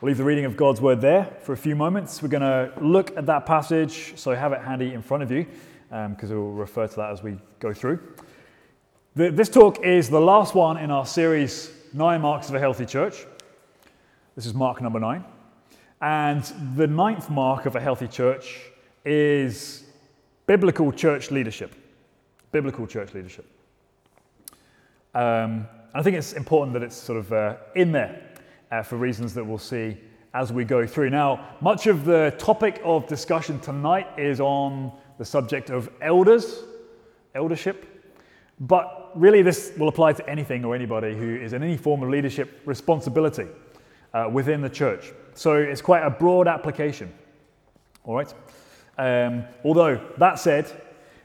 We'll 0.00 0.10
leave 0.10 0.18
the 0.18 0.24
reading 0.24 0.44
of 0.44 0.56
God's 0.56 0.80
word 0.80 1.00
there 1.00 1.24
for 1.42 1.54
a 1.54 1.56
few 1.56 1.74
moments. 1.74 2.22
We're 2.22 2.28
going 2.28 2.42
to 2.42 2.72
look 2.80 3.16
at 3.16 3.26
that 3.26 3.46
passage, 3.46 4.16
so 4.16 4.32
have 4.32 4.52
it 4.52 4.60
handy 4.60 4.94
in 4.94 5.02
front 5.02 5.24
of 5.24 5.30
you, 5.32 5.44
because 5.88 6.30
um, 6.30 6.36
we'll 6.36 6.52
refer 6.52 6.86
to 6.86 6.94
that 6.94 7.10
as 7.10 7.24
we 7.24 7.36
go 7.58 7.74
through. 7.74 7.98
The, 9.16 9.32
this 9.32 9.48
talk 9.48 9.84
is 9.84 10.08
the 10.08 10.20
last 10.20 10.54
one 10.54 10.76
in 10.76 10.92
our 10.92 11.04
series, 11.04 11.72
Nine 11.92 12.20
Marks 12.20 12.48
of 12.48 12.54
a 12.54 12.60
Healthy 12.60 12.86
Church. 12.86 13.26
This 14.36 14.46
is 14.46 14.54
mark 14.54 14.80
number 14.80 15.00
nine. 15.00 15.24
And 16.00 16.44
the 16.76 16.86
ninth 16.86 17.28
mark 17.28 17.66
of 17.66 17.74
a 17.74 17.80
healthy 17.80 18.06
church 18.06 18.60
is 19.04 19.82
biblical 20.46 20.92
church 20.92 21.32
leadership. 21.32 21.74
Biblical 22.52 22.86
church 22.86 23.14
leadership. 23.14 23.46
Um, 25.12 25.66
I 25.92 26.04
think 26.04 26.16
it's 26.16 26.34
important 26.34 26.74
that 26.74 26.84
it's 26.84 26.94
sort 26.94 27.18
of 27.18 27.32
uh, 27.32 27.56
in 27.74 27.90
there 27.90 28.27
uh, 28.70 28.82
for 28.82 28.96
reasons 28.96 29.34
that 29.34 29.44
we'll 29.44 29.58
see 29.58 29.96
as 30.34 30.52
we 30.52 30.64
go 30.64 30.86
through. 30.86 31.10
Now, 31.10 31.56
much 31.60 31.86
of 31.86 32.04
the 32.04 32.34
topic 32.38 32.80
of 32.84 33.06
discussion 33.06 33.58
tonight 33.60 34.06
is 34.18 34.40
on 34.40 34.92
the 35.18 35.24
subject 35.24 35.70
of 35.70 35.90
elders, 36.00 36.62
eldership, 37.34 37.86
but 38.60 39.10
really 39.14 39.42
this 39.42 39.72
will 39.78 39.88
apply 39.88 40.12
to 40.12 40.28
anything 40.28 40.64
or 40.64 40.74
anybody 40.74 41.16
who 41.16 41.36
is 41.36 41.52
in 41.52 41.62
any 41.62 41.76
form 41.76 42.02
of 42.02 42.08
leadership 42.08 42.60
responsibility 42.64 43.46
uh, 44.12 44.28
within 44.30 44.60
the 44.60 44.68
church. 44.68 45.12
So 45.34 45.54
it's 45.54 45.80
quite 45.80 46.04
a 46.04 46.10
broad 46.10 46.48
application. 46.48 47.12
All 48.04 48.16
right? 48.16 48.32
Um, 48.98 49.44
although, 49.64 50.00
that 50.18 50.38
said, 50.38 50.70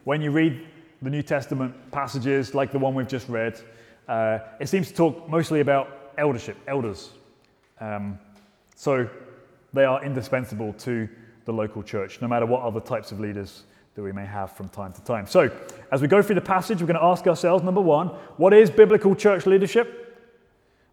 when 0.03 0.21
you 0.21 0.31
read 0.31 0.67
the 1.01 1.09
New 1.09 1.23
Testament 1.23 1.73
passages 1.91 2.53
like 2.53 2.71
the 2.71 2.79
one 2.79 2.93
we've 2.93 3.07
just 3.07 3.27
read, 3.29 3.59
uh, 4.07 4.39
it 4.59 4.69
seems 4.69 4.89
to 4.89 4.93
talk 4.93 5.27
mostly 5.29 5.59
about 5.59 6.13
eldership, 6.17 6.57
elders, 6.67 7.09
um, 7.83 8.17
so 8.75 9.09
they 9.73 9.83
are 9.83 10.03
indispensable 10.03 10.73
to 10.73 11.09
the 11.45 11.51
local 11.51 11.83
church, 11.83 12.21
no 12.21 12.27
matter 12.27 12.45
what 12.45 12.61
other 12.61 12.79
types 12.79 13.11
of 13.11 13.19
leaders 13.19 13.63
that 13.95 14.01
we 14.01 14.11
may 14.11 14.25
have 14.25 14.51
from 14.53 14.69
time 14.69 14.93
to 14.93 15.03
time. 15.03 15.27
So, 15.27 15.51
as 15.91 16.01
we 16.01 16.07
go 16.07 16.21
through 16.21 16.35
the 16.35 16.41
passage, 16.41 16.79
we're 16.79 16.87
going 16.87 16.99
to 16.99 17.03
ask 17.03 17.27
ourselves 17.27 17.63
number 17.63 17.81
one, 17.81 18.07
what 18.37 18.53
is 18.53 18.71
biblical 18.71 19.15
church 19.15 19.45
leadership? 19.45 19.99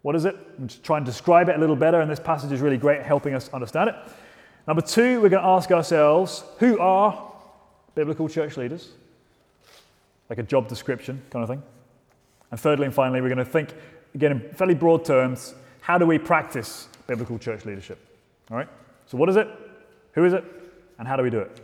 What 0.02 0.16
is 0.16 0.24
it? 0.24 0.36
Just 0.66 0.82
try 0.82 0.96
and 0.96 1.06
describe 1.06 1.48
it 1.48 1.56
a 1.56 1.58
little 1.58 1.76
better, 1.76 2.00
and 2.00 2.10
this 2.10 2.20
passage 2.20 2.50
is 2.50 2.60
really 2.60 2.78
great 2.78 3.00
at 3.00 3.06
helping 3.06 3.34
us 3.34 3.48
understand 3.52 3.90
it. 3.90 3.96
Number 4.66 4.82
two, 4.82 5.20
we're 5.20 5.28
going 5.28 5.42
to 5.42 5.48
ask 5.48 5.70
ourselves, 5.70 6.42
who 6.58 6.78
are 6.80 7.32
biblical 7.94 8.28
church 8.28 8.56
leaders? 8.56 8.88
Like 10.28 10.38
a 10.38 10.42
job 10.42 10.68
description 10.68 11.22
kind 11.30 11.42
of 11.42 11.48
thing. 11.48 11.62
And 12.50 12.58
thirdly 12.58 12.86
and 12.86 12.94
finally, 12.94 13.20
we're 13.20 13.28
going 13.28 13.38
to 13.38 13.44
think, 13.44 13.70
again, 14.14 14.32
in 14.32 14.40
fairly 14.54 14.74
broad 14.74 15.04
terms, 15.04 15.54
how 15.90 15.98
do 15.98 16.06
we 16.06 16.18
practice 16.18 16.86
biblical 17.08 17.36
church 17.36 17.64
leadership? 17.64 17.98
All 18.48 18.56
right? 18.56 18.68
So, 19.06 19.18
what 19.18 19.28
is 19.28 19.34
it? 19.34 19.48
Who 20.12 20.24
is 20.24 20.32
it? 20.32 20.44
And 21.00 21.08
how 21.08 21.16
do 21.16 21.24
we 21.24 21.30
do 21.30 21.40
it? 21.40 21.60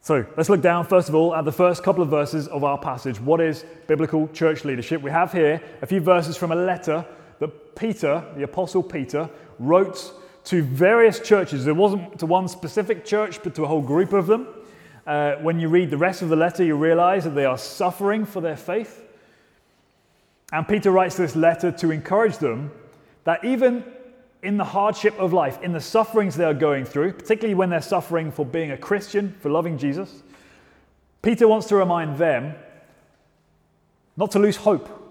So 0.00 0.26
let's 0.36 0.48
look 0.48 0.62
down, 0.62 0.84
first 0.84 1.08
of 1.08 1.14
all, 1.14 1.36
at 1.36 1.44
the 1.44 1.52
first 1.52 1.84
couple 1.84 2.02
of 2.02 2.08
verses 2.08 2.48
of 2.48 2.64
our 2.64 2.78
passage. 2.78 3.20
What 3.20 3.40
is 3.40 3.64
biblical 3.86 4.26
church 4.32 4.64
leadership? 4.64 5.02
We 5.02 5.10
have 5.12 5.30
here 5.30 5.62
a 5.82 5.86
few 5.86 6.00
verses 6.00 6.36
from 6.36 6.50
a 6.50 6.56
letter 6.56 7.06
that 7.38 7.76
Peter, 7.76 8.24
the 8.34 8.42
Apostle 8.42 8.82
Peter, 8.82 9.30
wrote 9.60 10.14
to 10.46 10.64
various 10.64 11.20
churches. 11.20 11.68
It 11.68 11.76
wasn't 11.76 12.18
to 12.18 12.26
one 12.26 12.48
specific 12.48 13.04
church, 13.04 13.40
but 13.40 13.54
to 13.54 13.62
a 13.62 13.68
whole 13.68 13.82
group 13.82 14.12
of 14.12 14.26
them. 14.26 14.48
Uh, 15.06 15.36
when 15.36 15.60
you 15.60 15.68
read 15.68 15.90
the 15.90 15.96
rest 15.96 16.22
of 16.22 16.28
the 16.28 16.34
letter, 16.34 16.64
you 16.64 16.74
realize 16.74 17.22
that 17.22 17.36
they 17.36 17.44
are 17.44 17.56
suffering 17.56 18.24
for 18.24 18.40
their 18.40 18.56
faith. 18.56 19.04
And 20.52 20.66
Peter 20.66 20.90
writes 20.90 21.16
this 21.16 21.34
letter 21.34 21.72
to 21.72 21.90
encourage 21.90 22.38
them 22.38 22.70
that 23.24 23.44
even 23.44 23.84
in 24.42 24.56
the 24.56 24.64
hardship 24.64 25.18
of 25.18 25.32
life, 25.32 25.60
in 25.62 25.72
the 25.72 25.80
sufferings 25.80 26.36
they 26.36 26.44
are 26.44 26.54
going 26.54 26.84
through, 26.84 27.12
particularly 27.14 27.54
when 27.54 27.68
they're 27.68 27.82
suffering 27.82 28.30
for 28.30 28.46
being 28.46 28.70
a 28.70 28.76
Christian, 28.76 29.34
for 29.40 29.50
loving 29.50 29.76
Jesus, 29.76 30.22
Peter 31.22 31.48
wants 31.48 31.66
to 31.66 31.76
remind 31.76 32.16
them 32.18 32.54
not 34.16 34.30
to 34.30 34.38
lose 34.38 34.56
hope. 34.56 35.02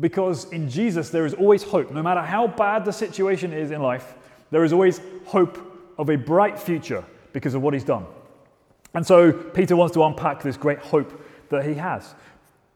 Because 0.00 0.50
in 0.50 0.68
Jesus, 0.68 1.10
there 1.10 1.26
is 1.26 1.34
always 1.34 1.62
hope. 1.62 1.92
No 1.92 2.02
matter 2.02 2.22
how 2.22 2.48
bad 2.48 2.84
the 2.84 2.92
situation 2.92 3.52
is 3.52 3.70
in 3.70 3.80
life, 3.80 4.14
there 4.50 4.64
is 4.64 4.72
always 4.72 5.00
hope 5.26 5.58
of 5.98 6.10
a 6.10 6.16
bright 6.16 6.58
future 6.58 7.04
because 7.32 7.54
of 7.54 7.62
what 7.62 7.74
he's 7.74 7.84
done. 7.84 8.06
And 8.94 9.06
so 9.06 9.32
Peter 9.32 9.76
wants 9.76 9.94
to 9.94 10.02
unpack 10.02 10.42
this 10.42 10.56
great 10.56 10.78
hope 10.78 11.24
that 11.50 11.64
he 11.64 11.74
has 11.74 12.14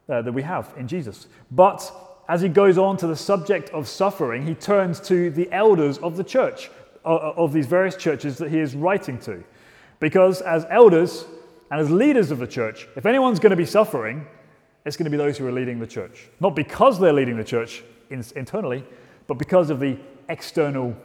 uh, 0.08 0.22
that 0.22 0.32
we 0.32 0.42
have 0.42 0.72
in 0.76 0.88
Jesus. 0.88 1.26
But 1.50 1.92
as 2.28 2.40
he 2.40 2.48
goes 2.48 2.78
on 2.78 2.96
to 2.98 3.06
the 3.06 3.16
subject 3.16 3.70
of 3.70 3.88
suffering, 3.88 4.46
he 4.46 4.54
turns 4.54 5.00
to 5.00 5.30
the 5.30 5.50
elders 5.52 5.98
of 5.98 6.16
the 6.16 6.24
church, 6.24 6.70
uh, 7.04 7.14
uh, 7.14 7.34
of 7.36 7.52
these 7.52 7.66
various 7.66 7.96
churches 7.96 8.38
that 8.38 8.50
he 8.50 8.58
is 8.58 8.74
writing 8.74 9.18
to. 9.20 9.42
Because 10.00 10.40
as 10.42 10.66
elders 10.70 11.24
and 11.70 11.80
as 11.80 11.90
leaders 11.90 12.30
of 12.30 12.38
the 12.38 12.46
church, 12.46 12.88
if 12.96 13.06
anyone's 13.06 13.38
going 13.38 13.50
to 13.50 13.56
be 13.56 13.66
suffering, 13.66 14.26
it's 14.84 14.96
going 14.96 15.04
to 15.04 15.10
be 15.10 15.16
those 15.16 15.38
who 15.38 15.46
are 15.46 15.52
leading 15.52 15.78
the 15.78 15.86
church. 15.86 16.28
Not 16.40 16.54
because 16.54 16.98
they're 17.00 17.12
leading 17.12 17.36
the 17.36 17.44
church 17.44 17.82
in, 18.10 18.24
internally, 18.36 18.84
but 19.26 19.34
because 19.34 19.70
of 19.70 19.80
the 19.80 19.98
external 20.28 20.96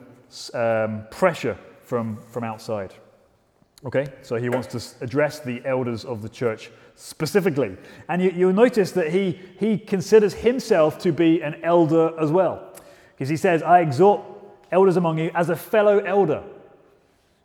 um, 0.54 1.04
pressure 1.10 1.58
from, 1.84 2.18
from 2.30 2.44
outside. 2.44 2.94
Okay, 3.84 4.06
so 4.22 4.36
he 4.36 4.48
wants 4.48 4.68
to 4.68 5.04
address 5.04 5.40
the 5.40 5.62
elders 5.66 6.06
of 6.06 6.22
the 6.22 6.30
church 6.30 6.70
specifically. 6.96 7.76
And 8.08 8.22
you, 8.22 8.46
will 8.46 8.54
notice 8.54 8.92
that 8.92 9.12
he, 9.12 9.40
he 9.60 9.78
considers 9.80 10.36
himself 10.36 11.00
to 11.00 11.12
be 11.12 11.42
an 11.42 11.56
elder 11.64 12.12
as 12.20 12.32
well. 12.32 12.74
Because 13.14 13.30
he 13.30 13.38
says, 13.38 13.64
I 13.64 13.82
exhort 13.82 14.22
elders 14.72 14.98
among 14.98 15.18
you 15.18 15.32
as 15.34 15.50
a 15.50 15.56
fellow 15.56 15.98
elder. 16.00 16.44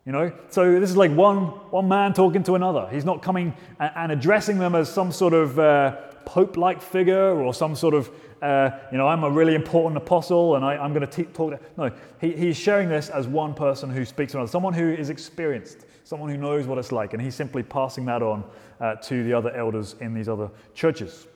You 0.05 0.13
know, 0.13 0.31
so 0.49 0.79
this 0.79 0.89
is 0.89 0.95
like 0.95 1.11
one, 1.11 1.47
one 1.71 1.87
man 1.87 2.13
talking 2.13 2.43
to 2.43 2.53
another. 2.53 2.87
He's 2.91 3.03
not 3.03 3.21
coming 3.21 3.53
and, 3.79 4.11
addressing 4.11 4.59
them 4.59 4.75
as 4.75 4.87
some 4.89 5.11
sort 5.11 5.33
of 5.33 5.57
uh, 5.59 5.97
pope 6.23 6.55
like 6.55 6.81
figure 6.81 7.43
or 7.43 7.53
some 7.53 7.75
sort 7.75 7.93
of, 7.93 8.09
uh, 8.41 8.69
you 8.91 8.97
know, 8.97 9.07
I'm 9.07 9.23
a 9.23 9.29
really 9.29 9.55
important 9.55 9.97
apostle 9.97 10.55
and 10.55 10.63
I, 10.63 10.75
am 10.75 10.93
going 10.93 11.05
to 11.05 11.23
talk. 11.25 11.51
To... 11.51 11.59
No, 11.77 11.91
he, 12.21 12.31
he's 12.31 12.55
sharing 12.55 12.89
this 12.89 13.09
as 13.09 13.27
one 13.27 13.53
person 13.53 13.89
who 13.89 14.05
speaks 14.05 14.33
to 14.33 14.37
another, 14.37 14.49
someone 14.49 14.73
who 14.73 14.87
is 14.87 15.09
experienced, 15.09 15.86
someone 16.07 16.29
who 16.29 16.37
knows 16.37 16.65
what 16.67 16.77
it's 16.77 16.93
like, 16.93 17.11
and 17.11 17.21
he's 17.21 17.35
simply 17.35 17.61
passing 17.61 18.05
that 18.05 18.21
on 18.21 18.41
uh, 18.79 18.95
to 18.95 19.25
the 19.25 19.33
other 19.33 19.53
elders 19.53 19.93
in 19.99 20.13
these 20.13 20.29
other 20.29 20.49
churches. 20.73 21.27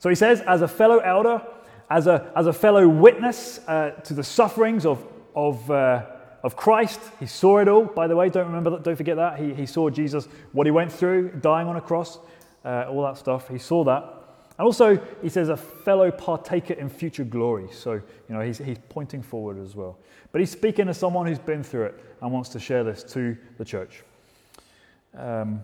So 0.00 0.10
he 0.10 0.14
says, 0.14 0.42
as 0.42 0.60
a 0.60 0.68
fellow 0.68 0.98
elder, 0.98 1.40
as 1.88 2.06
a, 2.06 2.30
as 2.36 2.46
a 2.46 2.52
fellow 2.52 2.86
witness 2.86 3.60
uh, 3.66 3.92
to 4.04 4.12
the 4.12 4.22
sufferings 4.22 4.84
of, 4.84 5.02
of, 5.34 5.70
uh, 5.70 6.04
of 6.42 6.56
Christ, 6.56 7.00
he 7.18 7.24
saw 7.24 7.56
it 7.60 7.68
all, 7.68 7.86
by 7.86 8.06
the 8.06 8.14
way, 8.14 8.28
don't 8.28 8.48
remember 8.48 8.68
that, 8.68 8.82
don't 8.82 8.96
forget 8.96 9.16
that. 9.16 9.38
He, 9.38 9.54
he 9.54 9.64
saw 9.64 9.88
Jesus, 9.88 10.28
what 10.52 10.66
he 10.66 10.70
went 10.70 10.92
through, 10.92 11.30
dying 11.40 11.68
on 11.68 11.76
a 11.76 11.80
cross, 11.80 12.18
uh, 12.66 12.84
all 12.90 13.02
that 13.04 13.16
stuff. 13.16 13.48
He 13.48 13.58
saw 13.58 13.82
that. 13.84 14.17
And 14.58 14.64
also, 14.66 15.00
he 15.22 15.28
says, 15.28 15.48
a 15.48 15.56
fellow 15.56 16.10
partaker 16.10 16.74
in 16.74 16.88
future 16.88 17.24
glory. 17.24 17.68
So, 17.70 17.92
you 17.92 18.02
know, 18.28 18.40
he's, 18.40 18.58
he's 18.58 18.78
pointing 18.88 19.22
forward 19.22 19.58
as 19.62 19.76
well. 19.76 19.98
But 20.32 20.40
he's 20.40 20.50
speaking 20.50 20.86
to 20.86 20.94
someone 20.94 21.26
who's 21.26 21.38
been 21.38 21.62
through 21.62 21.86
it 21.86 22.04
and 22.20 22.32
wants 22.32 22.48
to 22.50 22.58
share 22.58 22.82
this 22.82 23.04
to 23.12 23.36
the 23.56 23.64
church. 23.64 24.02
Um, 25.16 25.62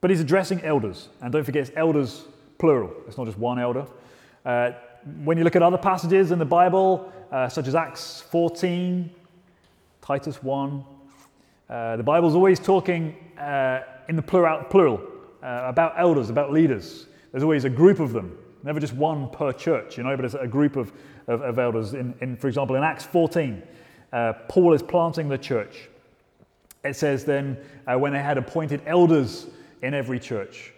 but 0.00 0.10
he's 0.10 0.20
addressing 0.20 0.62
elders. 0.62 1.08
And 1.20 1.32
don't 1.32 1.44
forget, 1.44 1.68
it's 1.68 1.76
elders 1.76 2.24
plural, 2.58 2.92
it's 3.06 3.18
not 3.18 3.26
just 3.26 3.38
one 3.38 3.58
elder. 3.58 3.86
Uh, 4.44 4.70
when 5.22 5.36
you 5.36 5.44
look 5.44 5.56
at 5.56 5.62
other 5.62 5.78
passages 5.78 6.30
in 6.30 6.38
the 6.38 6.44
Bible, 6.44 7.12
uh, 7.30 7.48
such 7.48 7.68
as 7.68 7.74
Acts 7.74 8.22
14, 8.22 9.10
Titus 10.00 10.42
1, 10.42 10.84
Uh, 11.68 11.96
the 11.96 12.02
Bible's 12.02 12.36
always 12.36 12.60
talking 12.60 13.16
uh, 13.38 13.80
in 14.08 14.14
the 14.14 14.22
plural, 14.22 14.62
plural 14.64 15.00
uh, 15.42 15.62
about 15.64 15.94
elders, 15.98 16.30
about 16.30 16.52
leaders. 16.52 17.06
There's 17.36 17.44
always 17.44 17.66
a 17.66 17.68
group 17.68 18.00
of 18.00 18.14
them, 18.14 18.34
never 18.62 18.80
just 18.80 18.94
one 18.94 19.28
per 19.28 19.52
church, 19.52 19.98
you 19.98 20.04
know, 20.04 20.16
but 20.16 20.24
it's 20.24 20.32
a 20.32 20.46
group 20.46 20.74
of, 20.74 20.90
of, 21.26 21.42
of 21.42 21.58
elders. 21.58 21.92
In, 21.92 22.14
in, 22.22 22.34
for 22.34 22.48
example, 22.48 22.76
in 22.76 22.82
Acts 22.82 23.04
14, 23.04 23.62
uh, 24.14 24.32
Paul 24.48 24.72
is 24.72 24.82
planting 24.82 25.28
the 25.28 25.36
church. 25.36 25.90
It 26.82 26.96
says 26.96 27.26
then, 27.26 27.58
uh, 27.86 27.98
when 27.98 28.14
they 28.14 28.22
had 28.22 28.38
appointed 28.38 28.80
elders 28.86 29.48
in 29.82 29.92
every 29.92 30.18
church, 30.18 30.72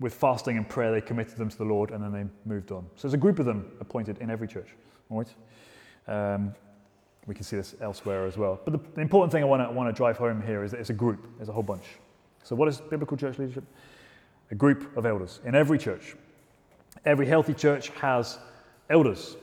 with 0.00 0.12
fasting 0.12 0.56
and 0.56 0.68
prayer, 0.68 0.90
they 0.90 1.00
committed 1.00 1.36
them 1.36 1.48
to 1.48 1.56
the 1.56 1.64
Lord 1.64 1.92
and 1.92 2.02
then 2.02 2.10
they 2.10 2.24
moved 2.44 2.72
on. 2.72 2.86
So 2.96 3.02
there's 3.02 3.14
a 3.14 3.16
group 3.16 3.38
of 3.38 3.46
them 3.46 3.70
appointed 3.78 4.18
in 4.18 4.30
every 4.30 4.48
church. 4.48 4.70
All 5.10 5.18
right? 5.18 6.34
Um, 6.34 6.52
we 7.28 7.36
can 7.36 7.44
see 7.44 7.54
this 7.54 7.76
elsewhere 7.80 8.26
as 8.26 8.36
well. 8.36 8.60
But 8.64 8.72
the, 8.72 8.80
the 8.96 9.00
important 9.00 9.30
thing 9.30 9.44
I 9.44 9.46
want 9.46 9.88
to 9.88 9.92
drive 9.96 10.16
home 10.16 10.42
here 10.42 10.64
is 10.64 10.72
that 10.72 10.80
it's 10.80 10.90
a 10.90 10.92
group, 10.92 11.24
there's 11.36 11.48
a 11.48 11.52
whole 11.52 11.62
bunch. 11.62 11.84
So, 12.42 12.56
what 12.56 12.66
is 12.66 12.80
biblical 12.80 13.16
church 13.16 13.38
leadership? 13.38 13.62
A 14.50 14.54
group 14.54 14.96
of 14.96 15.06
elders 15.06 15.40
in 15.44 15.54
every 15.54 15.78
church. 15.78 16.16
Every 17.04 17.26
healthy 17.26 17.54
church 17.54 17.88
has 17.90 18.38
elders. 18.88 19.36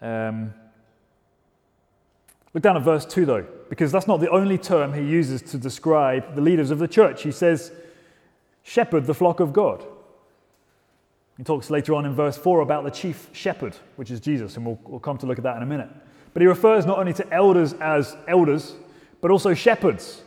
Um, 0.00 0.52
look 2.54 2.62
down 2.62 2.76
at 2.76 2.82
verse 2.82 3.04
2 3.06 3.26
though, 3.26 3.46
because 3.68 3.90
that's 3.90 4.06
not 4.06 4.20
the 4.20 4.30
only 4.30 4.58
term 4.58 4.92
he 4.92 5.02
uses 5.02 5.42
to 5.42 5.58
describe 5.58 6.34
the 6.34 6.40
leaders 6.40 6.70
of 6.70 6.78
the 6.78 6.88
church. 6.88 7.22
He 7.22 7.32
says, 7.32 7.72
shepherd 8.62 9.06
the 9.06 9.14
flock 9.14 9.40
of 9.40 9.52
God. 9.52 9.84
He 11.36 11.44
talks 11.44 11.70
later 11.70 11.94
on 11.94 12.04
in 12.04 12.14
verse 12.14 12.36
4 12.36 12.60
about 12.60 12.84
the 12.84 12.90
chief 12.90 13.30
shepherd, 13.32 13.74
which 13.96 14.10
is 14.10 14.20
Jesus, 14.20 14.56
and 14.56 14.66
we'll, 14.66 14.78
we'll 14.84 15.00
come 15.00 15.16
to 15.18 15.26
look 15.26 15.38
at 15.38 15.44
that 15.44 15.56
in 15.56 15.62
a 15.62 15.66
minute. 15.66 15.88
But 16.34 16.42
he 16.42 16.46
refers 16.46 16.84
not 16.84 16.98
only 16.98 17.14
to 17.14 17.32
elders 17.32 17.72
as 17.74 18.14
elders, 18.28 18.74
but 19.20 19.30
also 19.30 19.54
shepherds. 19.54 20.22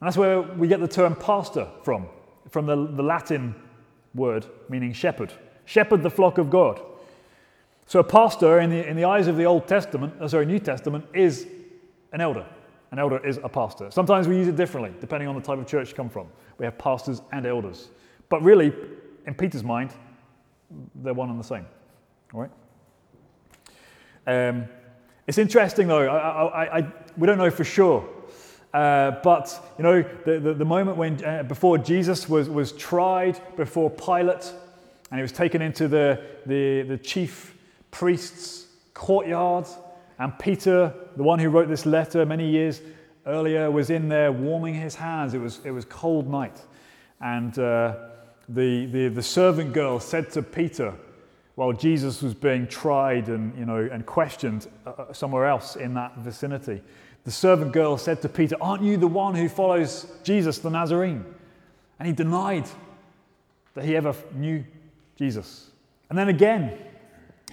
And 0.00 0.06
that's 0.06 0.16
where 0.16 0.40
we 0.42 0.68
get 0.68 0.80
the 0.80 0.88
term 0.88 1.16
pastor 1.16 1.68
from, 1.82 2.06
from 2.50 2.66
the, 2.66 2.76
the 2.76 3.02
Latin 3.02 3.54
word 4.14 4.46
meaning 4.68 4.92
shepherd. 4.92 5.32
Shepherd 5.64 6.02
the 6.02 6.10
flock 6.10 6.38
of 6.38 6.50
God. 6.50 6.80
So 7.86 8.00
a 8.00 8.04
pastor 8.04 8.60
in 8.60 8.70
the, 8.70 8.88
in 8.88 8.96
the 8.96 9.04
eyes 9.04 9.26
of 9.26 9.36
the 9.36 9.44
Old 9.44 9.66
Testament, 9.66 10.14
uh, 10.20 10.28
sorry, 10.28 10.46
New 10.46 10.58
Testament, 10.58 11.04
is 11.12 11.46
an 12.12 12.20
elder. 12.20 12.46
An 12.92 12.98
elder 12.98 13.24
is 13.26 13.38
a 13.42 13.48
pastor. 13.48 13.90
Sometimes 13.90 14.28
we 14.28 14.36
use 14.36 14.48
it 14.48 14.56
differently, 14.56 14.92
depending 15.00 15.28
on 15.28 15.34
the 15.34 15.40
type 15.40 15.58
of 15.58 15.66
church 15.66 15.90
you 15.90 15.94
come 15.94 16.08
from. 16.08 16.28
We 16.58 16.64
have 16.64 16.78
pastors 16.78 17.22
and 17.32 17.44
elders. 17.44 17.88
But 18.28 18.42
really, 18.42 18.72
in 19.26 19.34
Peter's 19.34 19.64
mind, 19.64 19.90
they're 20.94 21.14
one 21.14 21.28
and 21.28 21.38
the 21.38 21.44
same. 21.44 21.66
All 22.32 22.40
right? 22.42 22.50
Um, 24.26 24.66
it's 25.26 25.38
interesting, 25.38 25.88
though. 25.88 26.06
I, 26.06 26.44
I, 26.44 26.78
I, 26.78 26.92
we 27.16 27.26
don't 27.26 27.38
know 27.38 27.50
for 27.50 27.64
sure. 27.64 28.08
Uh, 28.74 29.20
but, 29.22 29.74
you 29.78 29.84
know, 29.84 30.02
the, 30.24 30.40
the, 30.40 30.54
the 30.54 30.64
moment 30.64 30.96
when, 30.96 31.24
uh, 31.24 31.44
before 31.44 31.78
Jesus 31.78 32.28
was, 32.28 32.50
was 32.50 32.72
tried 32.72 33.40
before 33.56 33.88
Pilate 33.88 34.52
and 35.10 35.18
he 35.18 35.22
was 35.22 35.30
taken 35.30 35.62
into 35.62 35.86
the, 35.86 36.20
the, 36.44 36.82
the 36.82 36.98
chief 36.98 37.54
priest's 37.92 38.66
courtyard, 38.92 39.66
and 40.18 40.36
Peter, 40.40 40.92
the 41.16 41.22
one 41.22 41.38
who 41.38 41.50
wrote 41.50 41.68
this 41.68 41.86
letter 41.86 42.26
many 42.26 42.50
years 42.50 42.80
earlier, 43.26 43.70
was 43.70 43.90
in 43.90 44.08
there 44.08 44.32
warming 44.32 44.74
his 44.74 44.96
hands. 44.96 45.34
It 45.34 45.40
was, 45.40 45.60
it 45.64 45.70
was 45.70 45.84
cold 45.84 46.28
night. 46.28 46.60
And 47.20 47.56
uh, 47.56 47.94
the, 48.48 48.86
the, 48.86 49.08
the 49.08 49.22
servant 49.22 49.72
girl 49.72 50.00
said 50.00 50.30
to 50.30 50.42
Peter, 50.42 50.94
while 51.54 51.72
Jesus 51.72 52.22
was 52.22 52.34
being 52.34 52.66
tried 52.66 53.28
and, 53.28 53.56
you 53.56 53.66
know, 53.66 53.88
and 53.92 54.04
questioned 54.04 54.66
uh, 54.84 54.90
uh, 54.90 55.12
somewhere 55.12 55.46
else 55.46 55.76
in 55.76 55.94
that 55.94 56.16
vicinity. 56.18 56.82
The 57.24 57.30
servant 57.30 57.72
girl 57.72 57.96
said 57.96 58.20
to 58.22 58.28
Peter, 58.28 58.56
Aren't 58.60 58.82
you 58.82 58.96
the 58.96 59.06
one 59.08 59.34
who 59.34 59.48
follows 59.48 60.06
Jesus 60.22 60.58
the 60.58 60.70
Nazarene? 60.70 61.24
And 61.98 62.06
he 62.06 62.12
denied 62.12 62.68
that 63.74 63.84
he 63.84 63.96
ever 63.96 64.14
knew 64.34 64.64
Jesus. 65.16 65.70
And 66.10 66.18
then 66.18 66.28
again, 66.28 66.78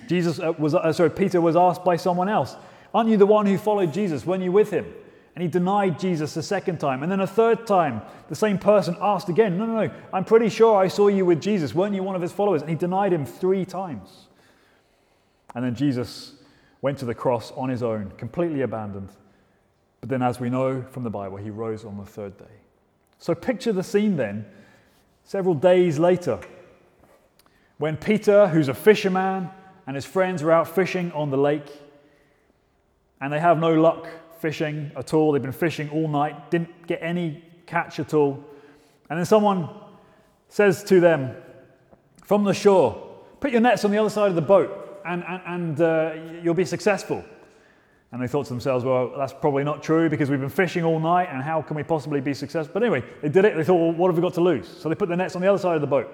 Jesus 0.08 0.40
uh, 0.40 0.54
was, 0.58 0.76
uh, 0.76 0.92
sorry, 0.92 1.10
Peter 1.10 1.40
was 1.40 1.56
asked 1.56 1.86
by 1.86 1.96
someone 1.96 2.28
else, 2.28 2.56
Aren't 2.94 3.10
you 3.10 3.18
the 3.18 3.26
one 3.26 3.46
who 3.46 3.58
followed 3.58 3.94
Jesus? 3.94 4.26
Weren't 4.26 4.44
you 4.44 4.52
with 4.52 4.72
him? 4.72 4.86
And 5.36 5.42
he 5.42 5.48
denied 5.48 5.98
Jesus 5.98 6.36
a 6.36 6.44
second 6.44 6.80
time. 6.80 7.04
And 7.04 7.12
then 7.12 7.22
a 7.22 7.28
third 7.28 7.66
time, 7.66 8.02
the 8.28 8.36
same 8.36 8.58
person 8.58 8.98
asked 9.00 9.30
again, 9.30 9.58
No, 9.58 9.66
no, 9.66 9.86
no, 9.86 9.94
I'm 10.12 10.26
pretty 10.26 10.50
sure 10.50 10.78
I 10.78 10.90
saw 10.90 11.08
you 11.08 11.26
with 11.26 11.42
Jesus. 11.42 11.74
Weren't 11.74 11.96
you 11.96 12.04
one 12.04 12.18
of 12.18 12.22
his 12.22 12.34
followers? 12.34 12.62
And 12.62 12.70
he 12.70 12.76
denied 12.76 13.14
him 13.14 13.26
three 13.26 13.64
times. 13.64 14.28
And 15.56 15.64
then 15.64 15.76
Jesus 15.76 16.34
went 16.82 16.98
to 16.98 17.06
the 17.06 17.16
cross 17.16 17.52
on 17.52 17.70
his 17.70 17.84
own, 17.84 18.12
completely 18.18 18.62
abandoned. 18.62 19.10
But 20.02 20.10
then, 20.10 20.22
as 20.22 20.40
we 20.40 20.50
know 20.50 20.84
from 20.90 21.04
the 21.04 21.10
Bible, 21.10 21.38
he 21.38 21.50
rose 21.50 21.86
on 21.86 21.98
the 21.98 22.06
third 22.06 22.38
day. 22.38 22.46
So 23.20 23.36
picture 23.36 23.72
the 23.72 23.84
scene 23.84 24.18
then, 24.18 24.46
several 25.24 25.54
days 25.54 26.00
later, 26.00 26.40
when 27.78 27.98
Peter, 27.98 28.48
who's 28.48 28.68
a 28.68 28.74
fisherman, 28.74 29.50
and 29.88 29.96
his 29.96 30.06
friends 30.06 30.42
are 30.42 30.52
out 30.52 30.68
fishing 30.68 31.12
on 31.12 31.30
the 31.30 31.38
lake, 31.38 31.70
and 33.20 33.32
they 33.32 33.40
have 33.40 33.60
no 33.60 33.74
luck 33.80 34.08
fishing 34.40 34.92
at 34.96 35.14
all. 35.14 35.32
They've 35.32 35.42
been 35.42 35.52
fishing 35.52 35.90
all 35.92 36.08
night, 36.08 36.50
didn't 36.50 36.88
get 36.88 37.00
any 37.02 37.44
catch 37.68 38.00
at 38.00 38.14
all. 38.14 38.44
And 39.10 39.20
then 39.20 39.26
someone 39.26 39.70
says 40.50 40.84
to 40.86 41.00
them 41.00 41.36
from 42.24 42.44
the 42.44 42.54
shore, 42.54 43.08
Put 43.40 43.52
your 43.52 43.62
nets 43.62 43.84
on 43.86 43.92
the 43.92 43.98
other 43.98 44.10
side 44.10 44.30
of 44.30 44.36
the 44.36 44.42
boat 44.42 45.02
and, 45.06 45.24
and, 45.28 45.42
and 45.46 45.82
uh, 45.82 46.14
you'll 46.44 46.54
be 46.54 46.66
successful. 46.66 47.24
And 48.12 48.22
they 48.22 48.28
thought 48.28 48.46
to 48.48 48.50
themselves, 48.50 48.84
well, 48.84 49.14
that's 49.18 49.32
probably 49.32 49.64
not 49.64 49.82
true 49.82 50.10
because 50.10 50.30
we've 50.30 50.40
been 50.40 50.50
fishing 50.50 50.84
all 50.84 51.00
night 51.00 51.30
and 51.32 51.42
how 51.42 51.62
can 51.62 51.78
we 51.78 51.84
possibly 51.84 52.20
be 52.20 52.34
successful? 52.34 52.74
But 52.74 52.84
anyway, 52.84 53.04
they 53.22 53.30
did 53.30 53.46
it. 53.46 53.56
They 53.56 53.64
thought, 53.64 53.76
well, 53.76 53.92
what 53.94 54.10
have 54.10 54.18
we 54.18 54.22
got 54.22 54.34
to 54.34 54.42
lose? 54.42 54.68
So 54.68 54.90
they 54.90 54.96
put 54.96 55.08
their 55.08 55.18
nets 55.18 55.36
on 55.36 55.42
the 55.42 55.48
other 55.48 55.58
side 55.58 55.76
of 55.76 55.82
the 55.82 55.88
boat. 55.88 56.14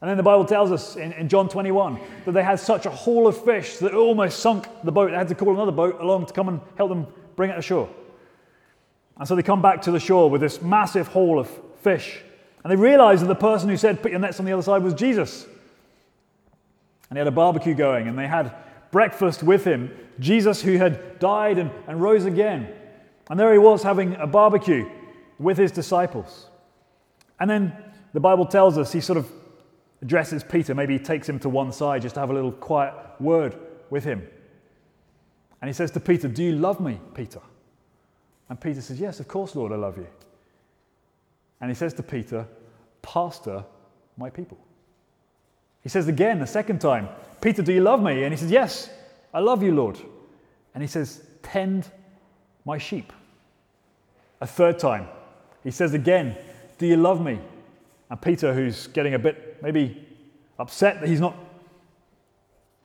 And 0.00 0.10
then 0.10 0.16
the 0.16 0.24
Bible 0.24 0.44
tells 0.44 0.72
us 0.72 0.96
in, 0.96 1.12
in, 1.12 1.28
John 1.28 1.48
21 1.48 2.00
that 2.24 2.32
they 2.32 2.42
had 2.42 2.58
such 2.58 2.84
a 2.84 2.90
haul 2.90 3.26
of 3.28 3.42
fish 3.42 3.76
that 3.76 3.92
it 3.92 3.94
almost 3.94 4.40
sunk 4.40 4.66
the 4.82 4.92
boat. 4.92 5.10
They 5.10 5.16
had 5.16 5.28
to 5.28 5.34
call 5.36 5.54
another 5.54 5.72
boat 5.72 6.00
along 6.00 6.26
to 6.26 6.32
come 6.32 6.48
and 6.48 6.60
help 6.76 6.90
them 6.90 7.06
bring 7.36 7.50
it 7.50 7.58
ashore. 7.58 7.88
And 9.16 9.26
so 9.26 9.36
they 9.36 9.42
come 9.42 9.62
back 9.62 9.82
to 9.82 9.92
the 9.92 10.00
shore 10.00 10.28
with 10.28 10.40
this 10.40 10.60
massive 10.60 11.06
haul 11.08 11.38
of 11.38 11.48
fish. 11.80 12.20
And 12.64 12.70
they 12.70 12.76
realize 12.76 13.20
that 13.20 13.28
the 13.28 13.34
person 13.34 13.68
who 13.68 13.76
said, 13.76 14.02
Put 14.02 14.10
your 14.10 14.20
nets 14.20 14.40
on 14.40 14.46
the 14.46 14.52
other 14.52 14.62
side 14.62 14.82
was 14.82 14.94
Jesus. 14.94 15.46
And 17.08 17.16
he 17.16 17.18
had 17.18 17.28
a 17.28 17.30
barbecue 17.30 17.74
going, 17.74 18.08
and 18.08 18.18
they 18.18 18.26
had 18.26 18.54
breakfast 18.94 19.42
with 19.42 19.64
him. 19.64 19.90
Jesus, 20.20 20.62
who 20.62 20.76
had 20.76 21.18
died 21.18 21.58
and, 21.58 21.72
and 21.88 22.00
rose 22.00 22.26
again. 22.26 22.72
And 23.28 23.40
there 23.40 23.52
he 23.52 23.58
was 23.58 23.82
having 23.82 24.14
a 24.14 24.26
barbecue 24.26 24.88
with 25.40 25.58
his 25.58 25.72
disciples. 25.72 26.46
And 27.40 27.50
then 27.50 27.76
the 28.12 28.20
Bible 28.20 28.46
tells 28.46 28.78
us 28.78 28.92
he 28.92 29.00
sort 29.00 29.18
of 29.18 29.28
addresses 30.00 30.44
Peter. 30.44 30.76
Maybe 30.76 30.96
he 30.96 31.02
takes 31.02 31.28
him 31.28 31.40
to 31.40 31.48
one 31.48 31.72
side 31.72 32.02
just 32.02 32.14
to 32.14 32.20
have 32.20 32.30
a 32.30 32.34
little 32.34 32.52
quiet 32.52 32.94
word 33.18 33.58
with 33.90 34.04
him. 34.04 34.24
And 35.60 35.68
he 35.68 35.72
says 35.72 35.90
to 35.90 35.98
Peter, 36.00 36.28
Do 36.28 36.44
you 36.44 36.52
love 36.52 36.78
me, 36.78 37.00
Peter? 37.14 37.40
And 38.48 38.60
Peter 38.60 38.80
says, 38.80 39.00
Yes, 39.00 39.18
of 39.18 39.26
course, 39.26 39.56
Lord, 39.56 39.72
I 39.72 39.76
love 39.76 39.96
you. 39.98 40.06
And 41.60 41.68
he 41.68 41.74
says 41.74 41.94
to 41.94 42.04
Peter, 42.04 42.46
Pastor 43.02 43.64
my 44.16 44.30
people. 44.30 44.63
He 45.84 45.90
says 45.90 46.08
again, 46.08 46.40
a 46.40 46.46
second 46.46 46.80
time, 46.80 47.08
Peter, 47.40 47.62
do 47.62 47.72
you 47.72 47.82
love 47.82 48.02
me? 48.02 48.24
And 48.24 48.32
he 48.32 48.38
says, 48.38 48.50
Yes, 48.50 48.90
I 49.32 49.38
love 49.38 49.62
you, 49.62 49.72
Lord. 49.72 49.98
And 50.74 50.82
he 50.82 50.88
says, 50.88 51.22
Tend 51.42 51.88
my 52.64 52.78
sheep. 52.78 53.12
A 54.40 54.46
third 54.46 54.78
time, 54.78 55.06
he 55.62 55.70
says 55.70 55.94
again, 55.94 56.36
Do 56.78 56.86
you 56.86 56.96
love 56.96 57.22
me? 57.22 57.38
And 58.10 58.20
Peter, 58.20 58.54
who's 58.54 58.86
getting 58.88 59.14
a 59.14 59.18
bit 59.18 59.62
maybe 59.62 60.08
upset 60.58 61.00
that 61.00 61.08
he's 61.08 61.20
not 61.20 61.36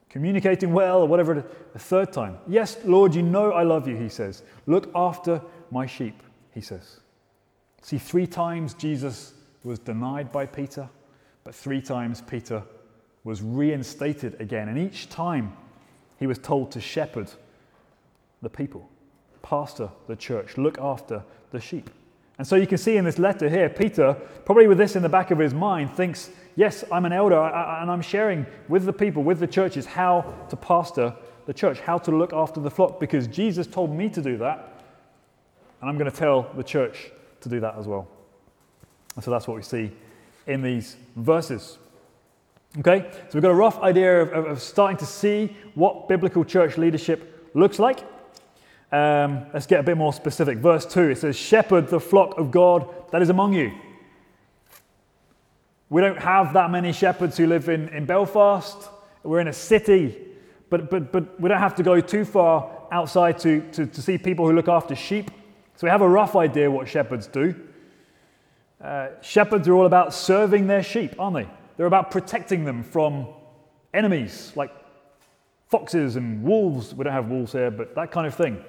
communicating 0.09 0.73
well 0.73 1.01
or 1.01 1.07
whatever, 1.07 1.45
a 1.75 1.79
third 1.79 2.11
time. 2.11 2.37
Yes, 2.47 2.77
Lord, 2.83 3.15
you 3.15 3.21
know 3.21 3.51
I 3.53 3.63
love 3.63 3.87
you, 3.87 3.95
he 3.95 4.09
says. 4.09 4.43
Look 4.65 4.89
after 4.93 5.41
my 5.71 5.85
sheep, 5.85 6.21
he 6.53 6.61
says. 6.61 6.99
See, 7.81 7.97
three 7.97 8.27
times 8.27 8.73
Jesus 8.73 9.33
was 9.63 9.79
denied 9.79 10.31
by 10.31 10.45
Peter, 10.45 10.89
but 11.43 11.55
three 11.55 11.81
times 11.81 12.21
Peter 12.21 12.63
was 13.23 13.41
reinstated 13.41 14.39
again. 14.39 14.69
And 14.69 14.77
each 14.77 15.09
time 15.09 15.53
he 16.19 16.27
was 16.27 16.37
told 16.37 16.71
to 16.71 16.81
shepherd 16.81 17.31
the 18.41 18.49
people, 18.49 18.89
pastor 19.41 19.89
the 20.07 20.15
church, 20.15 20.57
look 20.57 20.77
after 20.79 21.23
the 21.51 21.59
sheep. 21.59 21.89
And 22.37 22.47
so 22.47 22.55
you 22.55 22.67
can 22.67 22.77
see 22.77 22.95
in 22.95 23.03
this 23.03 23.19
letter 23.19 23.49
here, 23.49 23.69
Peter, 23.69 24.13
probably 24.45 24.67
with 24.67 24.77
this 24.77 24.95
in 24.95 25.03
the 25.03 25.09
back 25.09 25.29
of 25.31 25.39
his 25.39 25.53
mind, 25.53 25.93
thinks, 25.93 26.29
Yes, 26.55 26.83
I'm 26.91 27.05
an 27.05 27.13
elder 27.13 27.39
and 27.39 27.89
I'm 27.89 28.01
sharing 28.01 28.45
with 28.67 28.83
the 28.83 28.91
people, 28.91 29.23
with 29.23 29.39
the 29.39 29.47
churches, 29.47 29.85
how 29.85 30.33
to 30.49 30.57
pastor 30.57 31.15
the 31.45 31.53
church, 31.53 31.79
how 31.79 31.97
to 31.99 32.11
look 32.11 32.33
after 32.33 32.59
the 32.59 32.69
flock, 32.69 32.99
because 32.99 33.27
Jesus 33.27 33.65
told 33.65 33.95
me 33.95 34.09
to 34.09 34.21
do 34.21 34.37
that. 34.37 34.83
And 35.79 35.89
I'm 35.89 35.97
going 35.97 36.11
to 36.11 36.17
tell 36.17 36.51
the 36.55 36.63
church 36.63 37.11
to 37.41 37.49
do 37.49 37.61
that 37.61 37.75
as 37.77 37.87
well. 37.87 38.09
And 39.15 39.23
so 39.23 39.31
that's 39.31 39.47
what 39.47 39.55
we 39.55 39.63
see 39.63 39.91
in 40.47 40.61
these 40.61 40.97
verses. 41.15 41.77
Okay, 42.77 43.09
so 43.11 43.29
we've 43.33 43.41
got 43.41 43.49
a 43.49 43.55
rough 43.55 43.79
idea 43.79 44.21
of, 44.21 44.45
of, 44.45 44.61
starting 44.61 44.97
to 44.97 45.05
see 45.05 45.57
what 45.73 46.07
biblical 46.07 46.45
church 46.45 46.77
leadership 46.77 47.49
looks 47.55 47.79
like. 47.79 48.01
Um, 48.91 49.47
let's 49.51 49.65
get 49.65 49.79
a 49.79 49.83
bit 49.83 49.97
more 49.97 50.13
specific. 50.13 50.59
Verse 50.59 50.85
2 50.85 51.09
it 51.09 51.17
says, 51.17 51.35
Shepherd 51.35 51.87
the 51.87 51.99
flock 51.99 52.37
of 52.37 52.51
God 52.51 52.87
that 53.11 53.23
is 53.23 53.29
among 53.29 53.53
you. 53.53 53.71
We 55.89 56.01
don't 56.01 56.19
have 56.19 56.53
that 56.53 56.69
many 56.69 56.93
shepherds 56.93 57.37
who 57.37 57.47
live 57.47 57.69
in, 57.69 57.89
in 57.89 58.05
Belfast. 58.05 58.77
We're 59.23 59.39
in 59.39 59.47
a 59.47 59.53
city, 59.53 60.15
but, 60.69 60.91
but, 60.91 61.11
but 61.11 61.41
we 61.41 61.49
don't 61.49 61.57
have 61.57 61.75
to 61.75 61.83
go 61.83 61.99
too 61.99 62.23
far 62.23 62.69
outside 62.91 63.39
to, 63.39 63.61
to, 63.71 63.87
to 63.87 64.01
see 64.01 64.19
people 64.19 64.45
who 64.45 64.53
look 64.53 64.67
after 64.67 64.95
sheep. 64.95 65.31
So 65.75 65.87
we 65.87 65.89
have 65.89 66.01
a 66.01 66.09
rough 66.09 66.35
idea 66.35 66.69
what 66.69 66.87
shepherds 66.87 67.25
do. 67.25 67.55
Uh, 68.79 69.07
shepherds 69.21 69.67
are 69.67 69.73
all 69.73 69.87
about 69.87 70.13
serving 70.13 70.67
their 70.67 70.83
sheep, 70.83 71.15
aren't 71.17 71.35
they? 71.35 71.58
They're 71.79 71.87
about 71.87 72.11
protecting 72.11 72.65
them 72.65 72.83
from 72.83 73.25
enemies 73.93 74.51
like 74.57 74.69
foxes 75.69 76.17
and 76.17 76.43
wolves. 76.43 76.93
We 76.93 77.05
don't 77.05 77.13
have 77.13 77.29
wolves 77.29 77.53
here, 77.53 77.71
but 77.71 77.95
that 77.95 78.11
kind 78.11 78.27
of 78.27 78.35
thing. 78.35 78.61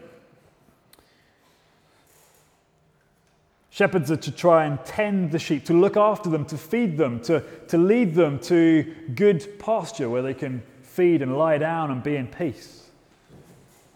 Shepherds 3.68 4.12
are 4.12 4.16
to 4.16 4.30
try 4.30 4.66
and 4.66 4.78
tend 4.84 5.32
the 5.32 5.40
sheep, 5.40 5.64
to 5.64 5.72
look 5.72 5.96
after 5.96 6.30
them, 6.30 6.44
to 6.44 6.56
feed 6.56 6.96
them, 6.96 7.18
to, 7.22 7.42
to 7.66 7.78
lead 7.78 8.14
them 8.14 8.38
to 8.42 8.94
good 9.16 9.58
pasture 9.58 10.08
where 10.08 10.22
they 10.22 10.32
can 10.32 10.62
feed 10.84 11.20
and 11.20 11.36
lie 11.36 11.58
down 11.58 11.90
and 11.90 12.04
be 12.04 12.14
in 12.14 12.28
peace. 12.28 12.89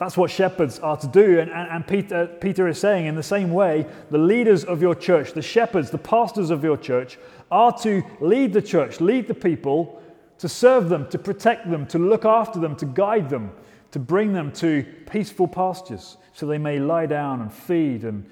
That's 0.04 0.18
what 0.18 0.30
shepherds 0.30 0.80
are 0.80 0.98
to 0.98 1.06
do. 1.06 1.40
And, 1.40 1.50
and, 1.50 1.70
and 1.70 1.86
Peter, 1.86 2.26
Peter 2.38 2.68
is 2.68 2.78
saying, 2.78 3.06
in 3.06 3.14
the 3.14 3.22
same 3.22 3.50
way, 3.50 3.86
the 4.10 4.18
leaders 4.18 4.62
of 4.62 4.82
your 4.82 4.94
church, 4.94 5.32
the 5.32 5.40
shepherds, 5.40 5.90
the 5.90 5.96
pastors 5.96 6.50
of 6.50 6.62
your 6.62 6.76
church, 6.76 7.16
are 7.50 7.72
to 7.78 8.02
lead 8.20 8.52
the 8.52 8.60
church, 8.60 9.00
lead 9.00 9.26
the 9.26 9.32
people, 9.32 10.02
to 10.36 10.46
serve 10.46 10.90
them, 10.90 11.08
to 11.08 11.18
protect 11.18 11.70
them, 11.70 11.86
to 11.86 11.98
look 11.98 12.26
after 12.26 12.60
them, 12.60 12.76
to 12.76 12.84
guide 12.84 13.30
them, 13.30 13.50
to 13.92 13.98
bring 13.98 14.34
them 14.34 14.52
to 14.52 14.84
peaceful 15.10 15.48
pastures 15.48 16.18
so 16.34 16.44
they 16.44 16.58
may 16.58 16.78
lie 16.78 17.06
down 17.06 17.40
and 17.40 17.50
feed 17.50 18.04
and 18.04 18.28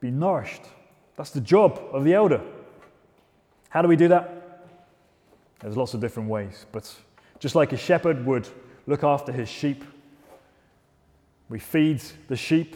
be 0.00 0.10
nourished. 0.10 0.62
That's 1.16 1.32
the 1.32 1.42
job 1.42 1.78
of 1.92 2.04
the 2.04 2.14
elder. 2.14 2.40
How 3.68 3.82
do 3.82 3.88
we 3.88 3.96
do 3.96 4.08
that? 4.08 4.66
There's 5.60 5.76
lots 5.76 5.92
of 5.92 6.00
different 6.00 6.30
ways, 6.30 6.64
but 6.72 6.90
just 7.38 7.54
like 7.54 7.74
a 7.74 7.76
shepherd 7.76 8.24
would 8.24 8.48
look 8.86 9.04
after 9.04 9.30
his 9.30 9.50
sheep, 9.50 9.84
we 11.52 11.58
feed 11.58 12.00
the 12.28 12.36
sheep. 12.36 12.74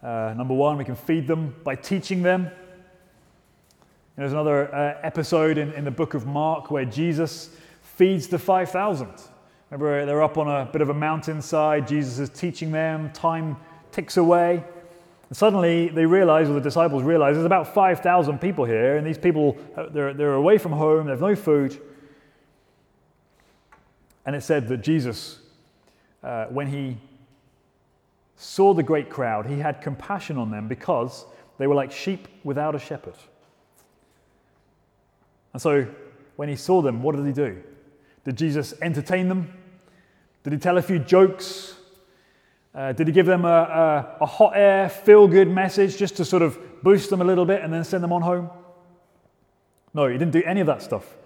Uh, 0.00 0.32
number 0.36 0.54
one, 0.54 0.78
we 0.78 0.84
can 0.84 0.94
feed 0.94 1.26
them 1.26 1.56
by 1.64 1.74
teaching 1.74 2.22
them. 2.22 2.48
There's 4.16 4.30
another 4.30 4.72
uh, 4.72 5.00
episode 5.02 5.58
in, 5.58 5.72
in 5.72 5.84
the 5.84 5.90
book 5.90 6.14
of 6.14 6.24
Mark 6.24 6.70
where 6.70 6.84
Jesus 6.84 7.50
feeds 7.82 8.28
the 8.28 8.38
5,000. 8.38 9.08
Remember, 9.70 10.06
they're 10.06 10.22
up 10.22 10.38
on 10.38 10.46
a 10.46 10.70
bit 10.70 10.82
of 10.82 10.90
a 10.90 10.94
mountainside. 10.94 11.88
Jesus 11.88 12.20
is 12.20 12.30
teaching 12.30 12.70
them. 12.70 13.10
Time 13.10 13.56
ticks 13.90 14.18
away. 14.18 14.62
And 15.28 15.36
suddenly 15.36 15.88
they 15.88 16.06
realize, 16.06 16.48
or 16.48 16.52
the 16.52 16.60
disciples 16.60 17.02
realize, 17.02 17.34
there's 17.34 17.44
about 17.44 17.74
5,000 17.74 18.40
people 18.40 18.64
here, 18.64 18.98
and 18.98 19.04
these 19.04 19.18
people, 19.18 19.58
uh, 19.76 19.88
they're, 19.88 20.14
they're 20.14 20.34
away 20.34 20.58
from 20.58 20.70
home, 20.70 21.06
they 21.06 21.10
have 21.10 21.20
no 21.20 21.34
food. 21.34 21.76
And 24.24 24.36
it 24.36 24.44
said 24.44 24.68
that 24.68 24.76
Jesus, 24.76 25.40
uh, 26.22 26.44
when 26.44 26.68
he 26.68 26.98
saw 28.36 28.74
the 28.74 28.82
great 28.82 29.10
crowd, 29.10 29.46
he 29.46 29.58
had 29.58 29.80
compassion 29.80 30.38
on 30.38 30.50
them 30.50 30.68
because 30.68 31.24
they 31.58 31.66
were 31.66 31.74
like 31.74 31.92
sheep 31.92 32.28
without 32.42 32.74
a 32.74 32.78
shepherd. 32.78 33.14
And 35.52 35.62
so 35.62 35.86
when 36.36 36.48
he 36.48 36.56
saw 36.56 36.82
them, 36.82 37.02
what 37.02 37.14
did 37.14 37.26
he 37.26 37.32
do? 37.32 37.62
Did 38.24 38.36
Jesus 38.36 38.74
entertain 38.82 39.28
them? 39.28 39.52
Did 40.42 40.52
he 40.52 40.58
tell 40.58 40.78
a 40.78 40.82
few 40.82 40.98
jokes? 40.98 41.76
Uh, 42.74 42.92
did 42.92 43.06
he 43.06 43.12
give 43.12 43.26
them 43.26 43.44
a, 43.44 43.48
a, 43.48 44.16
a 44.22 44.26
hot 44.26 44.52
air, 44.56 44.88
feel 44.88 45.28
good 45.28 45.48
message 45.48 45.96
just 45.96 46.16
to 46.16 46.24
sort 46.24 46.42
of 46.42 46.58
boost 46.82 47.08
them 47.08 47.20
a 47.20 47.24
little 47.24 47.44
bit 47.44 47.62
and 47.62 47.72
then 47.72 47.84
send 47.84 48.02
them 48.02 48.12
on 48.12 48.20
home? 48.20 48.50
No, 49.94 50.08
he 50.08 50.18
didn't 50.18 50.32
do 50.32 50.42
any 50.44 50.60
of 50.60 50.66
that 50.66 50.82
stuff. 50.82 51.16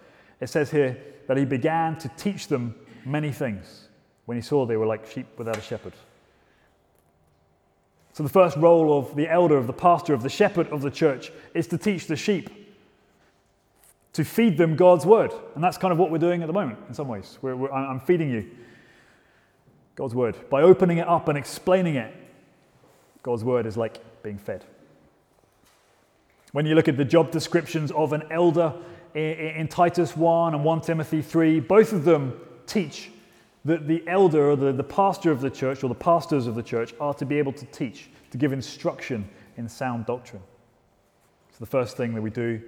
It 0.40 0.48
says 0.48 0.70
here 0.70 1.02
that 1.26 1.38
he 1.38 1.46
began 1.46 1.96
to 1.98 2.08
teach 2.16 2.48
them 2.48 2.74
many 3.06 3.32
things 3.32 3.88
when 4.26 4.36
he 4.36 4.42
saw 4.42 4.66
they 4.66 4.76
were 4.76 4.86
like 4.86 5.06
sheep 5.06 5.26
without 5.38 5.56
a 5.56 5.62
shepherd. 5.62 5.94
So, 8.18 8.24
the 8.24 8.30
first 8.30 8.56
role 8.56 8.98
of 8.98 9.14
the 9.14 9.30
elder, 9.30 9.56
of 9.56 9.68
the 9.68 9.72
pastor, 9.72 10.12
of 10.12 10.24
the 10.24 10.28
shepherd 10.28 10.66
of 10.70 10.82
the 10.82 10.90
church 10.90 11.30
is 11.54 11.68
to 11.68 11.78
teach 11.78 12.08
the 12.08 12.16
sheep, 12.16 12.50
to 14.14 14.24
feed 14.24 14.58
them 14.58 14.74
God's 14.74 15.06
word. 15.06 15.32
And 15.54 15.62
that's 15.62 15.78
kind 15.78 15.92
of 15.92 15.98
what 15.98 16.10
we're 16.10 16.18
doing 16.18 16.42
at 16.42 16.48
the 16.48 16.52
moment 16.52 16.80
in 16.88 16.94
some 16.94 17.06
ways. 17.06 17.38
We're, 17.42 17.54
we're, 17.54 17.70
I'm 17.70 18.00
feeding 18.00 18.28
you 18.28 18.50
God's 19.94 20.16
word. 20.16 20.34
By 20.50 20.62
opening 20.62 20.98
it 20.98 21.06
up 21.06 21.28
and 21.28 21.38
explaining 21.38 21.94
it, 21.94 22.12
God's 23.22 23.44
word 23.44 23.66
is 23.66 23.76
like 23.76 24.00
being 24.24 24.38
fed. 24.38 24.64
When 26.50 26.66
you 26.66 26.74
look 26.74 26.88
at 26.88 26.96
the 26.96 27.04
job 27.04 27.30
descriptions 27.30 27.92
of 27.92 28.12
an 28.12 28.24
elder 28.32 28.74
in 29.14 29.68
Titus 29.68 30.16
1 30.16 30.56
and 30.56 30.64
1 30.64 30.80
Timothy 30.80 31.22
3, 31.22 31.60
both 31.60 31.92
of 31.92 32.02
them 32.02 32.36
teach 32.66 33.12
that 33.68 33.86
the 33.86 34.02
elder 34.08 34.50
or 34.50 34.56
the, 34.56 34.72
the 34.72 34.82
pastor 34.82 35.30
of 35.30 35.42
the 35.42 35.50
church 35.50 35.84
or 35.84 35.88
the 35.88 35.94
pastors 35.94 36.46
of 36.46 36.54
the 36.54 36.62
church 36.62 36.94
are 37.00 37.12
to 37.12 37.26
be 37.26 37.38
able 37.38 37.52
to 37.52 37.66
teach, 37.66 38.08
to 38.30 38.38
give 38.38 38.52
instruction 38.52 39.28
in 39.58 39.68
sound 39.68 40.06
doctrine. 40.06 40.42
So, 41.52 41.58
the 41.60 41.66
first 41.66 41.94
thing 41.96 42.14
that 42.14 42.22
we 42.22 42.30
do 42.30 42.62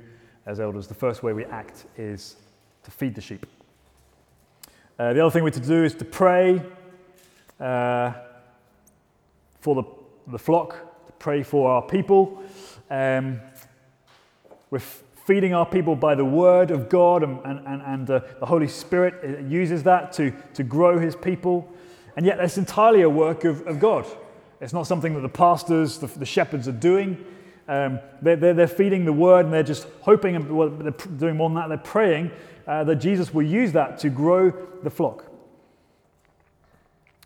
as 0.44 0.60
elders, 0.60 0.86
the 0.86 0.94
first 0.94 1.22
way 1.22 1.32
we 1.32 1.46
act 1.46 1.86
is 1.96 2.36
to 2.82 2.90
feed 2.90 3.14
the 3.14 3.20
sheep. 3.22 3.46
Uh, 4.98 5.14
the 5.14 5.20
other 5.20 5.30
thing 5.30 5.42
we're 5.42 5.50
to 5.50 5.60
do 5.60 5.84
is 5.84 5.94
to 5.94 6.04
pray 6.04 6.62
uh, 7.58 8.12
for 9.60 9.74
the, 9.74 9.84
the 10.26 10.38
flock, 10.38 11.06
to 11.06 11.12
pray 11.14 11.42
for 11.42 11.70
our 11.70 11.82
people. 11.82 12.42
Um, 12.90 13.40
we're 14.70 14.82
feeding 15.26 15.54
our 15.54 15.66
people 15.66 15.96
by 15.96 16.14
the 16.14 16.24
word 16.24 16.70
of 16.70 16.88
God, 16.88 17.22
and, 17.22 17.40
and, 17.44 17.82
and 17.82 18.10
uh, 18.10 18.20
the 18.38 18.46
Holy 18.46 18.68
Spirit 18.68 19.46
uses 19.48 19.82
that 19.84 20.12
to, 20.14 20.32
to 20.54 20.62
grow 20.62 20.98
his 20.98 21.14
people. 21.14 21.68
And 22.16 22.26
yet, 22.26 22.38
that's 22.38 22.58
entirely 22.58 23.02
a 23.02 23.10
work 23.10 23.44
of, 23.44 23.66
of 23.66 23.78
God. 23.78 24.06
It's 24.60 24.72
not 24.72 24.86
something 24.86 25.14
that 25.14 25.20
the 25.20 25.28
pastors, 25.28 25.98
the, 25.98 26.06
the 26.06 26.26
shepherds 26.26 26.68
are 26.68 26.72
doing. 26.72 27.24
Um, 27.68 28.00
they're, 28.20 28.36
they're, 28.36 28.54
they're, 28.54 28.66
feeding 28.66 29.04
the 29.04 29.12
word 29.12 29.44
and 29.44 29.54
they're 29.54 29.62
just 29.62 29.86
hoping, 30.00 30.36
and 30.36 30.50
well, 30.56 30.68
they're 30.68 30.90
doing 30.90 31.36
more 31.36 31.48
than 31.48 31.56
that, 31.56 31.68
they're 31.68 31.78
praying 31.78 32.32
uh, 32.66 32.84
that 32.84 32.96
Jesus 32.96 33.32
will 33.32 33.46
use 33.46 33.72
that 33.72 33.98
to 34.00 34.10
grow 34.10 34.50
the 34.82 34.90
flock. 34.90 35.26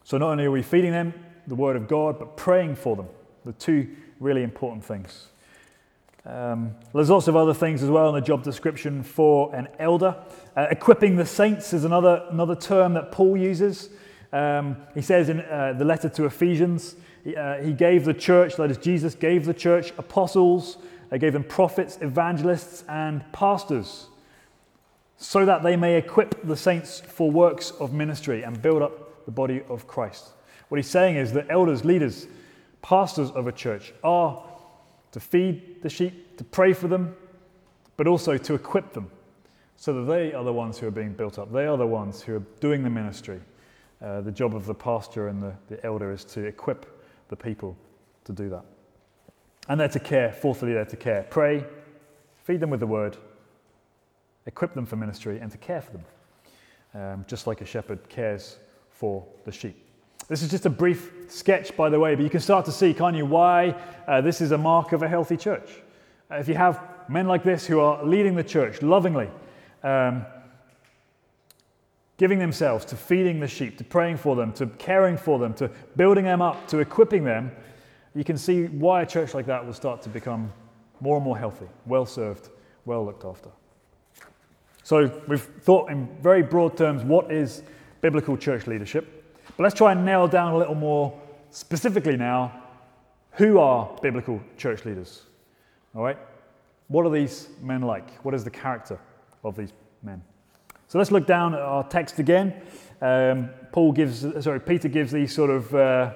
So, 0.05 0.19
not 0.19 0.31
only 0.33 0.45
are 0.45 0.51
we 0.51 0.63
feeding 0.63 0.93
them 0.93 1.15
the 1.47 1.55
word 1.55 1.77
of 1.77 1.89
God, 1.89 2.19
but 2.19 2.37
praying 2.37 2.77
for 2.77 2.97
them. 2.97 3.09
The 3.45 3.53
two 3.53 3.89
really 4.21 4.43
important 4.43 4.85
things. 4.85 5.29
Um, 6.27 6.75
there's 6.95 7.11
lots 7.11 7.29
of 7.29 7.37
other 7.37 7.53
things 7.53 7.83
as 7.83 7.91
well 7.91 8.09
in 8.09 8.15
the 8.15 8.27
job 8.27 8.43
description 8.43 9.03
for 9.03 9.55
an 9.55 9.69
elder. 9.79 10.17
Uh, 10.57 10.69
equipping 10.71 11.17
the 11.17 11.27
saints 11.27 11.75
is 11.75 11.85
another, 11.85 12.27
another 12.31 12.57
term 12.57 12.95
that 12.95 13.13
Paul 13.13 13.37
uses. 13.37 13.91
Um, 14.33 14.77
he 14.95 15.03
says 15.03 15.29
in 15.29 15.41
uh, 15.41 15.75
the 15.79 15.85
letter 15.85 16.09
to 16.09 16.25
Ephesians, 16.25 16.97
he, 17.23 17.37
uh, 17.37 17.63
he, 17.63 17.73
gave 17.73 18.05
the 18.05 18.15
church, 18.15 18.57
that 18.57 18.71
is, 18.71 18.79
Jesus 18.79 19.15
gave 19.15 19.45
the 19.45 19.55
church 19.55 19.93
apostles, 19.99 20.79
he 21.13 21.19
gave 21.19 21.35
them 21.35 21.45
prophets, 21.45 21.99
evangelists, 22.01 22.85
and 22.89 23.25
pastors, 23.33 24.07
so 25.19 25.45
that 25.45 25.63
they 25.63 25.77
may 25.77 25.97
equip 25.97 26.43
the 26.47 26.57
saints 26.57 27.01
for 27.01 27.31
works 27.31 27.71
of 27.73 27.93
ministry 27.93 28.43
and 28.43 28.61
build 28.61 28.83
up 28.83 29.25
the 29.27 29.31
body 29.31 29.63
of 29.69 29.87
Christ. 29.87 30.31
What 30.69 30.79
he's 30.79 30.91
saying 30.91 31.17
is 31.17 31.33
that 31.35 31.47
elders, 31.51 31.85
leaders, 31.85 32.27
pastors 32.83 33.31
of 33.31 33.47
a 33.47 33.53
church 33.53 33.93
are 34.03 34.44
to 35.15 35.21
feed 35.21 35.81
the 35.81 35.89
sheep, 35.89 36.37
to 36.37 36.43
pray 36.43 36.73
for 36.73 36.89
them, 36.89 37.15
but 37.97 38.09
also 38.09 38.37
to 38.37 38.55
equip 38.55 38.93
them 38.93 39.09
so 39.77 39.93
that 39.93 40.13
they 40.13 40.33
are 40.33 40.43
the 40.43 40.53
ones 40.53 40.77
who 40.77 40.89
are 40.89 40.91
being 40.91 41.13
built 41.13 41.39
up. 41.39 41.53
They 41.53 41.67
are 41.67 41.77
the 41.77 41.87
ones 41.87 42.21
who 42.21 42.35
are 42.35 42.43
doing 42.59 42.83
the 42.83 42.91
ministry. 42.91 43.41
Uh, 44.03 44.23
the 44.23 44.33
job 44.33 44.57
of 44.57 44.67
the 44.67 44.75
pastor 44.75 45.29
and 45.29 45.41
the, 45.41 45.55
the 45.69 45.85
elder 45.87 46.11
is 46.11 46.25
to 46.25 46.45
equip 46.45 47.07
the 47.29 47.37
people 47.37 47.77
to 48.25 48.33
do 48.33 48.49
that. 48.49 48.65
And 49.69 49.79
they're 49.79 49.87
to 49.87 50.01
care, 50.01 50.33
fourthly, 50.33 50.73
they're 50.73 50.85
to 50.85 50.97
care. 50.97 51.29
Pray, 51.31 51.65
feed 52.43 52.59
them 52.59 52.71
with 52.71 52.81
the 52.81 52.87
word, 52.89 53.17
equip 54.47 54.75
them 54.75 54.85
for 54.85 54.97
ministry, 54.97 55.39
and 55.39 55.49
to 55.53 55.59
care 55.59 55.81
for 55.81 55.93
them, 55.93 56.05
um, 56.93 57.25
just 57.29 57.47
like 57.47 57.61
a 57.61 57.65
shepherd 57.65 58.09
cares 58.09 58.59
for 58.91 59.25
the 59.45 59.53
sheep. 59.53 59.81
This 60.27 60.43
is 60.43 60.51
just 60.51 60.65
a 60.65 60.71
brief 60.71 61.13
sketch, 61.29 61.77
by 61.77 61.91
the 61.91 62.01
way, 62.01 62.15
but 62.15 62.25
you 62.25 62.31
can 62.31 62.41
start 62.41 62.65
to 62.65 62.73
see, 62.73 62.95
can't 62.95 63.17
you, 63.17 63.27
why 63.27 63.77
uh, 64.09 64.21
this 64.23 64.41
is 64.41 64.53
a 64.53 64.59
mark 64.59 64.93
of 64.93 65.03
a 65.03 65.09
healthy 65.09 65.37
church. 65.37 65.71
Uh, 66.31 66.37
if 66.37 66.49
you 66.49 66.55
have 66.55 66.81
men 67.09 67.27
like 67.27 67.45
this 67.45 67.67
who 67.67 67.81
are 67.81 68.03
leading 68.03 68.35
the 68.35 68.45
church 68.45 68.81
lovingly, 68.81 69.29
um, 69.83 70.25
giving 72.17 72.39
themselves 72.39 72.87
to 72.87 72.97
feeding 72.97 73.39
the 73.39 73.47
sheep, 73.47 73.77
to 73.77 73.85
praying 73.85 74.17
for 74.17 74.35
them, 74.35 74.53
to 74.55 74.67
caring 74.67 75.19
for 75.19 75.39
them, 75.39 75.53
to 75.55 75.71
building 75.97 76.25
them 76.25 76.41
up, 76.41 76.67
to 76.69 76.79
equipping 76.79 77.25
them, 77.25 77.53
you 78.15 78.25
can 78.25 78.39
see 78.39 78.67
why 78.67 79.03
a 79.03 79.07
church 79.07 79.35
like 79.35 79.45
that 79.45 79.65
will 79.65 79.75
start 79.75 80.01
to 80.01 80.09
become 80.09 80.51
more 81.01 81.17
and 81.17 81.25
more 81.25 81.37
healthy, 81.37 81.67
well 81.85 82.07
served, 82.07 82.49
well 82.87 83.05
looked 83.05 83.25
after. 83.25 83.51
So, 84.85 85.23
we've 85.29 85.43
thought 85.43 85.91
in 85.91 86.09
very 86.23 86.43
broad 86.43 86.77
terms 86.77 87.03
what 87.03 87.33
is 87.33 87.63
biblical 88.01 88.37
church 88.37 88.67
leadership. 88.67 89.14
But 89.57 89.63
let's 89.65 89.75
try 89.75 89.93
and 89.93 90.05
nail 90.05 90.27
down 90.27 90.53
a 90.53 90.59
little 90.59 90.75
more 90.75 91.19
specifically 91.51 92.17
now, 92.17 92.53
who 93.33 93.59
are 93.59 93.89
biblical 94.03 94.41
church 94.57 94.85
leaders? 94.85 95.23
All 95.95 96.03
right? 96.03 96.19
What 96.89 97.07
are 97.07 97.11
these 97.11 97.49
men 97.63 97.83
like? 97.83 98.11
What 98.25 98.35
is 98.35 98.45
the 98.45 98.51
character 98.51 98.99
of 99.45 99.57
these 99.57 99.73
men? 100.03 100.23
So 100.89 100.99
let's 100.99 101.11
look 101.11 101.27
down 101.27 101.55
at 101.55 101.61
our 101.61 101.85
text 101.85 102.19
again. 102.19 102.55
Um, 103.01 103.51
Paul 103.73 103.93
gives, 103.93 104.21
sorry, 104.43 104.61
Peter 104.61 104.89
gives 104.89 105.13
these 105.13 105.35
sort 105.35 105.51
of 105.51 105.75
uh, 105.75 106.13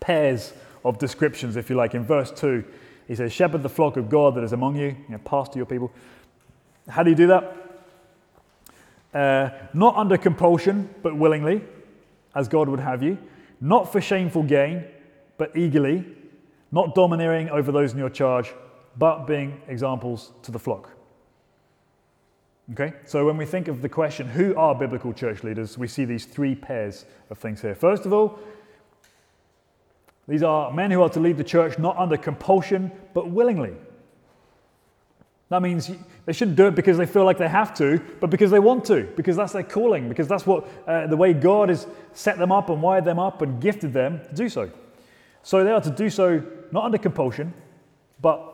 pairs 0.00 0.52
of 0.84 0.98
descriptions, 0.98 1.56
if 1.56 1.70
you 1.70 1.76
like. 1.76 1.94
In 1.94 2.04
verse 2.04 2.30
2, 2.32 2.64
he 3.08 3.14
says, 3.14 3.32
Shepherd 3.32 3.62
the 3.62 3.68
flock 3.68 3.96
of 3.96 4.08
God 4.08 4.34
that 4.34 4.44
is 4.44 4.52
among 4.52 4.76
you, 4.76 4.88
you 4.88 5.04
know, 5.08 5.18
pastor 5.18 5.58
your 5.58 5.66
people. 5.66 5.92
How 6.88 7.02
do 7.02 7.10
you 7.10 7.16
do 7.16 7.26
that? 7.28 7.58
Uh, 9.14 9.50
not 9.74 9.96
under 9.96 10.16
compulsion, 10.16 10.92
but 11.02 11.16
willingly, 11.16 11.62
as 12.34 12.48
God 12.48 12.68
would 12.68 12.80
have 12.80 13.02
you. 13.02 13.18
Not 13.60 13.92
for 13.92 14.00
shameful 14.00 14.42
gain, 14.42 14.84
but 15.38 15.56
eagerly. 15.56 16.04
Not 16.70 16.94
domineering 16.94 17.50
over 17.50 17.70
those 17.70 17.92
in 17.92 17.98
your 17.98 18.10
charge, 18.10 18.52
but 18.96 19.26
being 19.26 19.60
examples 19.68 20.32
to 20.42 20.50
the 20.50 20.58
flock. 20.58 20.90
Okay, 22.72 22.94
so 23.04 23.26
when 23.26 23.36
we 23.36 23.44
think 23.44 23.68
of 23.68 23.82
the 23.82 23.88
question, 23.88 24.28
who 24.28 24.54
are 24.56 24.74
biblical 24.74 25.12
church 25.12 25.42
leaders, 25.42 25.76
we 25.76 25.88
see 25.88 26.04
these 26.04 26.24
three 26.24 26.54
pairs 26.54 27.04
of 27.28 27.36
things 27.36 27.60
here. 27.60 27.74
First 27.74 28.06
of 28.06 28.12
all, 28.12 28.38
these 30.28 30.42
are 30.42 30.72
men 30.72 30.90
who 30.90 31.02
are 31.02 31.10
to 31.10 31.20
lead 31.20 31.36
the 31.36 31.44
church 31.44 31.78
not 31.78 31.96
under 31.98 32.16
compulsion, 32.16 32.90
but 33.12 33.30
willingly. 33.30 33.74
That 35.52 35.60
means 35.60 35.90
they 36.24 36.32
shouldn't 36.32 36.56
do 36.56 36.68
it 36.68 36.74
because 36.74 36.96
they 36.96 37.04
feel 37.04 37.26
like 37.26 37.36
they 37.36 37.46
have 37.46 37.74
to, 37.74 38.00
but 38.20 38.30
because 38.30 38.50
they 38.50 38.58
want 38.58 38.86
to, 38.86 39.02
because 39.14 39.36
that's 39.36 39.52
their 39.52 39.62
calling, 39.62 40.08
because 40.08 40.26
that's 40.26 40.46
what 40.46 40.66
uh, 40.86 41.06
the 41.08 41.16
way 41.18 41.34
God 41.34 41.68
has 41.68 41.86
set 42.14 42.38
them 42.38 42.50
up 42.50 42.70
and 42.70 42.80
wired 42.80 43.04
them 43.04 43.18
up 43.18 43.42
and 43.42 43.60
gifted 43.60 43.92
them 43.92 44.22
to 44.30 44.34
do 44.34 44.48
so. 44.48 44.70
So 45.42 45.62
they 45.62 45.70
are 45.70 45.82
to 45.82 45.90
do 45.90 46.08
so 46.08 46.42
not 46.70 46.84
under 46.84 46.96
compulsion, 46.96 47.52
but 48.22 48.50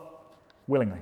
willingly. 0.67 0.99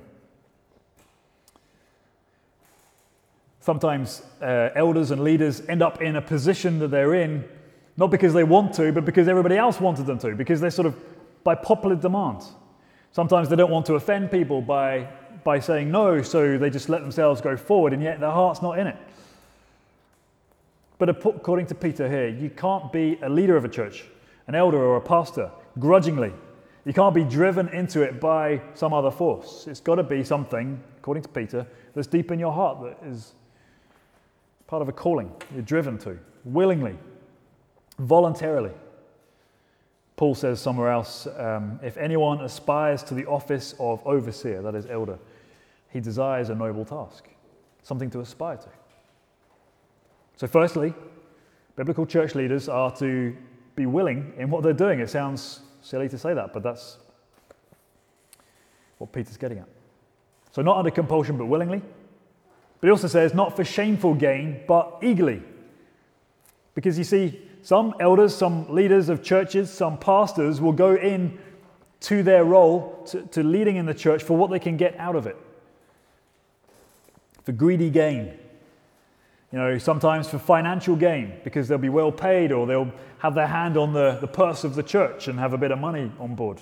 Sometimes 3.58 4.22
uh, 4.40 4.68
elders 4.76 5.10
and 5.10 5.24
leaders 5.24 5.62
end 5.68 5.82
up 5.82 6.00
in 6.00 6.14
a 6.14 6.22
position 6.22 6.78
that 6.78 6.92
they're 6.92 7.14
in 7.14 7.44
not 7.96 8.12
because 8.12 8.34
they 8.34 8.44
want 8.44 8.72
to, 8.74 8.92
but 8.92 9.04
because 9.04 9.26
everybody 9.26 9.56
else 9.56 9.80
wanted 9.80 10.06
them 10.06 10.20
to, 10.20 10.36
because 10.36 10.60
they're 10.60 10.70
sort 10.70 10.86
of 10.86 10.94
by 11.42 11.56
popular 11.56 11.96
demand. 11.96 12.44
Sometimes 13.10 13.48
they 13.48 13.56
don't 13.56 13.70
want 13.70 13.86
to 13.86 13.94
offend 13.94 14.30
people 14.30 14.60
by, 14.60 15.08
by 15.48 15.58
saying 15.58 15.90
no, 15.90 16.20
so 16.20 16.58
they 16.58 16.68
just 16.68 16.90
let 16.90 17.00
themselves 17.00 17.40
go 17.40 17.56
forward, 17.56 17.94
and 17.94 18.02
yet 18.02 18.20
their 18.20 18.30
heart's 18.30 18.60
not 18.60 18.78
in 18.78 18.86
it. 18.86 18.98
But 20.98 21.08
according 21.08 21.64
to 21.68 21.74
Peter 21.74 22.06
here, 22.06 22.28
you 22.28 22.50
can't 22.50 22.92
be 22.92 23.18
a 23.22 23.30
leader 23.30 23.56
of 23.56 23.64
a 23.64 23.68
church, 23.70 24.04
an 24.46 24.54
elder 24.54 24.76
or 24.76 24.98
a 24.98 25.00
pastor, 25.00 25.50
grudgingly. 25.78 26.34
You 26.84 26.92
can't 26.92 27.14
be 27.14 27.24
driven 27.24 27.70
into 27.70 28.02
it 28.02 28.20
by 28.20 28.60
some 28.74 28.92
other 28.92 29.10
force. 29.10 29.66
It's 29.66 29.80
got 29.80 29.94
to 29.94 30.02
be 30.02 30.22
something, 30.22 30.78
according 30.98 31.22
to 31.22 31.30
Peter, 31.30 31.66
that's 31.94 32.06
deep 32.06 32.30
in 32.30 32.38
your 32.38 32.52
heart 32.52 32.82
that 32.82 33.08
is 33.08 33.32
part 34.66 34.82
of 34.82 34.90
a 34.90 34.92
calling 34.92 35.32
you're 35.54 35.62
driven 35.62 35.96
to, 36.00 36.18
willingly 36.44 36.98
voluntarily. 37.98 38.72
Paul 40.16 40.34
says 40.34 40.60
somewhere 40.60 40.90
else 40.90 41.26
um, 41.38 41.80
if 41.82 41.96
anyone 41.96 42.42
aspires 42.42 43.02
to 43.04 43.14
the 43.14 43.24
office 43.24 43.74
of 43.80 44.06
overseer, 44.06 44.60
that 44.60 44.74
is, 44.74 44.84
elder, 44.84 45.18
he 45.90 46.00
desires 46.00 46.50
a 46.50 46.54
noble 46.54 46.84
task, 46.84 47.28
something 47.82 48.10
to 48.10 48.20
aspire 48.20 48.56
to. 48.56 48.68
So, 50.36 50.46
firstly, 50.46 50.94
biblical 51.76 52.06
church 52.06 52.34
leaders 52.34 52.68
are 52.68 52.94
to 52.96 53.36
be 53.74 53.86
willing 53.86 54.32
in 54.36 54.50
what 54.50 54.62
they're 54.62 54.72
doing. 54.72 55.00
It 55.00 55.10
sounds 55.10 55.60
silly 55.82 56.08
to 56.08 56.18
say 56.18 56.34
that, 56.34 56.52
but 56.52 56.62
that's 56.62 56.98
what 58.98 59.12
Peter's 59.12 59.36
getting 59.36 59.58
at. 59.58 59.68
So, 60.52 60.62
not 60.62 60.76
under 60.76 60.90
compulsion, 60.90 61.36
but 61.36 61.46
willingly. 61.46 61.82
But 62.80 62.86
he 62.86 62.90
also 62.90 63.08
says, 63.08 63.34
not 63.34 63.56
for 63.56 63.64
shameful 63.64 64.14
gain, 64.14 64.60
but 64.68 64.98
eagerly. 65.02 65.42
Because 66.74 66.96
you 66.96 67.04
see, 67.04 67.42
some 67.62 67.94
elders, 67.98 68.34
some 68.34 68.72
leaders 68.72 69.08
of 69.08 69.22
churches, 69.22 69.72
some 69.72 69.98
pastors 69.98 70.60
will 70.60 70.72
go 70.72 70.94
in 70.94 71.38
to 72.00 72.22
their 72.22 72.44
role, 72.44 73.04
to, 73.08 73.22
to 73.22 73.42
leading 73.42 73.76
in 73.76 73.86
the 73.86 73.94
church, 73.94 74.22
for 74.22 74.36
what 74.36 74.50
they 74.50 74.60
can 74.60 74.76
get 74.76 74.96
out 74.98 75.16
of 75.16 75.26
it. 75.26 75.36
For 77.48 77.52
greedy 77.52 77.88
gain. 77.88 78.38
You 79.52 79.58
know, 79.58 79.78
sometimes 79.78 80.28
for 80.28 80.38
financial 80.38 80.94
gain, 80.94 81.32
because 81.44 81.66
they'll 81.66 81.78
be 81.78 81.88
well 81.88 82.12
paid 82.12 82.52
or 82.52 82.66
they'll 82.66 82.92
have 83.20 83.34
their 83.34 83.46
hand 83.46 83.78
on 83.78 83.94
the, 83.94 84.18
the 84.20 84.26
purse 84.26 84.64
of 84.64 84.74
the 84.74 84.82
church 84.82 85.28
and 85.28 85.38
have 85.38 85.54
a 85.54 85.56
bit 85.56 85.70
of 85.70 85.78
money 85.78 86.12
on 86.20 86.34
board. 86.34 86.60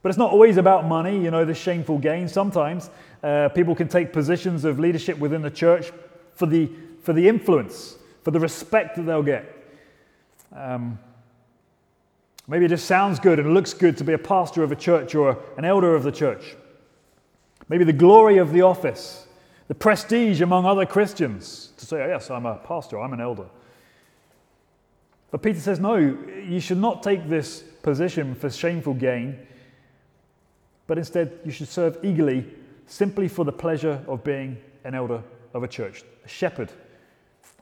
But 0.00 0.08
it's 0.08 0.16
not 0.16 0.30
always 0.30 0.56
about 0.56 0.86
money, 0.86 1.22
you 1.22 1.30
know, 1.30 1.44
the 1.44 1.52
shameful 1.52 1.98
gain. 1.98 2.28
Sometimes 2.28 2.88
uh, 3.22 3.50
people 3.50 3.74
can 3.74 3.86
take 3.86 4.10
positions 4.10 4.64
of 4.64 4.78
leadership 4.78 5.18
within 5.18 5.42
the 5.42 5.50
church 5.50 5.92
for 6.32 6.46
the, 6.46 6.70
for 7.02 7.12
the 7.12 7.28
influence, 7.28 7.96
for 8.22 8.30
the 8.30 8.40
respect 8.40 8.96
that 8.96 9.02
they'll 9.02 9.22
get. 9.22 9.54
Um, 10.56 10.98
maybe 12.48 12.64
it 12.64 12.68
just 12.68 12.86
sounds 12.86 13.20
good 13.20 13.38
and 13.38 13.52
looks 13.52 13.74
good 13.74 13.98
to 13.98 14.04
be 14.04 14.14
a 14.14 14.18
pastor 14.18 14.62
of 14.62 14.72
a 14.72 14.76
church 14.76 15.14
or 15.14 15.38
an 15.58 15.66
elder 15.66 15.94
of 15.94 16.04
the 16.04 16.12
church. 16.12 16.56
Maybe 17.68 17.84
the 17.84 17.92
glory 17.92 18.38
of 18.38 18.50
the 18.50 18.62
office, 18.62 19.26
the 19.68 19.74
prestige 19.74 20.40
among 20.40 20.66
other 20.66 20.86
Christians 20.86 21.72
to 21.78 21.86
say, 21.86 22.02
oh, 22.02 22.06
yes, 22.06 22.30
I'm 22.30 22.46
a 22.46 22.56
pastor, 22.56 23.00
I'm 23.00 23.12
an 23.12 23.20
elder. 23.20 23.46
But 25.30 25.42
Peter 25.42 25.58
says, 25.58 25.80
no, 25.80 25.96
you 25.96 26.60
should 26.60 26.78
not 26.78 27.02
take 27.02 27.28
this 27.28 27.62
position 27.82 28.34
for 28.34 28.50
shameful 28.50 28.94
gain, 28.94 29.38
but 30.86 30.98
instead 30.98 31.38
you 31.44 31.50
should 31.50 31.68
serve 31.68 31.98
eagerly 32.02 32.46
simply 32.86 33.28
for 33.28 33.44
the 33.44 33.52
pleasure 33.52 34.04
of 34.06 34.22
being 34.22 34.58
an 34.84 34.94
elder 34.94 35.22
of 35.54 35.62
a 35.62 35.68
church, 35.68 36.04
a 36.24 36.28
shepherd 36.28 36.70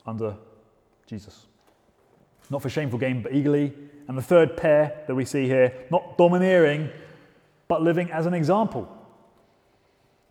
under 0.05 0.35
Jesus 1.07 1.45
not 2.49 2.61
for 2.61 2.69
shameful 2.69 2.99
gain, 2.99 3.21
but 3.21 3.33
eagerly. 3.33 3.73
And 4.07 4.17
the 4.17 4.21
third 4.21 4.55
pair 4.55 5.03
that 5.07 5.15
we 5.15 5.25
see 5.25 5.45
here, 5.45 5.73
not 5.89 6.17
domineering, 6.17 6.89
but 7.67 7.81
living 7.81 8.11
as 8.11 8.25
an 8.25 8.33
example. 8.33 8.87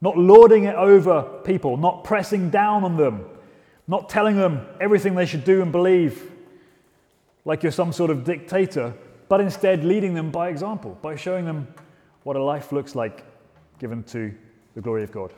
Not 0.03 0.19
lording 0.19 0.65
it 0.65 0.75
over 0.75 1.23
people, 1.45 1.79
not 1.79 2.05
pressing 2.05 2.51
down 2.51 2.85
on 2.85 2.99
them, 2.99 3.25
not 3.88 4.11
telling 4.11 4.37
them 4.37 4.67
everything 4.81 5.15
they 5.15 5.25
should 5.25 5.45
do 5.45 5.62
and 5.62 5.73
believe 5.73 6.31
like 7.47 7.62
you're 7.62 7.73
some 7.73 7.93
sort 7.93 8.11
of 8.11 8.23
dictator, 8.23 8.93
but 9.31 9.41
instead 9.41 9.83
leading 9.83 10.12
them 10.12 10.31
by 10.31 10.51
example, 10.51 10.99
by 11.01 11.17
showing 11.17 11.47
them 11.47 11.67
what 12.25 12.37
a 12.37 12.43
life 12.43 12.71
looks 12.71 12.95
like 12.95 13.25
given 13.79 14.03
to 14.05 14.35
the 14.75 14.83
glory 14.83 15.03
of 15.03 15.11
God. 15.11 15.33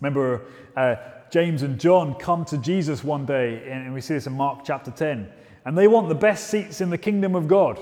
Remember, 0.00 0.42
uh, 0.76 0.94
James 1.30 1.62
and 1.62 1.80
John 1.80 2.14
come 2.14 2.44
to 2.44 2.58
Jesus 2.58 3.02
one 3.02 3.26
day, 3.26 3.68
and 3.68 3.92
we 3.92 4.00
see 4.00 4.14
this 4.14 4.28
in 4.28 4.34
Mark 4.34 4.60
chapter 4.64 4.92
10 4.92 5.28
and 5.68 5.76
they 5.76 5.86
want 5.86 6.08
the 6.08 6.14
best 6.14 6.48
seats 6.48 6.80
in 6.80 6.88
the 6.88 6.96
kingdom 6.96 7.34
of 7.34 7.46
God. 7.46 7.78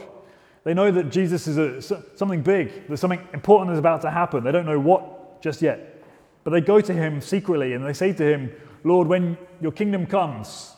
They 0.65 0.75
know 0.75 0.91
that 0.91 1.09
Jesus 1.09 1.47
is 1.47 1.57
a, 1.57 1.81
something 2.17 2.43
big, 2.43 2.89
that 2.89 2.97
something 2.97 3.25
important 3.33 3.75
is 3.75 3.79
about 3.79 4.03
to 4.03 4.11
happen. 4.11 4.43
They 4.43 4.51
don't 4.51 4.67
know 4.67 4.81
what 4.81 5.16
just 5.41 5.63
yet. 5.63 6.03
But 6.45 6.51
they 6.51 6.61
go 6.61 6.81
to 6.81 6.93
him 6.93 7.21
secretly 7.21 7.73
and 7.73 7.85
they 7.85 7.93
say 7.93 8.13
to 8.13 8.23
him, 8.23 8.53
Lord, 8.85 9.09
when 9.09 9.37
your 9.61 9.73
kingdom 9.73 10.07
comes, 10.07 10.75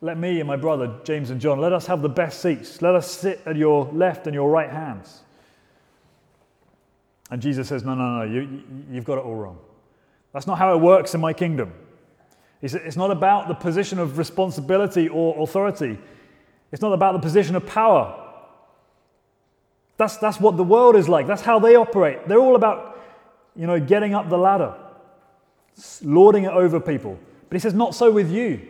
let 0.00 0.18
me 0.18 0.40
and 0.40 0.46
my 0.46 0.56
brother, 0.56 0.98
James 1.04 1.30
and 1.30 1.40
John, 1.40 1.60
let 1.60 1.72
us 1.72 1.86
have 1.86 2.02
the 2.02 2.08
best 2.08 2.40
seats. 2.40 2.82
Let 2.82 2.94
us 2.94 3.10
sit 3.10 3.40
at 3.46 3.56
your 3.56 3.84
left 3.92 4.26
and 4.26 4.34
your 4.34 4.50
right 4.50 4.70
hands. 4.70 5.20
And 7.30 7.40
Jesus 7.40 7.68
says, 7.68 7.84
No, 7.84 7.94
no, 7.94 8.18
no, 8.18 8.24
you, 8.24 8.62
you've 8.90 9.04
got 9.04 9.18
it 9.18 9.24
all 9.24 9.34
wrong. 9.34 9.58
That's 10.32 10.46
not 10.46 10.58
how 10.58 10.74
it 10.74 10.80
works 10.80 11.14
in 11.14 11.20
my 11.20 11.32
kingdom. 11.32 11.72
It's 12.62 12.96
not 12.96 13.10
about 13.10 13.48
the 13.48 13.54
position 13.54 13.98
of 13.98 14.18
responsibility 14.18 15.08
or 15.08 15.42
authority. 15.42 15.98
It's 16.70 16.80
not 16.80 16.92
about 16.92 17.14
the 17.14 17.18
position 17.18 17.56
of 17.56 17.66
power. 17.66 18.18
That's, 19.96 20.16
that's 20.18 20.40
what 20.40 20.56
the 20.56 20.62
world 20.62 20.94
is 20.94 21.08
like. 21.08 21.26
That's 21.26 21.42
how 21.42 21.58
they 21.58 21.74
operate. 21.74 22.28
They're 22.28 22.38
all 22.38 22.54
about, 22.54 22.91
you 23.56 23.66
know, 23.66 23.78
getting 23.78 24.14
up 24.14 24.28
the 24.28 24.38
ladder, 24.38 24.74
lording 26.02 26.44
it 26.44 26.52
over 26.52 26.80
people. 26.80 27.18
But 27.48 27.56
he 27.56 27.60
says, 27.60 27.74
not 27.74 27.94
so 27.94 28.10
with 28.10 28.30
you. 28.30 28.60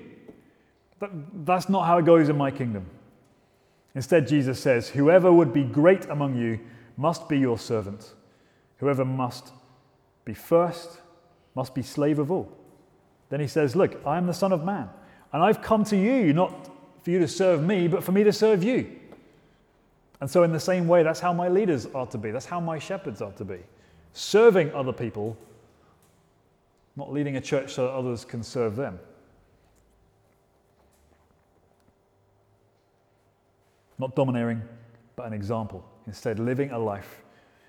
That, 0.98 1.10
that's 1.44 1.68
not 1.68 1.86
how 1.86 1.98
it 1.98 2.04
goes 2.04 2.28
in 2.28 2.36
my 2.36 2.50
kingdom. 2.50 2.86
Instead, 3.94 4.26
Jesus 4.26 4.58
says, 4.58 4.88
Whoever 4.88 5.32
would 5.32 5.52
be 5.52 5.64
great 5.64 6.06
among 6.06 6.36
you 6.36 6.60
must 6.96 7.28
be 7.28 7.38
your 7.38 7.58
servant. 7.58 8.14
Whoever 8.78 9.04
must 9.04 9.52
be 10.24 10.34
first 10.34 11.00
must 11.54 11.74
be 11.74 11.82
slave 11.82 12.18
of 12.18 12.30
all. 12.30 12.50
Then 13.28 13.40
he 13.40 13.46
says, 13.46 13.76
Look, 13.76 14.00
I 14.06 14.16
am 14.16 14.26
the 14.26 14.34
Son 14.34 14.52
of 14.52 14.64
Man, 14.64 14.88
and 15.32 15.42
I've 15.42 15.62
come 15.62 15.84
to 15.84 15.96
you 15.96 16.32
not 16.32 16.70
for 17.02 17.10
you 17.10 17.18
to 17.18 17.28
serve 17.28 17.62
me, 17.62 17.88
but 17.88 18.02
for 18.04 18.12
me 18.12 18.24
to 18.24 18.32
serve 18.32 18.62
you. 18.62 18.98
And 20.20 20.30
so, 20.30 20.44
in 20.44 20.52
the 20.52 20.60
same 20.60 20.86
way, 20.86 21.02
that's 21.02 21.20
how 21.20 21.32
my 21.32 21.48
leaders 21.48 21.86
are 21.86 22.06
to 22.06 22.18
be. 22.18 22.30
That's 22.30 22.46
how 22.46 22.60
my 22.60 22.78
shepherds 22.78 23.20
are 23.20 23.32
to 23.32 23.44
be. 23.44 23.58
Serving 24.14 24.72
other 24.72 24.92
people, 24.92 25.36
not 26.96 27.12
leading 27.12 27.36
a 27.36 27.40
church 27.40 27.72
so 27.72 27.86
that 27.86 27.92
others 27.92 28.24
can 28.24 28.42
serve 28.42 28.76
them. 28.76 28.98
Not 33.98 34.14
domineering, 34.14 34.62
but 35.16 35.26
an 35.26 35.32
example. 35.32 35.84
Instead, 36.06 36.38
living 36.38 36.70
a 36.70 36.78
life. 36.78 37.22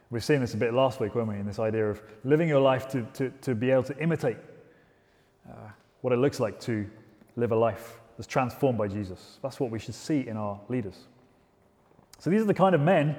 We 0.10 0.18
have 0.18 0.24
seen 0.24 0.42
this 0.42 0.54
a 0.54 0.58
bit 0.58 0.74
last 0.74 1.00
week, 1.00 1.16
weren't 1.16 1.30
we? 1.30 1.36
In 1.36 1.46
this 1.46 1.60
idea 1.60 1.90
of 1.90 2.02
living 2.24 2.50
your 2.50 2.60
life 2.60 2.88
to, 2.90 3.04
to, 3.14 3.30
to 3.42 3.56
be 3.56 3.72
able 3.72 3.84
to 3.84 3.98
imitate 4.00 4.38
uh, 5.50 5.54
what 6.02 6.14
it 6.14 6.18
looks 6.18 6.40
like 6.40 6.60
to 6.62 6.90
live 7.36 7.52
a 7.52 7.56
life 7.56 8.00
that's 8.18 8.28
transformed 8.28 8.78
by 8.78 8.88
Jesus. 8.88 9.40
That's 9.42 9.60
what 9.60 9.72
we 9.72 9.80
should 9.80 9.96
see 9.96 10.28
in 10.28 10.38
our 10.38 10.60
leaders. 10.70 11.08
So 12.20 12.30
these 12.30 12.42
are 12.42 12.46
the 12.46 12.54
kind 12.54 12.76
of 12.76 12.82
men 12.82 13.16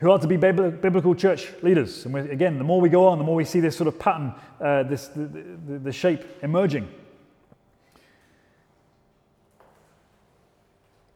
who 0.00 0.10
are 0.10 0.18
to 0.18 0.26
be 0.28 0.36
biblical 0.36 1.14
church 1.14 1.52
leaders. 1.62 2.06
And 2.06 2.16
again, 2.30 2.58
the 2.58 2.64
more 2.64 2.80
we 2.80 2.88
go 2.88 3.06
on, 3.08 3.18
the 3.18 3.24
more 3.24 3.34
we 3.34 3.44
see 3.44 3.60
this 3.60 3.76
sort 3.76 3.88
of 3.88 3.98
pattern, 3.98 4.32
uh, 4.60 4.84
this, 4.84 5.08
the, 5.08 5.24
the, 5.24 5.78
the 5.78 5.92
shape 5.92 6.24
emerging. 6.42 6.88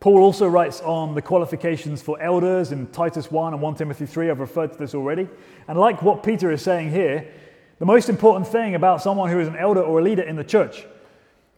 Paul 0.00 0.18
also 0.18 0.48
writes 0.48 0.80
on 0.80 1.14
the 1.14 1.22
qualifications 1.22 2.02
for 2.02 2.20
elders 2.20 2.72
in 2.72 2.88
Titus 2.88 3.30
1 3.30 3.52
and 3.52 3.62
1 3.62 3.74
Timothy 3.76 4.04
3. 4.04 4.30
I've 4.30 4.40
referred 4.40 4.72
to 4.72 4.78
this 4.78 4.96
already. 4.96 5.28
And 5.68 5.78
like 5.78 6.02
what 6.02 6.24
Peter 6.24 6.50
is 6.50 6.60
saying 6.60 6.90
here, 6.90 7.32
the 7.78 7.86
most 7.86 8.08
important 8.08 8.48
thing 8.48 8.74
about 8.74 9.00
someone 9.00 9.30
who 9.30 9.38
is 9.38 9.46
an 9.46 9.54
elder 9.54 9.80
or 9.80 10.00
a 10.00 10.02
leader 10.02 10.22
in 10.22 10.34
the 10.34 10.42
church 10.42 10.84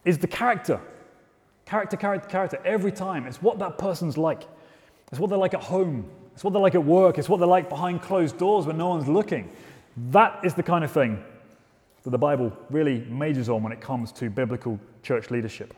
is 0.04 0.18
the 0.18 0.26
character. 0.26 0.78
Character, 1.64 1.96
character, 1.96 2.28
character, 2.28 2.60
every 2.66 2.92
time. 2.92 3.26
It's 3.26 3.40
what 3.40 3.58
that 3.60 3.78
person's 3.78 4.18
like. 4.18 4.42
It's 5.10 5.18
what 5.18 5.30
they're 5.30 5.38
like 5.38 5.54
at 5.54 5.62
home. 5.62 6.10
It's 6.34 6.44
what 6.44 6.52
they're 6.52 6.62
like 6.62 6.74
at 6.74 6.84
work. 6.84 7.18
It's 7.18 7.28
what 7.28 7.38
they're 7.38 7.48
like 7.48 7.68
behind 7.68 8.02
closed 8.02 8.38
doors 8.38 8.66
when 8.66 8.76
no 8.76 8.88
one's 8.88 9.08
looking. 9.08 9.50
That 10.10 10.44
is 10.44 10.54
the 10.54 10.62
kind 10.62 10.84
of 10.84 10.90
thing 10.90 11.24
that 12.02 12.10
the 12.10 12.18
Bible 12.18 12.52
really 12.70 13.00
majors 13.08 13.48
on 13.48 13.62
when 13.62 13.72
it 13.72 13.80
comes 13.80 14.12
to 14.12 14.28
biblical 14.28 14.78
church 15.02 15.30
leadership. 15.30 15.74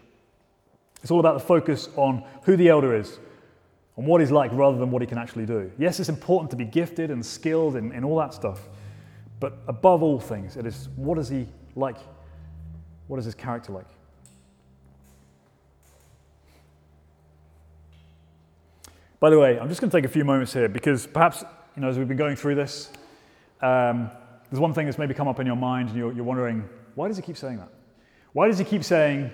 It's 1.02 1.10
all 1.10 1.20
about 1.20 1.34
the 1.34 1.44
focus 1.44 1.88
on 1.96 2.24
who 2.42 2.56
the 2.56 2.68
elder 2.68 2.96
is, 2.96 3.18
and 3.96 4.06
what 4.06 4.20
he's 4.20 4.30
like 4.30 4.50
rather 4.52 4.76
than 4.76 4.90
what 4.90 5.02
he 5.02 5.06
can 5.06 5.18
actually 5.18 5.46
do. 5.46 5.70
Yes, 5.78 6.00
it's 6.00 6.08
important 6.08 6.50
to 6.50 6.56
be 6.56 6.64
gifted 6.64 7.10
and 7.10 7.24
skilled 7.24 7.76
in, 7.76 7.92
in 7.92 8.04
all 8.04 8.18
that 8.18 8.34
stuff, 8.34 8.68
but 9.40 9.58
above 9.68 10.02
all 10.02 10.18
things, 10.18 10.56
it 10.56 10.66
is 10.66 10.88
what 10.96 11.18
is 11.18 11.28
he 11.28 11.46
like? 11.74 11.96
What 13.06 13.18
is 13.18 13.24
his 13.24 13.34
character 13.34 13.72
like? 13.72 13.86
By 19.18 19.30
the 19.30 19.38
way, 19.38 19.58
I'm 19.58 19.68
just 19.68 19.80
going 19.80 19.90
to 19.90 19.96
take 19.96 20.04
a 20.04 20.12
few 20.12 20.24
moments 20.24 20.52
here 20.52 20.68
because 20.68 21.06
perhaps, 21.06 21.44
you 21.74 21.82
know, 21.82 21.88
as 21.88 21.98
we've 21.98 22.08
been 22.08 22.16
going 22.16 22.36
through 22.36 22.56
this, 22.56 22.90
um, 23.62 24.10
there's 24.50 24.60
one 24.60 24.74
thing 24.74 24.86
that's 24.86 24.98
maybe 24.98 25.14
come 25.14 25.28
up 25.28 25.40
in 25.40 25.46
your 25.46 25.56
mind 25.56 25.88
and 25.88 25.98
you're, 25.98 26.12
you're 26.12 26.24
wondering, 26.24 26.68
why 26.94 27.08
does 27.08 27.16
he 27.16 27.22
keep 27.22 27.36
saying 27.36 27.58
that? 27.58 27.70
Why 28.32 28.46
does 28.46 28.58
he 28.58 28.64
keep 28.64 28.84
saying 28.84 29.30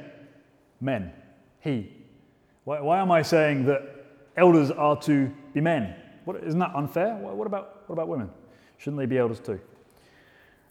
men? 0.80 1.12
he. 1.62 1.90
Why, 2.64 2.80
why 2.80 3.00
am 3.00 3.10
I 3.10 3.22
saying 3.22 3.66
that 3.66 3.82
elders 4.36 4.70
are 4.70 5.00
to 5.02 5.32
be 5.54 5.60
men? 5.60 5.94
What, 6.24 6.42
isn't 6.44 6.58
that 6.58 6.74
unfair? 6.74 7.14
What, 7.16 7.36
what, 7.36 7.46
about, 7.46 7.88
what 7.88 7.94
about 7.94 8.08
women? 8.08 8.30
Shouldn't 8.78 8.98
they 8.98 9.06
be 9.06 9.18
elders 9.18 9.40
too? 9.40 9.60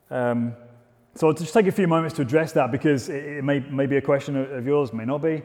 Um, 0.09 0.53
so 1.15 1.27
I'll 1.27 1.33
just 1.33 1.53
take 1.53 1.67
a 1.67 1.71
few 1.71 1.87
moments 1.87 2.15
to 2.17 2.21
address 2.21 2.51
that 2.53 2.71
because 2.71 3.09
it, 3.09 3.23
it 3.23 3.43
may, 3.43 3.59
may 3.59 3.85
be 3.85 3.97
a 3.97 4.01
question 4.01 4.35
of, 4.35 4.65
yours, 4.65 4.93
may 4.93 5.05
not 5.05 5.21
be. 5.21 5.41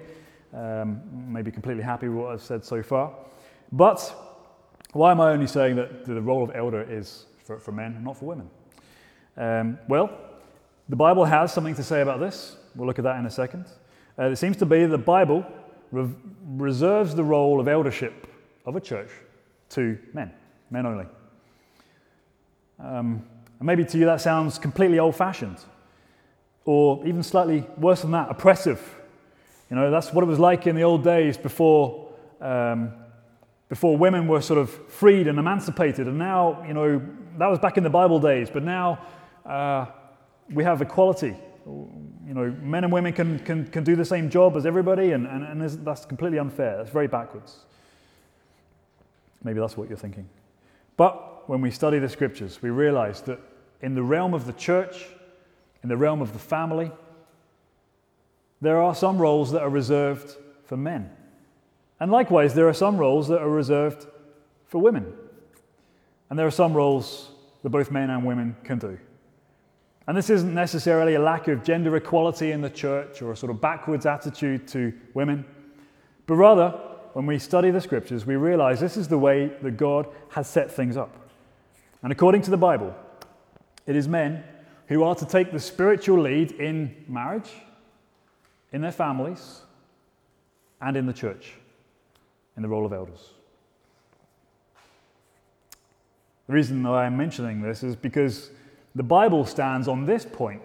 Um, 0.53 1.03
may 1.33 1.43
be 1.43 1.51
completely 1.51 1.83
happy 1.83 2.09
with 2.09 2.19
what 2.19 2.33
I've 2.33 2.43
said 2.43 2.65
so 2.65 2.83
far. 2.83 3.13
But 3.73 4.15
why 4.93 5.11
am 5.11 5.21
I 5.21 5.31
only 5.31 5.47
saying 5.47 5.77
that 5.77 6.05
the 6.05 6.21
role 6.21 6.43
of 6.43 6.55
elder 6.55 6.87
is 6.89 7.27
for, 7.45 7.59
for 7.59 7.73
men, 7.73 8.03
not 8.03 8.17
for 8.17 8.27
women? 8.27 8.51
Um, 9.37 9.79
well, 9.89 10.11
the 10.89 10.97
Bible 10.97 11.25
has 11.25 11.53
something 11.53 11.75
to 11.75 11.83
say 11.83 12.01
about 12.01 12.21
this. 12.21 12.57
We'll 12.75 12.87
look 12.87 12.99
at 12.99 13.05
that 13.05 13.19
in 13.19 13.27
a 13.27 13.31
second. 13.31 13.67
Uh, 14.19 14.25
it 14.25 14.37
seems 14.37 14.57
to 14.59 14.67
be 14.67 14.87
the 14.87 14.99
Bible 14.99 15.45
re- 15.91 16.09
reserves 16.47 17.15
the 17.15 17.25
role 17.25 17.61
of 17.61 17.69
eldership 17.69 18.27
of 18.65 18.77
a 18.77 18.81
church 18.81 19.11
to 19.71 19.99
men, 20.13 20.33
men 20.71 20.87
only. 20.87 21.07
Um, 22.79 23.25
and 23.59 23.67
maybe 23.67 23.85
to 23.85 23.99
you 23.99 24.05
that 24.07 24.21
sounds 24.21 24.59
completely 24.59 24.99
old 24.99 25.17
fashioned, 25.17 25.59
or 26.65 27.05
even 27.07 27.23
slightly 27.23 27.67
worse 27.79 28.03
than 28.03 28.11
that, 28.11 28.31
oppressive. 28.31 28.81
You 29.71 29.77
know, 29.77 29.91
that's 29.91 30.13
what 30.13 30.23
it 30.23 30.27
was 30.27 30.39
like 30.39 30.67
in 30.67 30.77
the 30.77 30.83
old 30.83 31.03
days 31.03 31.37
before, 31.37 32.13
um, 32.41 32.93
before 33.69 33.97
women 33.97 34.29
were 34.29 34.41
sort 34.41 34.59
of 34.59 34.71
freed 34.71 35.27
and 35.27 35.39
emancipated. 35.39 36.07
And 36.07 36.19
now, 36.19 36.65
you 36.67 36.75
know, 36.75 37.03
that 37.39 37.47
was 37.47 37.59
back 37.59 37.77
in 37.77 37.85
the 37.85 37.91
Bible 37.91 38.21
days, 38.21 38.49
but 38.51 38.63
now 38.63 39.01
uh, 39.45 39.87
we 40.51 40.65
have 40.65 40.83
equality 40.83 41.37
you 41.67 42.35
know, 42.35 42.55
men 42.63 42.85
and 42.85 42.93
women 42.93 43.13
can, 43.13 43.41
can, 43.41 43.67
can 43.67 43.83
do 43.83 43.97
the 43.97 44.05
same 44.05 44.31
job 44.31 44.57
as 44.57 44.67
everybody, 44.67 45.13
and, 45.13 45.27
and, 45.27 45.45
and 45.45 45.85
that's 45.85 46.05
completely 46.05 46.39
unfair. 46.39 46.77
That's 46.77 46.91
very 46.91 47.09
backwards. 47.09 47.65
Maybe 49.43 49.59
that's 49.59 49.77
what 49.77 49.89
you're 49.89 49.99
thinking. 49.99 50.29
But 50.97 51.49
when 51.49 51.61
we 51.61 51.71
study 51.71 51.99
the 51.99 52.09
scriptures, 52.09 52.63
we 52.63 52.71
realize 52.71 53.21
that 53.23 53.41
in 53.81 53.95
the 53.95 54.03
realm 54.03 54.33
of 54.33 54.47
the 54.47 54.53
church, 54.53 55.07
in 55.83 55.89
the 55.89 55.97
realm 55.97 56.23
of 56.23 56.33
the 56.33 56.39
family, 56.39 56.91
there 58.61 58.81
are 58.81 58.95
some 58.95 59.19
roles 59.19 59.51
that 59.53 59.63
are 59.63 59.71
reserved 59.71 60.37
for 60.65 60.77
men. 60.77 61.11
And 61.99 62.11
likewise, 62.11 62.55
there 62.55 62.69
are 62.69 62.75
some 62.75 62.99
roles 62.99 63.29
that 63.29 63.41
are 63.41 63.49
reserved 63.49 64.07
for 64.67 64.81
women. 64.81 65.13
And 66.29 66.39
there 66.39 66.47
are 66.47 66.51
some 66.51 66.75
roles 66.75 67.31
that 67.63 67.71
both 67.71 67.91
men 67.91 68.11
and 68.11 68.25
women 68.25 68.57
can 68.65 68.79
do. 68.79 68.99
And 70.07 70.17
this 70.17 70.31
isn't 70.31 70.55
necessarily 70.55 71.15
a 71.15 71.21
lack 71.21 71.49
of 71.49 71.65
gender 71.65 71.97
equality 71.97 72.53
in 72.53 72.61
the 72.61 72.71
church 72.71 73.23
or 73.23 73.33
a 73.33 73.37
sort 73.37 73.51
of 73.51 73.61
backwards 73.61 74.07
attitude 74.07 74.69
to 74.69 74.93
women, 75.15 75.45
but 76.27 76.35
rather, 76.35 76.71
when 77.13 77.27
we 77.27 77.39
study 77.39 77.71
the 77.71 77.81
scriptures, 77.81 78.27
we 78.27 78.37
realize 78.37 78.79
this 78.79 78.97
is 78.97 79.09
the 79.09 79.19
way 79.19 79.51
that 79.63 79.77
God 79.77 80.07
has 80.31 80.49
set 80.49 80.71
things 80.71 80.97
up. 80.97 81.17
And 82.03 82.13
according 82.13 82.43
to 82.43 82.51
the 82.51 82.57
Bible, 82.57 82.95
it 83.87 83.97
is 83.97 84.07
men 84.07 84.45
who 84.89 85.03
are 85.03 85.15
to 85.15 85.25
take 85.25 85.51
the 85.51 85.61
spiritual 85.61 86.21
lead 86.21 86.53
in 86.53 87.05
marriage, 87.09 87.51
in 88.73 88.83
their 88.83 88.93
families, 88.93 89.63
and 90.81 90.97
in 90.97 91.07
the 91.07 91.13
church, 91.13 91.55
in 92.57 92.63
the 92.63 92.69
role 92.69 92.87
of 92.87 92.93
elders. 92.93 93.31
The 96.47 96.53
reason 96.53 96.83
that 96.85 96.91
I'm 96.91 97.17
mentioning 97.17 97.61
this 97.61 97.83
is 97.83 97.97
because 97.97 98.51
the 98.95 99.03
Bible 99.03 99.45
stands 99.45 99.89
on 99.89 100.07
this 100.07 100.25
point. 100.25 100.63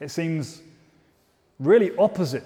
It 0.00 0.10
seems 0.10 0.62
really 1.58 1.96
opposite 1.96 2.44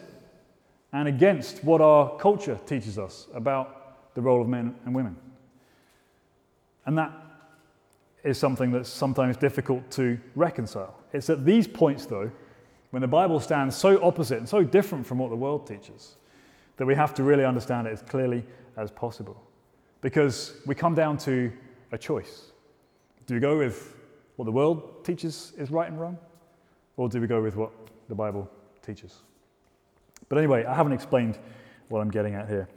and 0.92 1.08
against 1.08 1.62
what 1.64 1.80
our 1.80 2.16
culture 2.16 2.58
teaches 2.66 2.98
us 2.98 3.26
about 3.34 4.14
the 4.14 4.22
role 4.22 4.40
of 4.40 4.48
men 4.48 4.74
and 4.84 4.94
women. 4.94 5.16
And 6.86 6.96
that 6.96 7.12
is 8.24 8.38
something 8.38 8.70
that's 8.70 8.88
sometimes 8.88 9.36
difficult 9.36 9.90
to 9.92 10.18
reconcile. 10.34 10.96
It's 11.12 11.28
at 11.30 11.44
these 11.44 11.68
points, 11.68 12.06
though, 12.06 12.30
when 12.90 13.02
the 13.02 13.08
Bible 13.08 13.40
stands 13.40 13.76
so 13.76 14.02
opposite 14.02 14.38
and 14.38 14.48
so 14.48 14.62
different 14.62 15.06
from 15.06 15.18
what 15.18 15.30
the 15.30 15.36
world 15.36 15.66
teaches, 15.66 16.16
that 16.78 16.86
we 16.86 16.94
have 16.94 17.12
to 17.14 17.22
really 17.22 17.44
understand 17.44 17.86
it 17.86 17.92
as 17.92 18.02
clearly 18.02 18.44
as 18.76 18.90
possible. 18.90 19.40
Because 20.00 20.54
we 20.64 20.74
come 20.74 20.94
down 20.94 21.18
to 21.18 21.52
a 21.92 21.98
choice. 21.98 22.52
Do 23.26 23.34
we 23.34 23.40
go 23.40 23.58
with 23.58 23.94
what 24.36 24.46
the 24.46 24.52
world 24.52 25.04
teaches 25.04 25.52
is 25.58 25.70
right 25.70 25.88
and 25.88 26.00
wrong? 26.00 26.16
Or 26.96 27.08
do 27.08 27.20
we 27.20 27.26
go 27.26 27.42
with 27.42 27.56
what 27.56 27.72
the 28.08 28.14
Bible 28.14 28.48
teaches? 28.80 29.18
But 30.28 30.38
anyway, 30.38 30.64
I 30.64 30.74
haven't 30.74 30.92
explained 30.92 31.38
what 31.88 32.00
I'm 32.00 32.10
getting 32.10 32.34
at 32.34 32.48
here. 32.48 32.68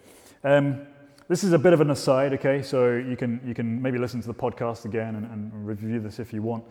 Um, 0.43 0.87
this 1.27 1.43
is 1.43 1.53
a 1.53 1.59
bit 1.59 1.73
of 1.73 1.81
an 1.81 1.91
aside, 1.91 2.33
okay? 2.33 2.61
So 2.61 2.95
you 2.95 3.15
can, 3.15 3.39
you 3.45 3.53
can 3.53 3.81
maybe 3.81 3.97
listen 3.97 4.19
to 4.21 4.27
the 4.27 4.33
podcast 4.33 4.85
again 4.85 5.15
and, 5.15 5.25
and 5.31 5.67
review 5.67 5.99
this 5.99 6.19
if 6.19 6.33
you 6.33 6.41
want. 6.41 6.63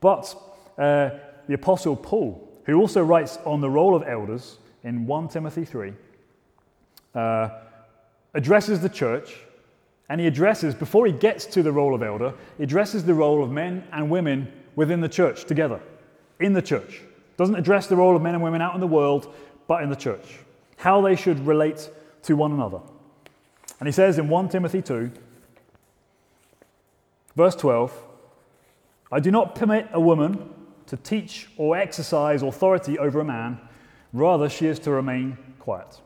But 0.00 0.34
uh, 0.78 1.10
the 1.48 1.54
Apostle 1.54 1.96
Paul, 1.96 2.60
who 2.64 2.78
also 2.78 3.02
writes 3.02 3.38
on 3.44 3.60
the 3.60 3.70
role 3.70 3.94
of 3.94 4.02
elders 4.06 4.58
in 4.82 5.06
1 5.06 5.28
Timothy 5.28 5.64
3, 5.64 5.94
uh, 7.14 7.48
addresses 8.34 8.80
the 8.80 8.88
church 8.88 9.34
and 10.08 10.20
he 10.20 10.26
addresses, 10.26 10.74
before 10.74 11.06
he 11.06 11.12
gets 11.12 11.46
to 11.46 11.62
the 11.62 11.72
role 11.72 11.94
of 11.94 12.02
elder, 12.02 12.34
he 12.58 12.64
addresses 12.64 13.04
the 13.04 13.14
role 13.14 13.42
of 13.42 13.50
men 13.50 13.84
and 13.92 14.10
women 14.10 14.52
within 14.76 15.00
the 15.00 15.08
church 15.08 15.44
together, 15.44 15.80
in 16.40 16.52
the 16.52 16.62
church. 16.62 17.00
Doesn't 17.36 17.56
address 17.56 17.86
the 17.86 17.96
role 17.96 18.14
of 18.14 18.22
men 18.22 18.34
and 18.34 18.42
women 18.42 18.60
out 18.60 18.74
in 18.74 18.80
the 18.80 18.86
world, 18.86 19.34
but 19.66 19.82
in 19.82 19.88
the 19.88 19.96
church. 19.96 20.40
How 20.76 21.00
they 21.00 21.16
should 21.16 21.46
relate 21.46 21.88
to 22.24 22.36
one 22.36 22.52
another. 22.52 22.80
And 23.80 23.88
he 23.88 23.92
says 23.92 24.18
in 24.18 24.28
1 24.28 24.50
Timothy 24.50 24.82
2, 24.82 25.10
verse 27.34 27.54
12, 27.56 28.02
I 29.10 29.20
do 29.20 29.30
not 29.30 29.54
permit 29.54 29.88
a 29.92 30.00
woman 30.00 30.50
to 30.86 30.96
teach 30.96 31.48
or 31.56 31.76
exercise 31.76 32.42
authority 32.42 32.98
over 32.98 33.20
a 33.20 33.24
man, 33.24 33.58
rather, 34.12 34.48
she 34.48 34.66
is 34.66 34.78
to 34.80 34.90
remain 34.90 35.38
quiet. 35.58 36.00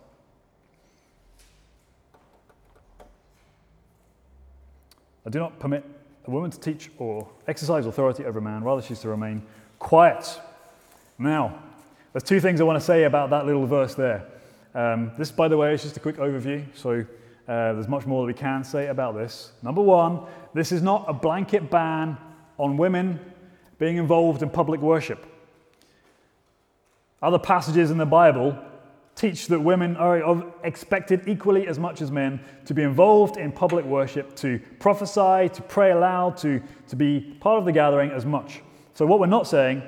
I 5.26 5.31
do 5.31 5.38
not 5.38 5.59
permit 5.59 5.85
a 6.26 6.31
woman 6.31 6.50
to 6.50 6.61
teach 6.61 6.90
or 6.98 7.28
exercise 7.46 7.87
authority 7.87 8.24
over 8.24 8.38
a 8.38 8.42
man, 8.42 8.64
rather, 8.64 8.83
she's 8.83 9.00
to 9.00 9.09
remain 9.09 9.42
quiet. 9.78 10.40
Now, 11.18 11.59
there's 12.12 12.22
two 12.22 12.40
things 12.40 12.61
I 12.61 12.64
want 12.64 12.78
to 12.78 12.85
say 12.85 13.04
about 13.04 13.31
that 13.31 13.46
little 13.46 13.66
verse 13.66 13.94
there. 13.94 14.24
Um, 14.74 15.12
this, 15.18 15.31
by 15.31 15.48
the 15.48 15.57
way, 15.57 15.74
is 15.74 15.83
just 15.83 15.96
a 15.96 16.00
quick 16.00 16.16
overview, 16.16 16.64
so 16.74 17.04
Uh, 17.48 17.72
there's 17.72 17.88
much 17.88 18.07
more 18.07 18.20
that 18.26 18.35
we 18.35 18.38
can 18.38 18.62
say 18.62 18.88
about 18.88 19.14
this. 19.14 19.52
Number 19.62 19.81
one, 19.81 20.20
this 20.52 20.70
is 20.70 20.83
not 20.83 21.07
a 21.09 21.14
blanket 21.14 21.70
ban 21.70 22.18
on 22.59 22.76
women 22.76 23.18
being 23.78 23.96
involved 23.96 24.42
in 24.42 24.50
public 24.50 24.83
worship. 24.83 25.24
Other 27.22 27.38
passages 27.38 27.90
in 27.90 27.96
the 27.96 28.04
Bible 28.04 28.54
teach 29.18 29.48
that 29.48 29.61
women 29.61 29.96
are 29.96 30.44
expected 30.62 31.26
equally 31.26 31.66
as 31.66 31.78
much 31.78 32.00
as 32.00 32.11
men 32.11 32.40
to 32.64 32.72
be 32.72 32.83
involved 32.83 33.37
in 33.37 33.50
public 33.50 33.85
worship, 33.85 34.37
to 34.37 34.61
prophesy, 34.78 35.48
to 35.52 35.62
pray 35.68 35.90
aloud, 35.90 36.37
to, 36.37 36.62
to 36.87 36.94
be 36.94 37.37
part 37.40 37.59
of 37.59 37.64
the 37.64 37.72
gathering 37.72 38.11
as 38.12 38.24
much. 38.24 38.62
So, 38.94 39.07
what 39.07 39.18
we're 39.18 39.26
not 39.26 39.48
saying 39.48 39.83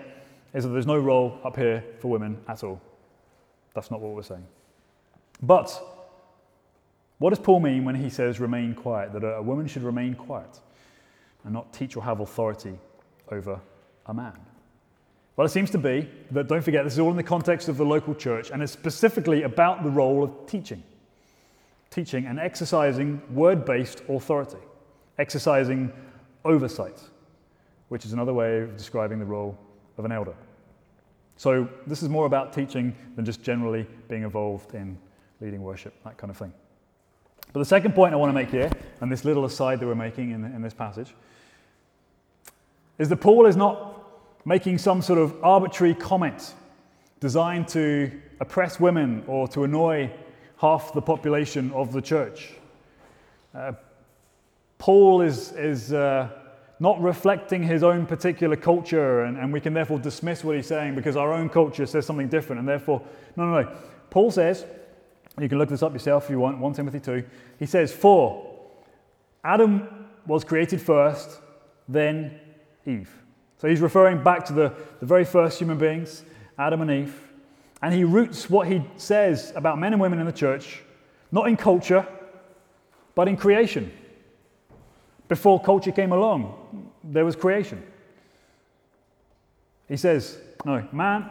is 0.52 0.64
that 0.64 0.70
there's 0.70 0.86
no 0.86 0.98
role 0.98 1.38
up 1.44 1.56
here 1.56 1.84
for 2.00 2.08
women 2.08 2.38
at 2.48 2.64
all. 2.64 2.80
That's 3.72 3.90
not 3.90 4.00
what 4.00 4.12
we're 4.14 4.22
saying. 4.22 4.46
But 5.40 5.80
what 7.18 7.30
does 7.30 7.38
Paul 7.38 7.60
mean 7.60 7.84
when 7.84 7.94
he 7.94 8.10
says 8.10 8.40
remain 8.40 8.74
quiet? 8.74 9.12
That 9.12 9.24
a 9.24 9.42
woman 9.42 9.68
should 9.68 9.84
remain 9.84 10.14
quiet 10.14 10.58
and 11.44 11.52
not 11.52 11.72
teach 11.72 11.96
or 11.96 12.02
have 12.02 12.18
authority 12.18 12.76
over 13.30 13.60
a 14.06 14.14
man? 14.14 14.38
Well, 15.40 15.46
it 15.46 15.52
seems 15.52 15.70
to 15.70 15.78
be 15.78 16.06
that, 16.32 16.48
don't 16.48 16.60
forget, 16.60 16.84
this 16.84 16.92
is 16.92 16.98
all 16.98 17.10
in 17.10 17.16
the 17.16 17.22
context 17.22 17.68
of 17.70 17.78
the 17.78 17.84
local 17.86 18.14
church 18.14 18.50
and 18.50 18.62
it's 18.62 18.72
specifically 18.72 19.44
about 19.44 19.82
the 19.82 19.88
role 19.88 20.22
of 20.22 20.46
teaching. 20.46 20.82
Teaching 21.88 22.26
and 22.26 22.38
exercising 22.38 23.22
word 23.32 23.64
based 23.64 24.02
authority, 24.10 24.58
exercising 25.16 25.90
oversight, 26.44 27.00
which 27.88 28.04
is 28.04 28.12
another 28.12 28.34
way 28.34 28.60
of 28.60 28.76
describing 28.76 29.18
the 29.18 29.24
role 29.24 29.58
of 29.96 30.04
an 30.04 30.12
elder. 30.12 30.34
So, 31.38 31.70
this 31.86 32.02
is 32.02 32.10
more 32.10 32.26
about 32.26 32.52
teaching 32.52 32.94
than 33.16 33.24
just 33.24 33.42
generally 33.42 33.86
being 34.10 34.24
involved 34.24 34.74
in 34.74 34.98
leading 35.40 35.62
worship, 35.62 35.94
that 36.04 36.18
kind 36.18 36.30
of 36.30 36.36
thing. 36.36 36.52
But 37.54 37.60
the 37.60 37.64
second 37.64 37.94
point 37.94 38.12
I 38.12 38.18
want 38.18 38.28
to 38.28 38.34
make 38.34 38.50
here, 38.50 38.70
and 39.00 39.10
this 39.10 39.24
little 39.24 39.46
aside 39.46 39.80
that 39.80 39.86
we're 39.86 39.94
making 39.94 40.32
in, 40.32 40.44
in 40.44 40.60
this 40.60 40.74
passage, 40.74 41.14
is 42.98 43.08
that 43.08 43.16
Paul 43.22 43.46
is 43.46 43.56
not 43.56 43.89
making 44.50 44.76
some 44.76 45.00
sort 45.00 45.16
of 45.16 45.32
arbitrary 45.44 45.94
comment 45.94 46.54
designed 47.20 47.68
to 47.68 48.10
oppress 48.40 48.80
women 48.80 49.22
or 49.28 49.46
to 49.46 49.62
annoy 49.62 50.10
half 50.56 50.92
the 50.92 51.00
population 51.00 51.70
of 51.70 51.92
the 51.92 52.02
church. 52.02 52.54
Uh, 53.54 53.70
Paul 54.76 55.20
is, 55.20 55.52
is 55.52 55.92
uh, 55.92 56.30
not 56.80 57.00
reflecting 57.00 57.62
his 57.62 57.84
own 57.84 58.06
particular 58.06 58.56
culture, 58.56 59.22
and, 59.22 59.38
and 59.38 59.52
we 59.52 59.60
can 59.60 59.72
therefore 59.72 60.00
dismiss 60.00 60.42
what 60.42 60.56
he's 60.56 60.66
saying 60.66 60.96
because 60.96 61.14
our 61.14 61.32
own 61.32 61.48
culture 61.48 61.86
says 61.86 62.04
something 62.04 62.28
different, 62.28 62.58
and 62.58 62.68
therefore, 62.68 63.00
no, 63.36 63.44
no, 63.44 63.62
no. 63.62 63.76
Paul 64.10 64.32
says, 64.32 64.66
you 65.38 65.48
can 65.48 65.58
look 65.58 65.68
this 65.68 65.84
up 65.84 65.92
yourself 65.92 66.24
if 66.24 66.30
you 66.30 66.40
want, 66.40 66.58
1 66.58 66.72
Timothy 66.72 66.98
2. 66.98 67.22
He 67.60 67.66
says, 67.66 67.92
For 67.92 68.52
Adam 69.44 70.08
was 70.26 70.42
created 70.42 70.80
first, 70.80 71.38
then 71.86 72.40
Eve. 72.84 73.20
So 73.60 73.68
he's 73.68 73.82
referring 73.82 74.22
back 74.22 74.46
to 74.46 74.54
the, 74.54 74.72
the 75.00 75.06
very 75.06 75.24
first 75.26 75.58
human 75.58 75.76
beings, 75.76 76.24
Adam 76.58 76.80
and 76.80 76.90
Eve. 76.90 77.14
And 77.82 77.92
he 77.92 78.04
roots 78.04 78.48
what 78.48 78.66
he 78.66 78.82
says 78.96 79.52
about 79.54 79.78
men 79.78 79.92
and 79.92 80.00
women 80.00 80.18
in 80.18 80.24
the 80.24 80.32
church, 80.32 80.82
not 81.30 81.46
in 81.46 81.58
culture, 81.58 82.06
but 83.14 83.28
in 83.28 83.36
creation. 83.36 83.92
Before 85.28 85.60
culture 85.60 85.92
came 85.92 86.12
along, 86.12 86.90
there 87.04 87.26
was 87.26 87.36
creation. 87.36 87.82
He 89.88 89.98
says, 89.98 90.38
no, 90.64 90.88
man, 90.90 91.28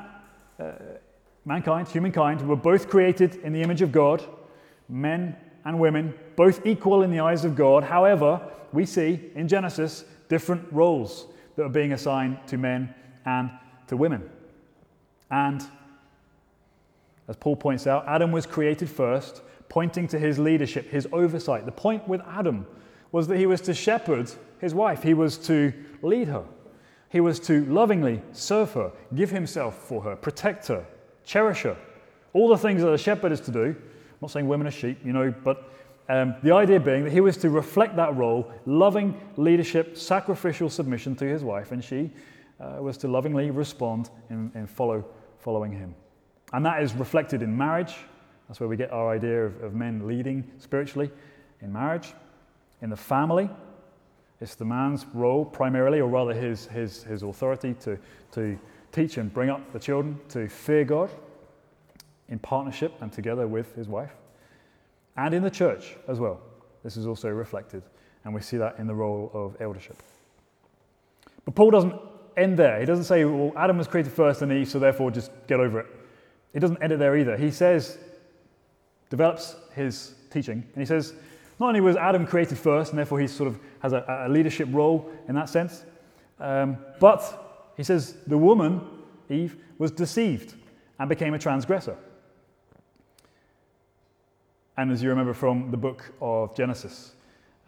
uh, 0.59 0.73
mankind, 1.45 1.87
humankind, 1.87 2.47
were 2.47 2.55
both 2.55 2.89
created 2.89 3.37
in 3.37 3.53
the 3.53 3.61
image 3.63 3.81
of 3.81 3.91
God, 3.91 4.23
men 4.87 5.35
and 5.65 5.79
women, 5.79 6.13
both 6.35 6.63
equal 6.63 7.01
in 7.01 7.09
the 7.09 7.21
eyes 7.21 7.43
of 7.43 7.55
God. 7.55 7.83
However, 7.83 8.39
we 8.71 8.85
see 8.85 9.19
in 9.33 9.47
Genesis 9.47 10.05
different 10.27 10.71
roles 10.71 11.25
that 11.59 11.65
are 11.65 11.69
being 11.69 11.91
assigned 11.91 12.37
to 12.47 12.57
men 12.57 12.95
and 13.25 13.51
to 13.85 13.97
women. 13.97 14.23
And 15.29 15.61
as 17.27 17.35
Paul 17.35 17.57
points 17.57 17.85
out, 17.85 18.07
Adam 18.07 18.31
was 18.31 18.45
created 18.45 18.89
first, 18.89 19.41
pointing 19.67 20.07
to 20.07 20.17
his 20.17 20.39
leadership, 20.39 20.89
his 20.89 21.05
oversight. 21.11 21.65
The 21.65 21.73
point 21.73 22.07
with 22.07 22.21
Adam 22.25 22.65
was 23.11 23.27
that 23.27 23.35
he 23.35 23.45
was 23.45 23.59
to 23.61 23.73
shepherd 23.73 24.31
his 24.59 24.73
wife, 24.73 25.03
he 25.03 25.13
was 25.13 25.37
to 25.47 25.73
lead 26.01 26.29
her, 26.29 26.45
he 27.09 27.19
was 27.19 27.41
to 27.41 27.65
lovingly 27.65 28.21
serve 28.31 28.71
her, 28.71 28.93
give 29.13 29.29
himself 29.29 29.77
for 29.77 30.01
her, 30.03 30.15
protect 30.15 30.67
her, 30.67 30.85
cherish 31.25 31.63
her. 31.63 31.75
All 32.31 32.47
the 32.47 32.57
things 32.57 32.81
that 32.83 32.93
a 32.93 32.97
shepherd 32.97 33.33
is 33.33 33.41
to 33.41 33.51
do. 33.51 33.65
I'm 33.65 34.17
not 34.21 34.31
saying 34.31 34.47
women 34.47 34.65
are 34.65 34.71
sheep, 34.71 34.99
you 35.03 35.11
know, 35.11 35.33
but 35.43 35.69
um, 36.09 36.35
the 36.41 36.53
idea 36.53 36.79
being 36.79 37.03
that 37.03 37.13
he 37.13 37.21
was 37.21 37.37
to 37.37 37.49
reflect 37.49 37.95
that 37.95 38.15
role, 38.15 38.51
loving 38.65 39.19
leadership, 39.37 39.95
sacrificial 39.95 40.69
submission 40.69 41.15
to 41.17 41.25
his 41.25 41.43
wife, 41.43 41.71
and 41.71 41.83
she 41.83 42.11
uh, 42.59 42.77
was 42.81 42.97
to 42.97 43.07
lovingly 43.07 43.51
respond 43.51 44.09
and, 44.29 44.69
follow, 44.69 45.05
following 45.37 45.71
him. 45.71 45.93
And 46.51 46.65
that 46.65 46.81
is 46.81 46.93
reflected 46.93 47.43
in 47.43 47.55
marriage. 47.55 47.95
That's 48.47 48.59
where 48.59 48.67
we 48.67 48.75
get 48.75 48.91
our 48.91 49.11
idea 49.11 49.45
of, 49.45 49.61
of 49.61 49.75
men 49.75 50.07
leading 50.07 50.49
spiritually 50.57 51.11
in 51.61 51.71
marriage. 51.71 52.13
In 52.81 52.89
the 52.89 52.97
family, 52.97 53.47
it's 54.41 54.55
the 54.55 54.65
man's 54.65 55.05
role 55.13 55.45
primarily, 55.45 56.01
or 56.01 56.09
rather 56.09 56.33
his, 56.33 56.65
his, 56.67 57.03
his 57.03 57.21
authority 57.21 57.75
to, 57.81 57.99
to 58.31 58.57
teach 58.91 59.17
and 59.17 59.31
bring 59.31 59.49
up 59.49 59.71
the 59.73 59.79
children 59.79 60.19
to 60.29 60.47
fear 60.49 60.83
God 60.83 61.11
in 62.29 62.39
partnership 62.39 62.93
and 63.01 63.11
together 63.11 63.47
with 63.47 63.75
his 63.75 63.87
wife. 63.87 64.11
And 65.19 65.33
in 65.33 65.43
the 65.43 65.51
church 65.51 65.97
as 66.07 66.17
well. 66.17 66.39
This 66.81 66.95
is 66.95 67.05
also 67.05 67.27
reflected, 67.27 67.83
and 68.23 68.33
we 68.33 68.39
see 68.39 68.55
that 68.55 68.79
in 68.79 68.87
the 68.87 68.95
role 68.95 69.29
of 69.33 69.61
eldership. 69.61 69.97
But 71.43 71.55
Paul 71.55 71.71
doesn't 71.71 71.93
end 72.37 72.57
there. 72.57 72.79
He 72.79 72.85
doesn't 72.85 73.03
say, 73.03 73.25
well, 73.25 73.51
Adam 73.57 73.77
was 73.77 73.85
created 73.85 74.13
first 74.13 74.41
and 74.41 74.49
Eve, 74.49 74.69
so 74.69 74.79
therefore 74.79 75.11
just 75.11 75.31
get 75.45 75.59
over 75.59 75.81
it. 75.81 75.87
He 76.53 76.59
doesn't 76.59 76.81
end 76.81 76.93
it 76.93 76.99
there 76.99 77.17
either. 77.17 77.35
He 77.35 77.51
says, 77.51 77.97
develops 79.09 79.57
his 79.75 80.15
teaching, 80.31 80.63
and 80.73 80.81
he 80.81 80.85
says, 80.85 81.13
not 81.59 81.67
only 81.67 81.81
was 81.81 81.97
Adam 81.97 82.25
created 82.25 82.57
first, 82.57 82.91
and 82.91 82.97
therefore 82.97 83.19
he 83.19 83.27
sort 83.27 83.49
of 83.49 83.59
has 83.81 83.91
a, 83.91 84.25
a 84.25 84.29
leadership 84.29 84.69
role 84.71 85.11
in 85.27 85.35
that 85.35 85.49
sense, 85.49 85.83
um, 86.39 86.77
but 87.01 87.73
he 87.75 87.83
says 87.83 88.15
the 88.25 88.37
woman, 88.37 88.79
Eve, 89.29 89.57
was 89.79 89.91
deceived 89.91 90.55
and 90.97 91.09
became 91.09 91.33
a 91.33 91.39
transgressor. 91.39 91.97
And 94.79 94.93
as 94.93 95.03
you 95.03 95.09
remember 95.09 95.33
from 95.33 95.71
the 95.71 95.77
book 95.77 96.09
of 96.21 96.55
Genesis, 96.55 97.11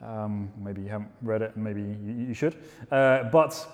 um, 0.02 0.50
maybe 0.58 0.82
you 0.82 0.88
haven't 0.88 1.12
read 1.22 1.42
it 1.42 1.52
and 1.56 1.62
maybe 1.62 1.82
you, 1.82 2.28
you 2.30 2.34
should, 2.34 2.56
uh, 2.90 3.24
but 3.24 3.68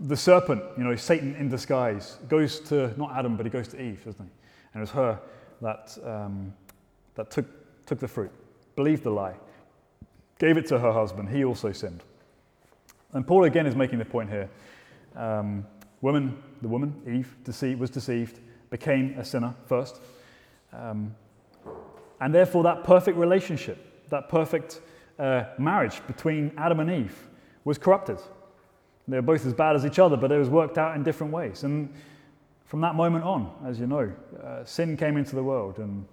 the 0.00 0.16
serpent, 0.16 0.62
you 0.78 0.84
know, 0.84 0.96
Satan 0.96 1.36
in 1.36 1.50
disguise, 1.50 2.16
goes 2.30 2.60
to 2.60 2.98
not 2.98 3.14
Adam, 3.14 3.36
but 3.36 3.44
he 3.44 3.50
goes 3.50 3.68
to 3.68 3.82
Eve, 3.82 4.02
doesn't 4.06 4.24
he? 4.24 4.30
And 4.72 4.80
it 4.80 4.80
was 4.80 4.90
her 4.92 5.20
that, 5.60 5.98
um, 6.02 6.54
that 7.14 7.30
took, 7.30 7.44
took 7.84 7.98
the 7.98 8.08
fruit, 8.08 8.30
believed 8.74 9.02
the 9.02 9.10
lie, 9.10 9.34
gave 10.38 10.56
it 10.56 10.66
to 10.68 10.78
her 10.78 10.90
husband. 10.90 11.28
He 11.28 11.44
also 11.44 11.72
sinned. 11.72 12.02
And 13.12 13.26
Paul 13.26 13.44
again 13.44 13.66
is 13.66 13.76
making 13.76 13.98
the 13.98 14.06
point 14.06 14.30
here. 14.30 14.48
Um, 15.14 15.66
Woman, 16.00 16.42
the 16.62 16.68
woman, 16.68 16.94
Eve, 17.06 17.36
deceived, 17.44 17.80
was 17.80 17.90
deceived, 17.90 18.40
became 18.70 19.18
a 19.18 19.24
sinner 19.26 19.54
first. 19.66 20.00
Um, 20.72 21.14
and 22.20 22.34
therefore, 22.34 22.62
that 22.64 22.84
perfect 22.84 23.16
relationship, 23.16 24.08
that 24.10 24.28
perfect 24.28 24.80
uh, 25.18 25.44
marriage 25.58 26.00
between 26.06 26.52
Adam 26.56 26.80
and 26.80 26.90
Eve 26.90 27.28
was 27.64 27.78
corrupted. 27.78 28.18
They 29.06 29.16
were 29.16 29.22
both 29.22 29.46
as 29.46 29.54
bad 29.54 29.74
as 29.76 29.86
each 29.86 29.98
other, 29.98 30.16
but 30.16 30.30
it 30.30 30.38
was 30.38 30.50
worked 30.50 30.78
out 30.78 30.94
in 30.96 31.02
different 31.02 31.32
ways. 31.32 31.64
And 31.64 31.92
from 32.66 32.80
that 32.82 32.94
moment 32.94 33.24
on, 33.24 33.50
as 33.66 33.80
you 33.80 33.86
know, 33.86 34.12
uh, 34.44 34.64
sin 34.64 34.96
came 34.96 35.16
into 35.16 35.34
the 35.34 35.42
world 35.42 35.78
and 35.78 36.04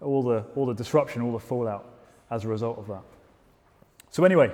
all 0.00 0.22
the, 0.22 0.44
all 0.56 0.64
the 0.64 0.74
disruption, 0.74 1.22
all 1.22 1.32
the 1.32 1.38
fallout 1.38 1.86
as 2.30 2.44
a 2.44 2.48
result 2.48 2.78
of 2.78 2.86
that. 2.86 3.02
So, 4.10 4.24
anyway, 4.24 4.50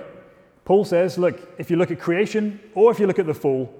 Paul 0.65 0.83
says 0.83 1.17
look, 1.17 1.39
if 1.57 1.69
you 1.69 1.77
look 1.77 1.91
at 1.91 1.99
creation 1.99 2.59
or 2.73 2.91
if 2.91 2.99
you 2.99 3.07
look 3.07 3.19
at 3.19 3.27
the 3.27 3.33
fall, 3.33 3.73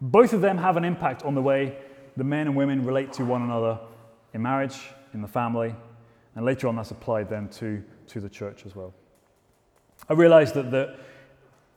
both 0.00 0.32
of 0.32 0.40
them 0.40 0.56
have 0.58 0.76
an 0.76 0.84
impact 0.84 1.24
on 1.24 1.34
the 1.34 1.42
way 1.42 1.76
the 2.16 2.24
men 2.24 2.46
and 2.46 2.56
women 2.56 2.84
relate 2.84 3.12
to 3.14 3.24
one 3.24 3.42
another 3.42 3.78
in 4.32 4.42
marriage, 4.42 4.78
in 5.12 5.20
the 5.20 5.28
family, 5.28 5.74
and 6.34 6.44
later 6.44 6.68
on 6.68 6.76
that's 6.76 6.90
applied 6.90 7.28
then 7.28 7.48
to, 7.48 7.82
to 8.08 8.20
the 8.20 8.28
church 8.28 8.64
as 8.66 8.74
well. 8.74 8.94
I 10.08 10.14
realize 10.14 10.52
that, 10.52 10.70
that 10.70 10.98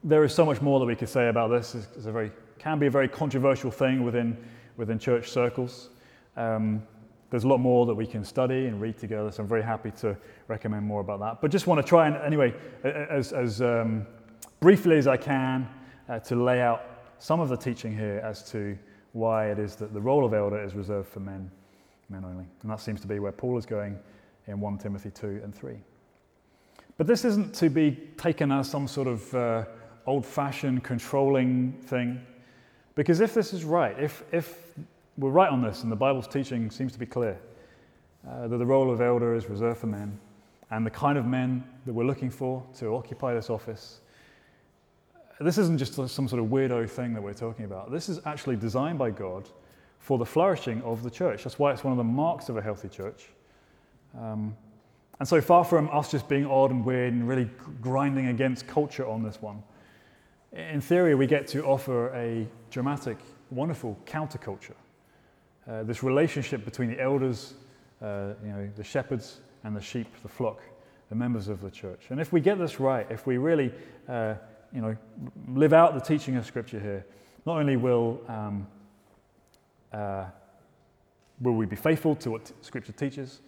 there 0.04 0.24
is 0.24 0.34
so 0.34 0.46
much 0.46 0.62
more 0.62 0.80
that 0.80 0.86
we 0.86 0.96
could 0.96 1.10
say 1.10 1.30
about 1.30 1.50
this. 1.50 1.76
It's 1.76 2.06
a 2.06 2.12
very, 2.12 2.32
can 2.58 2.80
be 2.80 2.88
a 2.88 2.92
very 2.92 3.08
controversial 3.08 3.72
thing 3.72 4.04
within, 4.04 4.38
within 4.78 5.00
church 5.00 5.30
circles. 5.30 5.90
Um, 6.38 6.84
there's 7.30 7.44
a 7.44 7.48
lot 7.48 7.58
more 7.58 7.86
that 7.86 7.96
we 7.96 8.06
can 8.06 8.24
study 8.24 8.68
and 8.68 8.80
read 8.80 8.98
together, 8.98 9.32
so 9.32 9.44
I'm 9.44 9.50
very 9.50 9.64
happy 9.64 9.92
to 10.02 10.16
recommend 10.48 10.86
more 10.86 11.02
about 11.02 11.20
that. 11.20 11.42
But 11.42 11.52
just 11.52 11.68
want 11.68 11.82
to 11.82 11.88
try 11.88 12.08
and, 12.08 12.16
anyway, 12.18 12.54
as, 12.84 13.34
as 13.34 13.62
um, 13.62 14.06
briefly 14.60 14.98
as 14.98 15.08
I 15.08 15.18
can, 15.18 15.68
uh, 16.08 16.20
to 16.20 16.36
lay 16.36 16.62
out 16.62 16.84
some 17.18 17.40
of 17.40 17.50
the 17.50 17.58
teaching 17.58 17.96
here 17.96 18.22
as 18.24 18.50
to 18.52 18.78
why 19.14 19.50
it 19.50 19.60
is 19.60 19.76
that 19.78 19.94
the 19.94 20.02
role 20.02 20.26
of 20.26 20.34
elder 20.34 20.64
is 20.64 20.76
reserved 20.76 21.10
for 21.10 21.20
men, 21.20 21.50
men 22.10 22.24
only. 22.26 22.46
And 22.62 22.72
that 22.72 22.80
seems 22.80 23.02
to 23.02 23.08
be 23.08 23.20
where 23.20 23.32
Paul 23.32 23.58
is 23.58 23.66
going 23.66 23.98
in 24.48 24.60
1 24.60 24.78
Timothy 24.78 25.12
2 25.12 25.42
and 25.44 25.54
3. 25.54 25.76
But 26.98 27.08
this 27.08 27.26
isn't 27.26 27.54
to 27.56 27.70
be 27.70 27.98
taken 28.18 28.52
as 28.52 28.70
some 28.70 28.88
sort 28.88 29.08
of 29.08 29.36
uh, 29.36 29.66
old 30.06 30.26
fashioned 30.26 30.84
controlling 30.84 31.74
thing. 31.88 32.22
Because 32.96 33.20
if 33.20 33.34
this 33.34 33.54
is 33.54 33.66
right, 33.66 34.00
if, 34.00 34.24
if 34.32 34.74
we're 35.18 35.32
right 35.32 35.50
on 35.50 35.62
this 35.62 35.84
and 35.84 35.92
the 35.92 35.96
Bible's 35.96 36.28
teaching 36.28 36.72
seems 36.72 36.94
to 36.94 37.00
be 37.00 37.06
clear, 37.06 37.38
uh, 38.28 38.48
that 38.48 38.58
the 38.58 38.66
role 38.66 38.92
of 38.92 39.02
elder 39.02 39.36
is 39.36 39.50
reserved 39.50 39.80
for 39.80 39.88
men, 39.88 40.18
and 40.72 40.86
the 40.86 40.92
kind 40.92 41.18
of 41.18 41.26
men 41.26 41.64
that 41.86 41.94
we're 41.94 42.06
looking 42.06 42.30
for 42.30 42.64
to 42.78 42.96
occupy 42.96 43.34
this 43.34 43.50
office, 43.50 44.02
this 45.40 45.58
isn't 45.58 45.78
just 45.78 45.94
some 45.94 46.28
sort 46.28 46.42
of 46.42 46.48
weirdo 46.48 46.90
thing 46.90 47.14
that 47.14 47.22
we're 47.22 47.34
talking 47.34 47.66
about. 47.66 47.92
This 47.92 48.08
is 48.10 48.20
actually 48.26 48.56
designed 48.56 48.98
by 48.98 49.12
God 49.12 49.50
for 50.00 50.18
the 50.18 50.26
flourishing 50.26 50.82
of 50.84 51.04
the 51.04 51.10
church. 51.10 51.44
That's 51.44 51.60
why 51.60 51.74
it's 51.74 51.84
one 51.84 51.92
of 51.92 51.98
the 51.98 52.04
marks 52.04 52.48
of 52.48 52.58
a 52.58 52.62
healthy 52.62 52.88
church. 52.88 53.30
Um, 54.20 54.56
and 55.20 55.28
so 55.28 55.40
far 55.42 55.64
from 55.64 55.90
us 55.92 56.12
just 56.12 56.28
being 56.28 56.46
odd 56.46 56.72
and 56.72 56.84
weird 56.84 57.14
and 57.14 57.28
really 57.28 57.50
grinding 57.82 58.28
against 58.28 58.68
culture 58.68 59.08
on 59.08 59.24
this 59.24 59.42
one, 59.42 59.64
in 60.52 60.82
theory, 60.82 61.16
we 61.16 61.28
get 61.28 61.48
to 61.48 61.64
offer 61.66 62.14
a 62.16 62.48
dramatic, 62.70 63.18
wonderful 63.52 63.98
counterculture. 64.06 64.76
Uh, 65.68 65.84
this 65.84 66.04
relationship 66.04 66.64
between 66.64 66.90
the 66.90 67.02
elders, 67.02 67.56
uh, 68.02 68.34
you 68.44 68.52
know, 68.52 68.70
the 68.76 68.84
shepherds, 68.84 69.42
and 69.64 69.76
the 69.76 69.82
sheep, 69.82 70.08
the 70.22 70.30
flock, 70.30 70.62
the 71.10 71.16
members 71.16 71.48
of 71.48 71.60
the 71.60 71.72
church. 71.72 72.06
And 72.10 72.20
if 72.22 72.32
we 72.32 72.40
get 72.40 72.60
this 72.60 72.80
right, 72.80 73.08
if 73.10 73.26
we 73.26 73.38
really, 73.38 73.74
uh, 74.08 74.36
you 74.72 74.82
know, 74.82 74.96
live 75.48 75.74
out 75.74 75.94
the 75.96 76.00
teaching 76.00 76.38
of 76.38 76.46
Scripture 76.46 76.80
here, 76.80 77.06
not 77.46 77.58
only 77.58 77.76
will 77.76 78.22
um, 78.28 78.68
uh, 79.92 80.26
will 81.42 81.54
we 81.54 81.66
be 81.66 81.76
faithful 81.76 82.16
to 82.16 82.32
what 82.32 82.52
Scripture 82.62 82.92
teaches, 82.92 83.42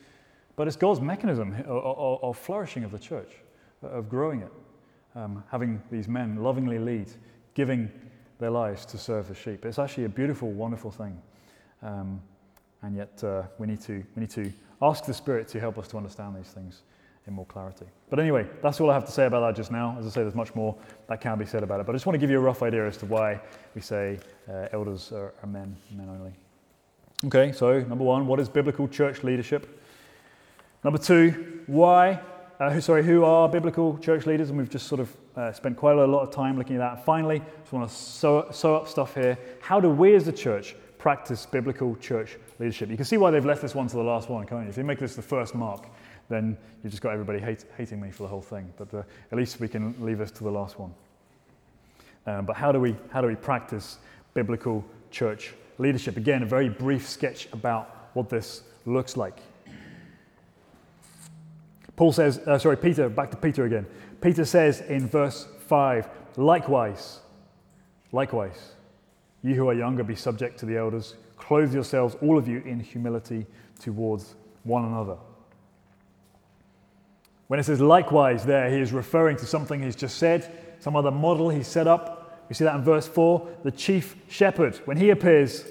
but 0.58 0.68
it's 0.68 0.76
God's 0.76 1.00
mechanism 1.00 1.56
of, 1.66 2.38
flourishing 2.38 2.84
of 2.84 2.92
the 2.92 3.00
church, 3.00 3.32
of 3.82 4.10
growing 4.10 4.42
it 4.42 4.52
um, 5.18 5.44
having 5.52 5.82
these 5.92 6.08
men 6.08 6.38
lovingly 6.38 6.80
lead, 6.80 7.12
giving 7.54 7.90
their 8.40 8.52
lives 8.52 8.86
to 8.86 8.98
serve 8.98 9.28
the 9.28 9.36
sheep. 9.36 9.66
It's 9.66 9.80
actually 9.80 10.06
a 10.06 10.10
beautiful, 10.10 10.52
wonderful 10.52 10.92
thing. 10.92 11.20
Um, 11.82 12.22
and 12.84 12.96
yet 12.96 13.24
uh, 13.24 13.44
we, 13.58 13.66
need 13.66 13.82
to, 13.82 14.04
we 14.16 14.22
need 14.22 14.30
to 14.32 14.52
ask 14.82 15.06
the 15.06 15.14
Spirit 15.14 15.48
to 15.50 15.60
help 15.60 15.80
us 15.80 15.88
to 15.90 15.98
understand 15.98 16.36
these 16.36 16.52
things 16.52 16.84
in 17.26 17.34
more 17.34 17.46
clarity. 17.46 17.88
But 18.10 18.20
anyway, 18.20 18.48
that's 18.62 18.80
all 18.80 18.92
I 18.92 18.94
have 18.94 19.06
to 19.06 19.12
say 19.12 19.26
about 19.26 19.42
that 19.42 19.56
just 19.56 19.72
now. 19.72 19.98
As 20.00 20.06
I 20.06 20.10
say, 20.10 20.22
there's 20.22 20.36
much 20.36 20.54
more 20.54 20.78
that 21.08 21.20
can 21.20 21.38
be 21.40 21.46
said 21.46 21.64
about 21.64 21.80
it. 21.80 21.86
But 21.88 21.94
I 21.94 21.96
just 21.96 22.06
want 22.06 22.14
to 22.14 22.20
give 22.20 22.30
you 22.30 22.38
a 22.38 22.42
rough 22.42 22.62
idea 22.62 22.88
as 22.88 22.96
to 22.98 23.06
why 23.08 23.42
we 23.74 23.82
say 23.82 24.20
uh, 24.48 24.68
elders 24.72 25.12
are, 25.12 25.34
are 25.42 25.48
men, 25.48 25.76
men 25.96 26.08
only. 26.10 26.32
Okay, 27.26 27.52
so 27.52 27.80
number 27.80 28.04
one, 28.04 28.28
what 28.28 28.40
is 28.40 28.48
biblical 28.48 28.88
church 28.88 29.24
leadership? 29.24 29.82
Number 30.84 31.00
two, 31.00 31.62
why 31.68 32.22
uh, 32.60 32.80
sorry, 32.80 33.04
who 33.04 33.24
are 33.24 33.48
biblical 33.48 33.98
church 34.00 34.26
leaders, 34.26 34.50
and 34.50 34.58
we've 34.58 34.70
just 34.70 34.88
sort 34.88 35.00
of 35.00 35.16
uh, 35.36 35.52
spent 35.52 35.78
quite 35.78 35.96
a 35.98 36.06
lot 36.06 36.22
of 36.22 36.32
time 36.32 36.58
looking 36.58 36.76
at 36.78 36.80
that. 36.80 36.94
And 36.94 37.04
Finally, 37.04 37.42
just 37.62 37.72
want 37.72 37.88
to 37.88 37.96
sew, 37.96 38.76
up 38.76 38.88
stuff 38.88 39.14
here. 39.14 39.38
How 39.62 39.80
do 39.80 39.90
we 39.90 40.16
as 40.16 40.28
a 40.28 40.32
church 40.32 40.76
practice 40.98 41.46
biblical 41.46 41.96
church 41.98 42.38
leadership? 42.58 42.90
You 42.90 42.96
can 42.96 43.06
see 43.06 43.18
why 43.18 43.30
they've 43.30 43.46
left 43.46 43.62
this 43.62 43.76
one 43.76 43.88
to 43.88 43.96
the 43.96 44.04
last 44.04 44.30
one, 44.30 44.46
can't 44.48 44.64
you? 44.64 44.70
If 44.70 44.78
you 44.78 44.84
make 44.84 45.00
this 45.00 45.16
the 45.16 45.22
first 45.22 45.54
mark, 45.54 45.86
then 46.30 46.58
you've 46.84 46.92
just 46.92 47.04
got 47.04 47.14
everybody 47.14 47.40
hate, 47.40 47.66
hating 47.78 48.02
me 48.02 48.10
for 48.10 48.24
the 48.24 48.30
whole 48.30 48.42
thing. 48.42 48.74
But 48.78 48.94
uh, 48.94 49.04
at 49.32 49.38
least 49.38 49.60
we 49.60 49.68
can 49.68 49.94
leave 50.00 50.18
this 50.18 50.32
to 50.32 50.44
the 50.44 50.52
last 50.52 50.80
one. 50.80 50.94
Um, 52.26 52.46
but 52.46 52.56
how 52.56 52.72
do 52.72 52.80
we 52.80 52.96
how 53.10 53.22
do 53.22 53.28
we 53.28 53.36
practice 53.36 54.00
biblical 54.34 54.84
church 55.12 55.54
leadership? 55.78 56.18
Again, 56.18 56.42
a 56.42 56.46
very 56.48 56.70
brief 56.70 57.08
sketch 57.08 57.48
about 57.54 58.10
what 58.14 58.30
this 58.30 58.64
looks 58.86 59.16
like. 59.16 59.38
Paul 61.98 62.14
says, 62.14 62.38
uh, 62.46 62.58
sorry, 62.60 62.78
Peter, 62.78 63.10
back 63.10 63.32
to 63.32 63.38
Peter 63.38 63.66
again. 63.66 63.86
Peter 64.22 64.46
says 64.46 64.82
in 64.82 65.08
verse 65.08 65.48
5, 65.68 66.08
likewise, 66.38 67.20
likewise, 68.12 68.74
you 69.44 69.56
who 69.56 69.68
are 69.68 69.74
younger, 69.74 70.04
be 70.04 70.16
subject 70.16 70.60
to 70.60 70.66
the 70.68 70.78
elders. 70.78 71.16
Clothe 71.38 71.74
yourselves, 71.74 72.16
all 72.22 72.38
of 72.38 72.48
you, 72.48 72.60
in 72.60 72.80
humility 72.80 73.48
towards 73.80 74.36
one 74.64 74.86
another. 74.86 75.18
When 77.48 77.60
it 77.60 77.64
says 77.64 77.82
likewise 77.82 78.46
there, 78.46 78.70
he 78.70 78.80
is 78.80 78.94
referring 78.94 79.38
to 79.38 79.46
something 79.46 79.82
he's 79.82 79.96
just 79.96 80.18
said, 80.18 80.78
some 80.80 80.96
other 80.96 81.12
model 81.12 81.50
he 81.50 81.64
set 81.64 81.88
up. 81.88 82.46
We 82.48 82.56
see 82.56 82.64
that 82.64 82.76
in 82.76 82.84
verse 82.84 83.08
4. 83.08 83.48
The 83.64 83.72
chief 83.72 84.16
shepherd, 84.28 84.76
when 84.86 84.98
he 84.98 85.10
appears, 85.10 85.66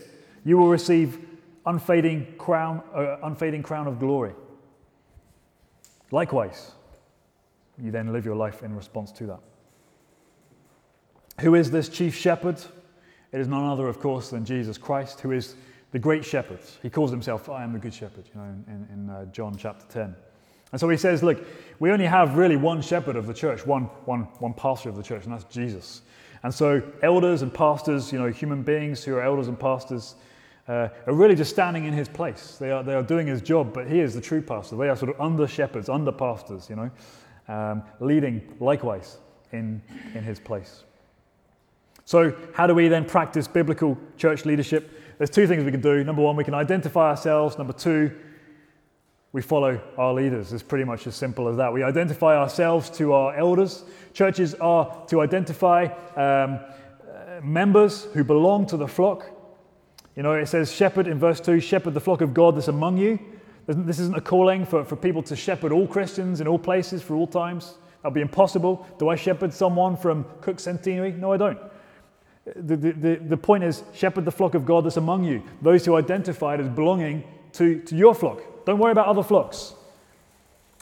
you 0.45 0.59
will 0.59 0.69
receive 0.69 1.21
unfading 1.65 2.35
crown, 2.37 2.83
uh, 2.93 3.19
unfading 3.23 3.62
crown 3.62 3.87
of 3.87 4.01
glory. 4.01 4.33
Likewise, 6.11 6.73
you 7.83 7.90
then 7.90 8.12
live 8.12 8.25
your 8.25 8.37
life 8.37 8.62
in 8.62 8.75
response 8.75 9.12
to 9.12 9.27
that. 9.27 9.40
Who 11.40 11.55
is 11.55 11.71
this 11.71 11.88
chief 11.88 12.16
shepherd? 12.16 12.59
It 13.33 13.40
is 13.40 13.49
none 13.49 13.64
other, 13.64 13.88
of 13.88 14.01
course, 14.01 14.31
than 14.31 14.45
Jesus 14.45 14.79
Christ, 14.79 15.21
who 15.21 15.33
is 15.33 15.57
the 15.90 15.99
great 15.99 16.25
shepherd. 16.25 16.61
He 16.83 16.88
calls 16.88 17.11
himself, 17.11 17.49
I 17.49 17.62
am 17.62 17.73
the 17.73 17.79
good 17.79 17.92
shepherd, 17.92 18.25
you 18.33 18.40
know, 18.40 18.47
in, 18.47 18.88
in 18.92 19.11
uh, 19.11 19.25
John 19.27 19.57
chapter 19.57 19.85
10. 19.88 20.14
And 20.73 20.81
so 20.81 20.88
he 20.88 20.97
says, 20.97 21.23
look, 21.23 21.45
we 21.79 21.90
only 21.90 22.07
have 22.07 22.37
really 22.37 22.57
one 22.57 22.83
shepherd 22.83 23.16
of 23.16 23.27
the 23.27 23.35
church, 23.35 23.66
one, 23.66 23.85
one, 24.05 24.23
one 24.40 24.55
pastor 24.55 24.88
of 24.88 24.97
the 24.97 25.03
church, 25.03 25.25
and 25.25 25.33
that's 25.33 25.45
Jesus. 25.45 26.03
And 26.42 26.53
so 26.53 26.83
elders 27.03 27.42
and 27.42 27.53
pastors, 27.53 28.12
you 28.12 28.19
know, 28.19 28.29
human 28.29 28.62
beings 28.62 29.05
who 29.05 29.14
are 29.14 29.23
elders 29.23 29.49
and 29.49 29.59
pastors, 29.59 30.16
uh, 30.68 30.88
are 31.07 31.12
really 31.12 31.35
just 31.35 31.50
standing 31.50 31.85
in 31.85 31.92
his 31.92 32.09
place. 32.09 32.57
They 32.59 32.70
are, 32.70 32.83
they 32.83 32.94
are 32.94 33.02
doing 33.02 33.26
his 33.26 33.40
job, 33.40 33.72
but 33.72 33.87
he 33.88 34.00
is 34.00 34.14
the 34.14 34.20
true 34.20 34.42
pastor. 34.42 34.76
They 34.76 34.88
are 34.88 34.96
sort 34.96 35.14
of 35.14 35.20
under 35.20 35.46
shepherds, 35.46 35.88
under 35.88 36.12
pastors, 36.12 36.68
you 36.68 36.76
know, 36.76 36.90
um, 37.48 37.83
leading 38.00 38.57
likewise 38.59 39.18
in, 39.52 39.81
in 40.14 40.24
his 40.24 40.40
place. 40.40 40.83
So, 42.05 42.37
how 42.52 42.66
do 42.66 42.74
we 42.74 42.88
then 42.88 43.05
practice 43.05 43.48
biblical 43.48 43.98
church 44.16 44.44
leadership? 44.44 44.92
There's 45.18 45.31
two 45.31 45.46
things 45.46 45.64
we 45.64 45.70
can 45.70 45.81
do. 45.81 46.05
Number 46.05 46.22
one, 46.22 46.37
we 46.37 46.44
can 46.44 46.55
identify 46.55 47.11
ourselves. 47.11 47.59
Number 47.59 47.72
two, 47.72 48.12
we 49.33 49.42
follow 49.42 49.81
our 49.98 50.14
leaders. 50.14 50.52
It's 50.52 50.62
pretty 50.62 50.85
much 50.85 51.07
as 51.07 51.14
simple 51.14 51.48
as 51.48 51.57
that. 51.57 51.72
We 51.72 51.83
identify 51.83 52.37
ourselves 52.37 52.90
to 52.90 53.12
our 53.12 53.35
elders. 53.37 53.85
Churches 54.14 54.55
are 54.55 55.05
to 55.09 55.20
identify 55.20 55.87
um, 56.16 56.59
uh, 56.59 57.40
members 57.42 58.05
who 58.14 58.24
belong 58.24 58.66
to 58.66 58.76
the 58.76 58.88
flock 58.88 59.36
you 60.16 60.22
know, 60.22 60.33
it 60.33 60.46
says, 60.46 60.72
shepherd 60.72 61.07
in 61.07 61.18
verse 61.18 61.40
2, 61.40 61.61
shepherd 61.61 61.92
the 61.92 62.00
flock 62.00 62.22
of 62.22 62.33
God 62.33 62.57
that's 62.57 62.68
among 62.68 62.96
you. 62.96 63.18
This 63.66 63.98
isn't 63.98 64.16
a 64.16 64.20
calling 64.20 64.64
for, 64.64 64.85
for 64.85 64.96
people 64.96 65.22
to 65.24 65.37
shepherd 65.37 65.72
all 65.72 65.87
Christians 65.87 66.40
in 66.40 66.48
all 66.48 66.59
places 66.59 67.02
for 67.02 67.14
all 67.14 67.26
times. 67.26 67.74
That'd 68.02 68.14
be 68.14 68.20
impossible. 68.20 68.87
Do 68.98 69.09
I 69.09 69.16
shepherd 69.16 69.52
someone 69.52 69.96
from 69.96 70.24
Cook 70.40 70.59
Centenary? 70.59 71.12
No, 71.12 71.33
I 71.33 71.37
don't. 71.37 71.59
The, 72.44 72.76
the, 72.76 73.16
the 73.16 73.37
point 73.37 73.64
is, 73.64 73.83
shepherd 73.92 74.24
the 74.24 74.31
flock 74.31 74.55
of 74.55 74.64
God 74.64 74.85
that's 74.85 74.96
among 74.96 75.24
you, 75.24 75.42
those 75.61 75.85
who 75.85 75.96
identified 75.96 76.61
as 76.61 76.68
belonging 76.68 77.24
to, 77.55 77.81
to 77.81 77.96
your 77.96 78.14
flock. 78.14 78.40
Don't 78.64 78.79
worry 78.79 78.92
about 78.92 79.09
other 79.09 79.24
flocks. 79.24 79.74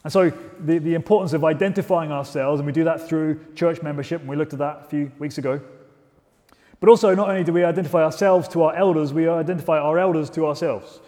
And 0.05 0.13
so, 0.13 0.31
the, 0.61 0.79
the 0.79 0.95
importance 0.95 1.33
of 1.33 1.45
identifying 1.45 2.13
ourselves, 2.13 2.61
and 2.61 2.67
we 2.67 2.73
do 2.73 2.85
that 2.85 3.09
through 3.09 3.41
church 3.55 3.81
membership, 3.81 4.21
and 4.21 4.29
we 4.29 4.37
looked 4.37 4.53
at 4.53 4.59
that 4.59 4.83
a 4.85 4.89
few 4.91 5.11
weeks 5.19 5.39
ago. 5.39 5.61
But 6.85 6.91
also, 6.91 7.15
not 7.15 7.31
only 7.31 7.45
do 7.45 7.55
we 7.55 7.65
identify 7.65 8.05
ourselves 8.05 8.47
to 8.49 8.65
our 8.65 8.77
elders, 8.77 9.15
we 9.15 9.27
identify 9.27 9.79
our 9.79 9.99
elders 9.99 10.29
to 10.29 10.45
ourselves. 10.45 11.01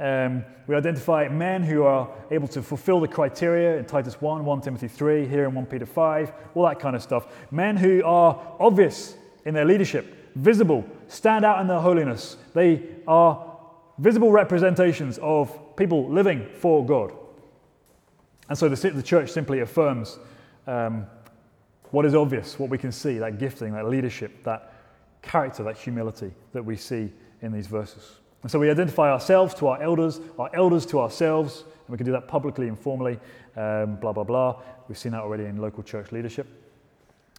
Um, 0.00 0.44
we 0.66 0.74
identify 0.74 1.28
men 1.28 1.62
who 1.62 1.84
are 1.84 2.08
able 2.32 2.48
to 2.48 2.60
fulfill 2.60 2.98
the 2.98 3.06
criteria 3.06 3.78
in 3.78 3.84
Titus 3.84 4.20
1, 4.20 4.44
1 4.44 4.60
Timothy 4.62 4.88
3, 4.88 5.28
here 5.28 5.44
in 5.44 5.54
1 5.54 5.66
Peter 5.66 5.86
5, 5.86 6.32
all 6.56 6.64
that 6.64 6.80
kind 6.80 6.96
of 6.96 7.04
stuff. 7.04 7.28
Men 7.52 7.76
who 7.76 8.02
are 8.04 8.56
obvious 8.58 9.14
in 9.44 9.54
their 9.54 9.64
leadership, 9.64 10.12
visible, 10.34 10.84
stand 11.06 11.44
out 11.44 11.60
in 11.60 11.68
their 11.68 11.78
holiness. 11.78 12.36
They 12.52 12.82
are 13.06 13.58
visible 13.98 14.32
representations 14.32 15.18
of 15.18 15.76
people 15.76 16.08
living 16.08 16.48
for 16.58 16.84
God. 16.84 17.12
And 18.48 18.58
so 18.58 18.68
the, 18.68 18.90
the 18.90 19.04
church 19.04 19.30
simply 19.30 19.60
affirms 19.60 20.18
um, 20.66 21.06
what 21.92 22.04
is 22.04 22.16
obvious, 22.16 22.58
what 22.58 22.70
we 22.70 22.78
can 22.78 22.90
see, 22.90 23.18
that 23.18 23.38
gifting, 23.38 23.72
that 23.74 23.88
leadership, 23.88 24.42
that 24.42 24.72
character, 25.26 25.62
that 25.64 25.76
humility 25.76 26.32
that 26.52 26.64
we 26.64 26.76
see 26.76 27.12
in 27.42 27.52
these 27.52 27.66
verses. 27.66 28.16
And 28.42 28.50
so 28.50 28.58
we 28.58 28.70
identify 28.70 29.10
ourselves 29.10 29.54
to 29.54 29.66
our 29.66 29.82
elders, 29.82 30.20
our 30.38 30.50
elders 30.54 30.86
to 30.86 31.00
ourselves, 31.00 31.64
and 31.66 31.88
we 31.88 31.96
can 31.96 32.06
do 32.06 32.12
that 32.12 32.28
publicly, 32.28 32.68
informally, 32.68 33.18
um, 33.56 33.96
blah, 33.96 34.12
blah, 34.12 34.24
blah. 34.24 34.62
We've 34.88 34.98
seen 34.98 35.12
that 35.12 35.22
already 35.22 35.44
in 35.44 35.56
local 35.56 35.82
church 35.82 36.12
leadership. 36.12 36.46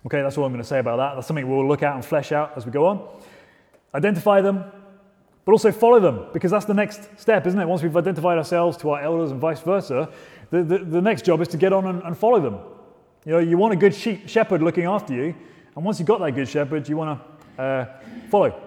Okay, 0.06 0.22
that's 0.22 0.38
all 0.38 0.46
I'm 0.46 0.52
going 0.52 0.62
to 0.62 0.68
say 0.68 0.80
about 0.80 0.98
that. 0.98 1.16
That's 1.16 1.28
something 1.28 1.50
we'll 1.50 1.68
look 1.68 1.84
at 1.84 1.96
and 1.96 2.04
flesh 2.04 2.32
out 2.32 2.54
as 2.56 2.66
we 2.66 2.72
go 2.72 2.86
on. 2.86 3.08
Identify 3.94 4.42
them, 4.42 4.64
but 5.46 5.52
also 5.54 5.72
follow 5.72 6.00
them, 6.00 6.26
because 6.34 6.52
that's 6.52 6.66
the 6.66 6.74
next 6.74 7.10
step, 7.18 7.48
isn't 7.48 7.60
it? 7.60 7.66
Once 7.66 7.82
we've 7.82 7.96
identified 7.96 8.38
ourselves 8.38 8.78
to 8.78 8.90
our 8.92 9.02
elders 9.02 9.32
and 9.32 9.40
vice 9.40 9.62
versa, 9.62 10.10
the, 10.50 10.64
the, 10.64 10.78
the 10.80 11.02
next 11.02 11.26
job 11.26 11.42
is 11.42 11.48
to 11.50 11.58
get 11.58 11.72
on 11.74 11.88
and, 11.88 12.04
and 12.04 12.18
follow 12.18 12.40
them. 12.42 12.60
You 13.26 13.32
know, 13.34 13.40
you 13.40 13.58
want 13.58 13.74
a 13.74 13.78
good 13.78 13.96
sheep, 13.96 14.28
shepherd 14.28 14.62
looking 14.62 14.86
after 14.86 15.14
you, 15.14 15.36
and 15.76 15.86
once 15.86 16.00
you've 16.00 16.08
got 16.08 16.20
that 16.20 16.32
good 16.32 16.50
shepherd, 16.50 16.88
you 16.90 16.98
want 16.98 17.20
to 17.20 17.37
uh, 17.58 17.86
follow. 18.30 18.60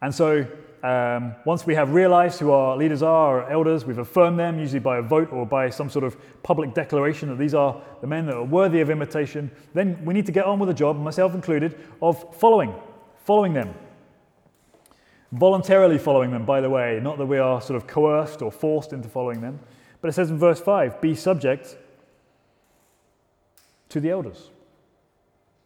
And 0.00 0.14
so 0.14 0.46
Um, 0.84 1.34
once 1.46 1.64
we 1.64 1.74
have 1.76 1.94
realized 1.94 2.38
who 2.40 2.50
our 2.50 2.76
leaders 2.76 3.02
are, 3.02 3.40
our 3.40 3.50
elders, 3.50 3.86
we've 3.86 3.96
affirmed 3.96 4.38
them, 4.38 4.58
usually 4.58 4.80
by 4.80 4.98
a 4.98 5.02
vote 5.02 5.32
or 5.32 5.46
by 5.46 5.70
some 5.70 5.88
sort 5.88 6.04
of 6.04 6.14
public 6.42 6.74
declaration 6.74 7.30
that 7.30 7.38
these 7.38 7.54
are 7.54 7.80
the 8.02 8.06
men 8.06 8.26
that 8.26 8.34
are 8.34 8.44
worthy 8.44 8.82
of 8.82 8.90
imitation, 8.90 9.50
then 9.72 10.04
we 10.04 10.12
need 10.12 10.26
to 10.26 10.32
get 10.32 10.44
on 10.44 10.58
with 10.58 10.68
the 10.68 10.74
job, 10.74 10.98
myself 10.98 11.34
included, 11.34 11.80
of 12.02 12.36
following, 12.36 12.74
following 13.24 13.54
them. 13.54 13.74
Voluntarily 15.32 15.96
following 15.96 16.30
them, 16.30 16.44
by 16.44 16.60
the 16.60 16.68
way, 16.68 17.00
not 17.02 17.16
that 17.16 17.24
we 17.24 17.38
are 17.38 17.62
sort 17.62 17.78
of 17.78 17.86
coerced 17.86 18.42
or 18.42 18.52
forced 18.52 18.92
into 18.92 19.08
following 19.08 19.40
them. 19.40 19.58
But 20.02 20.08
it 20.08 20.12
says 20.12 20.28
in 20.28 20.38
verse 20.38 20.60
5 20.60 21.00
be 21.00 21.14
subject 21.14 21.78
to 23.88 24.00
the 24.00 24.10
elders. 24.10 24.50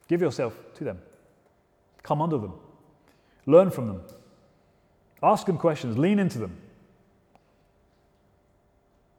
Give 0.07 0.20
yourself 0.20 0.57
to 0.74 0.84
them. 0.84 1.01
Come 2.03 2.22
under 2.22 2.38
them. 2.38 2.55
Learn 3.46 3.70
from 3.70 3.86
them. 3.88 4.03
Ask 5.22 5.46
them 5.46 5.59
questions. 5.59 5.99
Lean 5.99 6.18
into 6.18 6.38
them. 6.38 6.57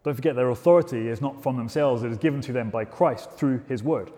Don't 0.03 0.15
forget 0.15 0.35
their 0.35 0.49
authority 0.49 1.07
is 1.07 1.21
not 1.21 1.43
from 1.43 1.57
themselves, 1.57 2.03
it 2.03 2.11
is 2.11 2.17
given 2.17 2.41
to 2.41 2.53
them 2.53 2.69
by 2.69 2.85
Christ 2.85 3.31
through 3.31 3.61
his 3.67 3.83
word. 3.83 4.11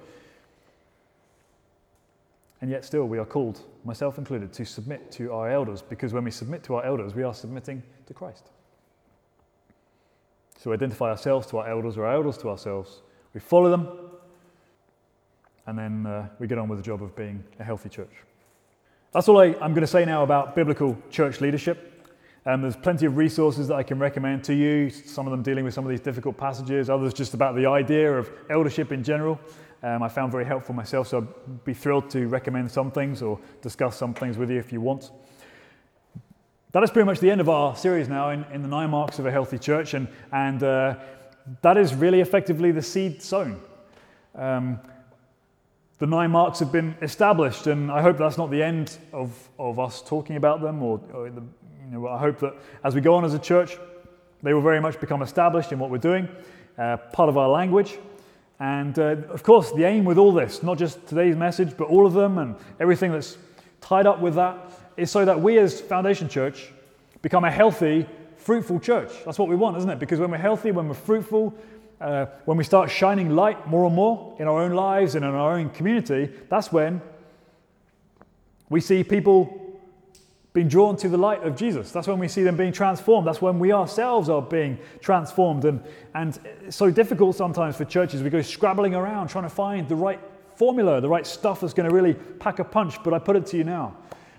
And 2.62 2.70
yet, 2.70 2.86
still, 2.86 3.06
we 3.08 3.18
are 3.18 3.26
called, 3.26 3.62
myself 3.84 4.20
included, 4.20 4.54
to 4.54 4.66
submit 4.66 5.12
to 5.14 5.34
our 5.34 5.50
elders 5.50 5.82
because 5.82 6.14
when 6.14 6.24
we 6.24 6.30
submit 6.30 6.64
to 6.64 6.76
our 6.76 6.86
elders, 6.86 7.16
we 7.16 7.24
are 7.24 7.34
submitting 7.34 7.82
to 8.06 8.14
Christ. 8.14 8.50
So, 10.60 10.70
we 10.70 10.76
identify 10.76 11.10
ourselves 11.10 11.48
to 11.48 11.58
our 11.58 11.68
elders 11.68 11.98
or 11.98 12.06
our 12.06 12.14
elders 12.14 12.38
to 12.40 12.50
ourselves. 12.50 13.02
We 13.34 13.40
follow 13.40 13.72
them, 13.72 13.88
and 15.66 15.80
then 15.80 16.06
uh, 16.06 16.28
we 16.38 16.46
get 16.46 16.60
on 16.60 16.70
with 16.70 16.78
the 16.78 16.84
job 16.84 17.02
of 17.02 17.16
being 17.16 17.44
a 17.60 17.64
healthy 17.64 17.90
church. 17.90 18.12
That's 19.14 19.28
all 19.28 19.40
I, 19.40 19.48
am 19.48 19.74
going 19.74 19.82
to 19.82 19.88
say 19.88 20.06
now 20.06 20.24
about 20.24 20.56
biblical 20.56 20.98
church 21.10 21.42
leadership. 21.42 22.10
Um, 22.46 22.62
there's 22.62 22.78
plenty 22.78 23.06
of 23.06 23.18
resources 23.18 23.68
that 23.68 23.76
I 23.76 23.84
can 23.84 24.00
recommend 24.00 24.42
to 24.46 24.54
you, 24.54 24.90
some 24.90 25.28
of 25.28 25.32
them 25.32 25.44
dealing 25.44 25.66
with 25.66 25.74
some 25.74 25.84
of 25.84 25.90
these 25.90 26.00
difficult 26.00 26.38
passages, 26.38 26.90
others 26.90 27.14
just 27.14 27.34
about 27.34 27.56
the 27.58 27.66
idea 27.66 28.18
of 28.18 28.32
eldership 28.50 28.94
in 28.94 29.04
general. 29.04 29.38
Um, 29.84 30.02
I 30.02 30.08
found 30.08 30.32
very 30.32 30.46
helpful 30.46 30.74
myself, 30.74 31.10
so 31.10 31.18
I'd 31.18 31.66
be 31.66 31.74
thrilled 31.74 32.10
to 32.12 32.28
recommend 32.28 32.72
some 32.72 32.90
things 32.90 33.22
or 33.22 33.38
discuss 33.62 33.98
some 33.98 34.14
things 34.14 34.38
with 34.38 34.50
you 34.50 34.58
if 34.58 34.72
you 34.72 34.80
want. 34.80 35.12
That 36.72 36.82
is 36.84 36.90
pretty 36.90 37.06
much 37.06 37.20
the 37.20 37.30
end 37.30 37.42
of 37.42 37.50
our 37.50 37.76
series 37.76 38.08
now 38.08 38.30
in, 38.30 38.46
in 38.54 38.62
the 38.62 38.70
nine 38.70 38.92
marks 38.92 39.20
of 39.20 39.26
a 39.26 39.32
healthy 39.32 39.60
church, 39.60 39.94
and, 39.94 40.08
and 40.32 40.64
uh, 40.64 40.96
that 41.62 41.76
is 41.76 41.94
really 41.94 42.22
effectively 42.22 42.72
the 42.72 42.82
seed 42.82 43.22
sown. 43.22 43.60
Um, 44.36 44.80
the 46.02 46.08
nine 46.08 46.32
marks 46.32 46.58
have 46.58 46.72
been 46.72 46.96
established, 47.04 47.68
and 47.68 47.92
I 47.92 48.02
hope 48.02 48.18
that's 48.18 48.36
not 48.36 48.50
the 48.50 48.64
end 48.64 48.98
of, 49.14 49.30
of 49.60 49.80
us 49.80 50.02
talking 50.02 50.36
about 50.36 50.60
them. 50.60 50.82
Or, 50.82 51.00
or 51.14 51.30
the, 51.30 51.42
you 51.42 51.92
know, 51.92 52.08
I 52.08 52.18
hope 52.18 52.40
that 52.40 52.56
as 52.84 52.96
we 52.96 53.02
go 53.02 53.14
on 53.14 53.24
as 53.24 53.36
a 53.36 53.40
church, 53.40 53.78
they 54.42 54.52
will 54.56 54.64
very 54.64 54.82
much 54.82 55.00
become 55.00 55.22
established 55.22 55.72
in 55.72 55.78
what 55.78 55.92
we're 55.92 56.00
doing, 56.00 56.28
uh, 56.80 56.98
part 56.98 57.30
of 57.30 57.38
our 57.38 57.50
language. 57.50 58.00
And 58.60 58.98
uh, 58.98 59.18
of 59.30 59.44
course, 59.44 59.72
the 59.74 59.84
aim 59.84 60.04
with 60.04 60.18
all 60.18 60.34
this, 60.34 60.64
not 60.64 60.80
just 60.80 61.06
today's 61.06 61.36
message, 61.36 61.78
but 61.78 61.84
all 61.84 62.08
of 62.08 62.14
them 62.14 62.40
and 62.40 62.56
everything 62.80 63.12
that's 63.12 63.38
tied 63.80 64.08
up 64.08 64.20
with 64.20 64.34
that, 64.34 64.58
is 64.98 65.12
so 65.12 65.24
that 65.24 65.40
we 65.40 65.60
as 65.60 65.82
Foundation 65.82 66.28
Church 66.28 66.72
become 67.22 67.44
a 67.44 67.52
healthy, 67.52 68.08
fruitful 68.38 68.80
church. 68.80 69.12
That's 69.24 69.38
what 69.38 69.50
we 69.50 69.56
want, 69.56 69.78
isn't 69.78 69.90
it? 69.92 70.00
Because 70.00 70.20
when 70.20 70.32
we're 70.32 70.38
healthy, 70.38 70.72
when 70.72 70.88
we're 70.88 70.96
fruitful, 70.96 71.54
uh, 72.02 72.26
when 72.46 72.58
we 72.58 72.64
start 72.64 72.90
shining 72.90 73.36
light 73.36 73.68
more 73.68 73.86
and 73.86 73.96
more 73.96 74.36
in 74.40 74.48
our 74.48 74.62
own 74.62 74.74
lives 74.74 75.16
and 75.16 75.24
in 75.24 75.32
our 75.32 75.54
own 75.54 75.70
community, 75.70 76.30
that's 76.50 76.72
when 76.72 77.02
we 78.70 78.82
see 78.82 79.04
people 79.04 79.58
being 80.54 80.68
drawn 80.68 80.98
to 80.98 81.08
the 81.08 81.18
light 81.18 81.44
of 81.44 81.56
Jesus. 81.56 81.92
That's 81.92 82.08
when 82.08 82.20
we 82.20 82.28
see 82.28 82.44
them 82.44 82.58
being 82.58 82.74
transformed. 82.74 83.26
That's 83.26 83.42
when 83.42 83.58
we 83.58 83.72
ourselves 83.72 84.28
are 84.28 84.42
being 84.42 84.78
transformed. 85.00 85.64
And, 85.64 85.82
and 86.14 86.38
it's 86.66 86.76
so 86.76 86.92
difficult 86.92 87.36
sometimes 87.36 87.78
for 87.78 87.86
churches. 87.86 88.22
We 88.22 88.30
go 88.30 88.42
scrabbling 88.42 88.94
around 88.94 89.30
trying 89.30 89.46
to 89.46 89.50
find 89.50 89.88
the 89.88 89.96
right 89.96 90.20
formula, 90.56 91.00
the 91.00 91.08
right 91.08 91.26
stuff 91.26 91.62
that's 91.62 91.74
going 91.74 91.88
to 91.88 91.96
really 91.96 92.14
pack 92.14 92.60
a 92.60 92.66
punch. 92.66 93.02
But 93.04 93.14
I 93.14 93.20
put 93.20 93.38
it 93.38 93.46
to 93.48 93.58
you 93.58 93.64
now 93.64 93.96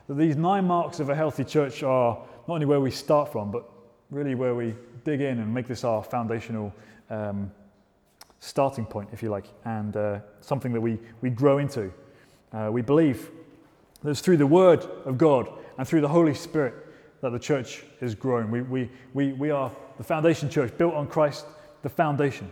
that 0.07 0.15
these 0.15 0.37
nine 0.37 0.67
marks 0.67 1.01
of 1.01 1.09
a 1.09 1.15
healthy 1.15 1.45
church 1.45 1.83
are 1.83 2.19
not 2.47 2.55
only 2.55 2.67
where 2.67 2.81
we 2.81 2.91
start 2.91 3.33
from, 3.33 3.51
but 3.51 3.71
really 4.11 4.35
where 4.35 4.55
we 4.55 4.75
dig 5.05 5.23
in 5.23 5.39
and 5.39 5.53
make 5.53 5.67
this 5.67 5.85
our 5.85 6.03
foundational 6.03 6.73
um, 7.11 7.51
starting 8.41 8.85
point, 8.85 9.09
if 9.13 9.23
you 9.23 9.31
like, 9.31 9.47
and 9.65 9.97
uh, 9.97 10.19
something 10.41 10.73
that 10.73 10.81
we, 10.81 10.99
we 11.21 11.31
grow 11.31 11.59
into. 11.59 11.93
Uh, 12.53 12.69
we 12.73 12.83
believe 12.83 13.31
that 14.03 14.11
it's 14.11 14.21
through 14.21 14.37
the 14.37 14.47
Word 14.47 14.85
of 15.05 15.17
God 15.17 15.49
and 15.79 15.87
through 15.87 16.01
the 16.01 16.09
Holy 16.09 16.35
Spirit 16.35 16.75
that 17.21 17.31
the 17.31 17.39
church 17.39 17.85
is 18.01 18.15
growing. 18.15 18.51
We, 18.51 18.63
we, 18.63 18.91
we, 19.15 19.33
we 19.33 19.51
are 19.51 19.71
the 19.97 20.05
foundation 20.05 20.51
church, 20.51 20.77
built 20.77 20.95
on 20.95 21.07
Christ, 21.07 21.47
the 21.83 21.89
foundation. 21.89 22.51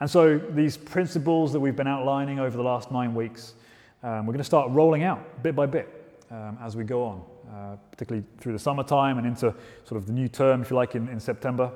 And 0.00 0.08
so 0.08 0.38
these 0.38 0.76
principles 0.76 1.52
that 1.52 1.60
we've 1.60 1.76
been 1.76 1.88
outlining 1.88 2.38
over 2.38 2.56
the 2.56 2.62
last 2.62 2.90
nine 2.90 3.14
weeks, 3.14 3.54
um, 4.02 4.26
we're 4.26 4.32
going 4.32 4.38
to 4.38 4.44
start 4.44 4.70
rolling 4.70 5.02
out 5.02 5.42
bit 5.42 5.56
by 5.56 5.66
bit 5.66 6.16
um, 6.30 6.58
as 6.62 6.76
we 6.76 6.84
go 6.84 7.04
on, 7.04 7.22
uh, 7.52 7.76
particularly 7.90 8.24
through 8.38 8.52
the 8.52 8.58
summertime 8.58 9.18
and 9.18 9.26
into 9.26 9.54
sort 9.84 10.00
of 10.00 10.06
the 10.06 10.12
new 10.12 10.28
term, 10.28 10.62
if 10.62 10.70
you 10.70 10.76
like, 10.76 10.94
in, 10.94 11.08
in 11.08 11.20
September, 11.20 11.70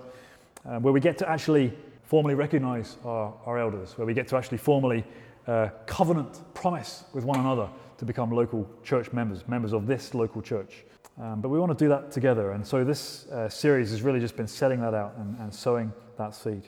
uh, 0.64 0.78
where 0.78 0.92
we 0.92 1.00
get 1.00 1.18
to 1.18 1.28
actually 1.28 1.72
formally 2.06 2.34
recognize 2.34 2.96
our, 3.04 3.34
our 3.44 3.58
elders, 3.58 3.98
where 3.98 4.06
we 4.06 4.14
get 4.14 4.28
to 4.28 4.36
actually 4.36 4.58
formally 4.58 5.04
uh, 5.46 5.68
covenant 5.86 6.42
promise 6.54 7.04
with 7.12 7.24
one 7.24 7.38
another 7.38 7.68
to 7.98 8.04
become 8.04 8.30
local 8.30 8.68
church 8.82 9.12
members, 9.12 9.46
members 9.48 9.72
of 9.72 9.86
this 9.86 10.14
local 10.14 10.40
church. 10.40 10.84
Um, 11.20 11.40
but 11.40 11.48
we 11.48 11.58
want 11.58 11.76
to 11.76 11.84
do 11.84 11.88
that 11.88 12.12
together. 12.12 12.52
And 12.52 12.66
so 12.66 12.84
this 12.84 13.26
uh, 13.26 13.48
series 13.48 13.90
has 13.90 14.02
really 14.02 14.20
just 14.20 14.36
been 14.36 14.46
setting 14.46 14.80
that 14.80 14.94
out 14.94 15.14
and, 15.18 15.38
and 15.40 15.52
sowing 15.52 15.92
that 16.18 16.34
seed. 16.34 16.62